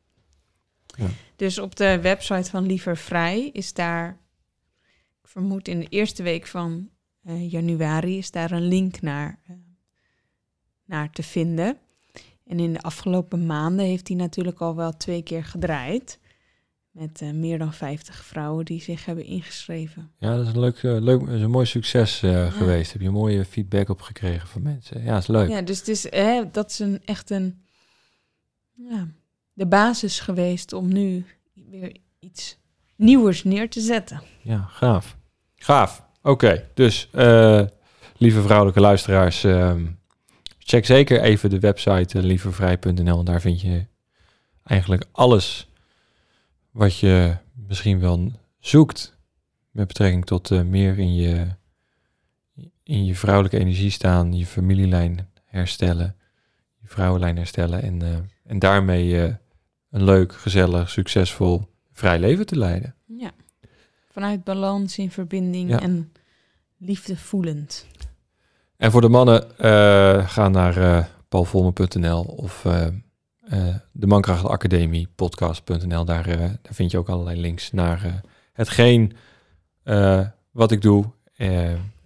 Ja. 0.86 1.08
Dus 1.36 1.58
op 1.58 1.76
de 1.76 2.02
website 2.02 2.50
van 2.50 2.66
Liever 2.66 2.98
Vrij 2.98 3.50
is 3.50 3.74
daar, 3.74 4.18
ik 5.22 5.28
vermoed 5.28 5.68
in 5.68 5.80
de 5.80 5.88
eerste 5.88 6.24
week 6.24 6.48
van 6.48 6.89
eh, 7.24 7.52
januari, 7.52 8.18
is 8.18 8.32
daar 8.32 8.52
een 8.52 8.68
link 8.68 9.02
naar, 9.02 9.39
eh, 9.48 9.56
naar 10.92 11.12
te 11.12 11.24
vinden. 11.24 11.78
En 12.46 12.60
in 12.60 12.74
de 12.74 12.82
afgelopen 12.82 13.46
maanden 13.46 13.86
heeft 13.86 14.08
hij 14.08 14.18
natuurlijk 14.18 14.60
al 14.60 14.76
wel 14.76 14.98
twee 14.98 15.22
keer 15.24 15.44
gedraaid. 15.44 16.20
Met 16.92 17.22
eh, 17.22 17.32
meer 17.32 17.58
dan 17.58 17.74
50 17.74 18.24
vrouwen 18.26 18.66
die 18.66 18.82
zich 18.82 19.06
hebben 19.06 19.26
ingeschreven. 19.26 20.12
Ja, 20.18 20.36
dat 20.36 20.48
is 20.48 20.54
een 20.54 20.60
leuk, 20.60 20.84
eh, 20.84 20.98
leuk 21.00 21.22
is 21.22 21.42
een 21.42 21.50
mooi 21.50 21.66
succes 21.66 22.24
eh, 22.24 22.52
geweest. 22.52 22.92
Heb 22.92 23.02
je 23.02 23.10
mooie 23.10 23.46
feedback 23.46 23.89
op 23.89 24.02
gekregen 24.02 24.48
van 24.48 24.62
mensen? 24.62 25.04
Ja, 25.04 25.18
is 25.18 25.28
leuk. 25.28 25.50
Ja, 25.50 25.62
dus 25.62 25.78
het 25.78 25.88
is, 25.88 26.12
hè, 26.12 26.44
dat 26.52 26.70
is 26.70 26.80
een, 26.80 27.02
echt 27.06 27.30
een, 27.30 27.66
ja, 28.74 29.08
de 29.54 29.68
basis 29.68 30.20
geweest 30.20 30.74
om 30.74 30.94
nu 30.94 31.26
weer 31.54 31.96
iets 32.20 32.58
nieuws 32.96 33.44
neer 33.44 33.70
te 33.70 33.80
zetten. 33.80 34.22
Ja, 34.42 34.68
gaaf. 34.70 35.18
Gaaf. 35.56 36.04
Oké, 36.22 36.70
dus 36.74 37.10
lieve 38.18 38.42
vrouwelijke 38.42 38.80
luisteraars, 38.80 39.44
ehm, 39.44 39.86
check 40.72 40.86
zeker 40.86 41.22
even 41.22 41.49
de 41.49 41.59
website 41.59 42.17
uh, 42.17 42.24
lievervrij.nl. 42.24 43.19
En 43.19 43.26
daar 43.26 43.41
vind 43.41 43.61
je 43.61 43.86
eigenlijk 44.63 45.05
alles 45.11 45.67
wat 46.72 46.97
je 46.97 47.36
misschien 47.67 47.99
wel 47.99 48.32
zoekt 48.59 49.17
met 49.72 49.88
betrekking 49.88 50.26
tot 50.26 50.51
eh, 50.51 50.61
meer 50.61 50.99
in 50.99 51.15
je, 51.15 51.47
in 52.84 53.05
je 53.05 53.15
vrouwelijke 53.15 53.59
energie 53.59 53.89
staan, 53.89 54.34
je 54.34 54.45
familielijn 54.45 55.30
herstellen, 55.45 56.15
je 56.82 56.88
vrouwenlijn 56.88 57.38
herstellen 57.38 57.82
en, 57.82 58.01
eh, 58.01 58.17
en 58.43 58.59
daarmee 58.59 59.22
eh, 59.22 59.36
een 59.89 60.03
leuk, 60.03 60.34
gezellig, 60.34 60.89
succesvol, 60.89 61.61
vrij 61.91 62.19
leven 62.19 62.45
te 62.45 62.57
leiden. 62.57 62.95
Ja, 63.05 63.32
vanuit 64.11 64.43
balans 64.43 64.97
in 64.97 65.11
verbinding 65.11 65.69
Ja. 65.69 65.82
en 65.82 66.11
liefde 66.78 67.17
voelend. 67.17 67.86
En 68.82 68.92
voor 68.92 69.02
de 69.02 69.10
mannen, 69.10 69.58
eh, 69.58 70.28
ga 70.28 70.50
naar 70.50 71.10
paulvolmer.nl 71.30 72.22
of 72.22 72.66
eh 72.66 72.88
de 73.92 74.08
Mankracht 74.08 74.46
Academie 74.46 75.08
podcast.nl. 75.16 76.06
Daar, 76.06 76.38
daar 76.38 76.58
vind 76.62 76.92
je 76.92 76.98
ook 76.98 77.10
allerlei 77.10 77.42
links 77.42 77.72
naar 77.72 78.22
hetgeen 78.53 79.14
wat 80.52 80.72
ik 80.72 80.82
doe. 80.82 81.06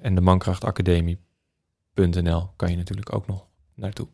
En 0.02 0.16
de 0.16 0.22
mankrachtacademie.nl 0.22 2.50
kan 2.56 2.72
je 2.72 2.78
natuurlijk 2.78 3.16
ook 3.16 3.28
nog 3.28 3.46
naartoe. 3.76 4.08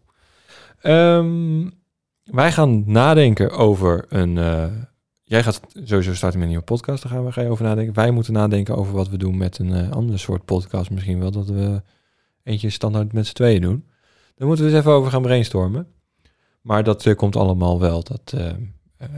Ehm, 0.82 1.70
wij 2.24 2.52
gaan 2.52 2.84
nadenken 2.86 3.52
over 3.52 4.06
een... 4.10 4.34
jij 5.24 5.44
gaat 5.44 5.62
sowieso 5.84 6.14
starten 6.14 6.40
met 6.40 6.48
een 6.48 6.48
nieuwe 6.48 6.64
podcast, 6.64 7.04
daar 7.04 7.12
gaan 7.12 7.26
we 7.26 7.32
ga 7.32 7.46
over 7.46 7.66
nadenken. 7.66 7.94
Wij 7.94 8.12
moeten 8.12 8.34
nadenken 8.34 8.76
over 8.76 8.94
wat 8.94 9.10
we 9.10 9.18
doen 9.18 9.38
met 9.38 9.60
een 9.60 9.74
eh, 9.74 9.92
andere 9.92 10.18
soort 10.18 10.46
podcast 10.46 10.92
misschien 10.92 11.20
wel. 11.20 11.32
Dat 11.32 11.48
we 11.48 11.82
eentje 12.44 12.70
standaard 12.70 13.14
met 13.14 13.28
z'n 13.28 13.34
tweeën 13.34 13.62
doen. 13.62 13.86
Daar 14.36 14.48
moeten 14.48 14.66
we 14.66 14.72
eens 14.72 14.80
even 14.80 14.92
over 14.92 15.12
gaan 15.12 15.22
brainstormen. 15.22 15.88
Maar 16.62 16.84
dat 16.84 17.06
eh, 17.06 17.16
komt 17.16 17.36
allemaal 17.36 17.80
wel 17.80 18.04
dat, 18.04 18.34
eh, 18.36 18.50
eh, 18.98 19.10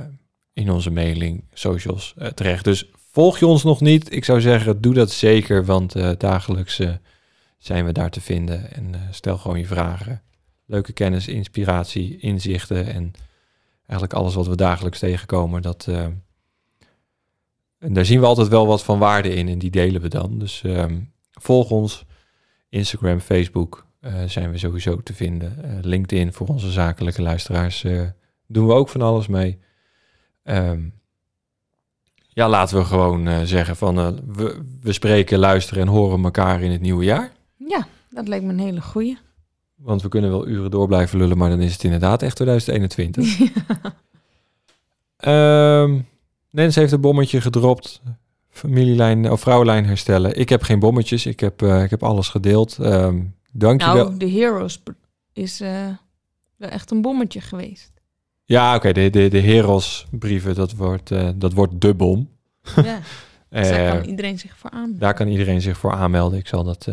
in 0.53 0.71
onze 0.71 0.89
mailing, 0.89 1.43
socials 1.53 2.13
terecht. 2.35 2.63
Dus 2.63 2.91
volg 3.11 3.39
je 3.39 3.47
ons 3.47 3.63
nog 3.63 3.81
niet? 3.81 4.13
Ik 4.13 4.25
zou 4.25 4.41
zeggen, 4.41 4.81
doe 4.81 4.93
dat 4.93 5.11
zeker, 5.11 5.65
want 5.65 6.19
dagelijks 6.19 6.81
zijn 7.57 7.85
we 7.85 7.91
daar 7.91 8.09
te 8.09 8.21
vinden. 8.21 8.71
En 8.71 8.93
stel 9.11 9.37
gewoon 9.37 9.59
je 9.59 9.65
vragen. 9.65 10.21
Leuke 10.65 10.93
kennis, 10.93 11.27
inspiratie, 11.27 12.17
inzichten 12.17 12.93
en 12.93 13.11
eigenlijk 13.77 14.13
alles 14.13 14.33
wat 14.33 14.47
we 14.47 14.55
dagelijks 14.55 14.99
tegenkomen. 14.99 15.61
Dat, 15.61 15.87
en 17.77 17.93
daar 17.93 18.05
zien 18.05 18.19
we 18.19 18.25
altijd 18.25 18.47
wel 18.47 18.67
wat 18.67 18.83
van 18.83 18.99
waarde 18.99 19.33
in 19.33 19.47
en 19.47 19.59
die 19.59 19.71
delen 19.71 20.01
we 20.01 20.07
dan. 20.07 20.39
Dus 20.39 20.63
ehm, 20.63 20.99
volg 21.31 21.71
ons. 21.71 22.05
Instagram, 22.73 23.19
Facebook 23.19 23.85
eh, 23.99 24.23
zijn 24.25 24.51
we 24.51 24.57
sowieso 24.57 25.01
te 25.03 25.13
vinden. 25.13 25.63
Eh, 25.63 25.71
LinkedIn 25.81 26.33
voor 26.33 26.47
onze 26.47 26.71
zakelijke 26.71 27.21
luisteraars 27.21 27.83
eh, 27.83 28.01
doen 28.47 28.67
we 28.67 28.73
ook 28.73 28.89
van 28.89 29.01
alles 29.01 29.27
mee. 29.27 29.59
Ehm, 30.43 30.81
ja, 32.27 32.49
laten 32.49 32.77
we 32.77 32.83
gewoon 32.83 33.47
zeggen 33.47 33.75
van 33.75 33.95
we, 34.33 34.61
we 34.81 34.93
spreken, 34.93 35.39
luisteren 35.39 35.83
en 35.83 35.89
horen 35.89 36.23
elkaar 36.23 36.61
in 36.61 36.71
het 36.71 36.81
nieuwe 36.81 37.03
jaar. 37.03 37.31
Ja, 37.57 37.87
dat 38.09 38.27
lijkt 38.27 38.45
me 38.45 38.51
een 38.51 38.59
hele 38.59 38.81
goeie. 38.81 39.17
Want 39.75 40.01
we 40.01 40.09
kunnen 40.09 40.29
wel 40.29 40.47
uren 40.47 40.71
door 40.71 40.87
blijven 40.87 41.17
lullen, 41.17 41.37
maar 41.37 41.49
dan 41.49 41.61
is 41.61 41.73
het 41.73 41.83
inderdaad 41.83 42.21
echt 42.21 42.35
2021. 42.41 43.51
Ehm 45.17 45.99
Nens 46.53 46.75
heeft 46.75 46.91
een 46.91 47.01
bommetje 47.01 47.41
gedropt. 47.41 48.01
Familielijn 48.53 49.31
of 49.31 49.41
vrouwenlijn 49.41 49.85
herstellen. 49.85 50.39
Ik 50.39 50.49
heb 50.49 50.61
geen 50.63 50.79
bommetjes. 50.79 51.25
Ik 51.25 51.39
heb, 51.39 51.61
eh, 51.61 51.83
ik 51.83 51.89
heb 51.89 52.03
alles 52.03 52.29
gedeeld. 52.29 52.77
Ehm 52.77 53.21
dankjewel. 53.51 54.05
Nou, 54.05 54.17
de 54.17 54.29
Heroes 54.29 54.83
is 55.33 55.61
eh, 55.61 55.87
wel 56.55 56.69
echt 56.69 56.91
een 56.91 57.01
bommetje 57.01 57.41
geweest. 57.41 57.91
Ja, 58.43 58.75
oké, 58.75 58.91
de, 58.91 59.09
de, 59.09 59.27
de 59.27 59.39
Heros-brieven, 59.39 60.55
dat 60.55 60.73
wordt, 60.73 61.11
eh, 61.11 61.29
dat 61.35 61.53
wordt 61.53 61.81
de 61.81 61.93
bom. 61.93 62.29
Ja, 62.75 62.99
dus 63.49 63.69
daar 63.69 63.99
kan 63.99 64.09
iedereen 64.09 64.39
zich 64.39 64.57
voor 64.57 64.69
aan. 64.69 64.95
Daar 64.97 65.13
kan 65.13 65.27
iedereen 65.27 65.61
zich 65.61 65.77
voor 65.77 65.91
aanmelden. 65.91 66.39
Ik 66.39 66.47
zal 66.47 66.63
dat 66.63 66.87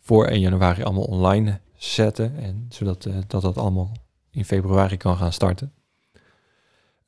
voor 0.00 0.26
1 0.26 0.40
januari 0.40 0.82
allemaal 0.82 1.04
online 1.04 1.60
zetten. 1.76 2.36
En 2.36 2.66
zodat 2.68 3.08
dat, 3.26 3.42
dat 3.42 3.58
allemaal 3.58 3.92
in 4.30 4.44
februari 4.44 4.96
kan 4.96 5.16
gaan 5.16 5.32
starten. 5.32 5.72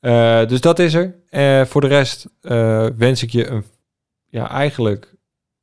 Eh, 0.03 0.47
dus 0.47 0.61
dat 0.61 0.79
is 0.79 0.93
er. 0.93 1.15
Eh, 1.29 1.65
voor 1.65 1.81
de 1.81 1.87
rest 1.87 2.27
eh, 2.41 2.87
wens 2.95 3.23
ik 3.23 3.29
je 3.29 3.47
een, 3.47 3.63
ja, 4.29 4.49
eigenlijk 4.49 5.15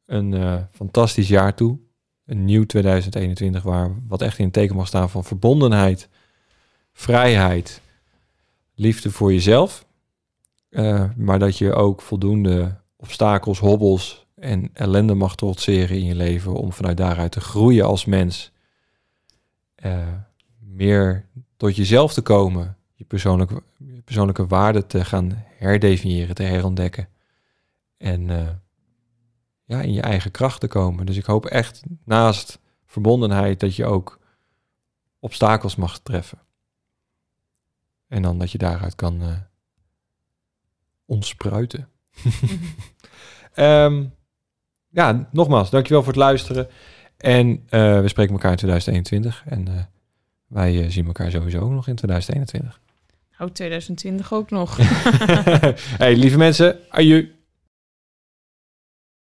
een 0.06 0.66
fantastisch 0.72 1.28
jaar 1.28 1.54
toe. 1.54 1.78
Een 2.26 2.44
nieuw 2.44 2.66
2021 2.66 3.62
waar 3.62 3.90
wat 4.08 4.22
echt 4.22 4.38
in 4.38 4.44
het 4.44 4.52
teken 4.52 4.76
mag 4.76 4.86
staan 4.86 5.10
van 5.10 5.24
verbondenheid, 5.24 6.08
vrijheid, 6.92 7.80
liefde 8.74 9.10
voor 9.10 9.32
jezelf. 9.32 9.86
Maar 11.16 11.38
dat 11.38 11.58
je 11.58 11.72
ook 11.72 12.02
voldoende 12.02 12.76
obstakels, 12.96 13.58
hobbels 13.58 14.26
en 14.34 14.70
ellende 14.72 15.14
mag 15.14 15.36
trotseren 15.36 15.96
in 15.96 16.04
je 16.04 16.14
leven 16.14 16.52
om 16.52 16.72
vanuit 16.72 16.96
daaruit 16.96 17.32
te 17.32 17.40
groeien 17.40 17.86
als 17.86 18.04
mens. 18.04 18.52
Meer 20.58 21.26
tot 21.56 21.76
jezelf 21.76 22.12
te 22.12 22.22
komen, 22.22 22.76
je 22.94 23.04
persoonlijke, 23.04 23.62
je 23.86 24.02
persoonlijke 24.02 24.46
waarden 24.46 24.86
te 24.86 25.04
gaan 25.04 25.44
herdefiniëren, 25.58 26.34
te 26.34 26.42
herontdekken. 26.42 27.08
En 27.96 28.30
eh, 28.30 28.48
ja, 29.64 29.80
in 29.80 29.92
je 29.92 30.00
eigen 30.00 30.30
kracht 30.30 30.60
te 30.60 30.66
komen. 30.66 31.06
Dus 31.06 31.16
ik 31.16 31.24
hoop 31.24 31.46
echt 31.46 31.82
naast 32.04 32.60
verbondenheid 32.86 33.60
dat 33.60 33.76
je 33.76 33.84
ook 33.84 34.18
obstakels 35.18 35.76
mag 35.76 35.98
treffen. 35.98 36.38
En 38.08 38.22
dan 38.22 38.38
dat 38.38 38.52
je 38.52 38.58
daaruit 38.58 38.94
kan 38.94 39.22
eh 39.22 39.36
ontspruiten. 41.04 41.88
Ehm, 43.54 44.06
ja, 44.88 45.28
nogmaals, 45.32 45.70
dankjewel 45.70 46.02
voor 46.02 46.12
het 46.12 46.22
luisteren. 46.22 46.68
En 47.16 47.62
eh, 47.68 48.00
we 48.00 48.08
spreken 48.08 48.32
elkaar 48.32 48.50
in 48.50 48.56
2021. 48.56 49.42
En 49.46 49.90
wij 50.46 50.90
zien 50.90 51.06
elkaar 51.06 51.30
sowieso 51.30 51.68
nog 51.68 51.88
in 51.88 51.94
2021. 51.94 52.80
Oh, 53.40 53.48
2020 53.48 54.32
ook 54.32 54.50
nog. 54.50 54.76
hey, 56.02 56.14
lieve 56.14 56.38
mensen, 56.38 56.78
aju. 56.88 57.28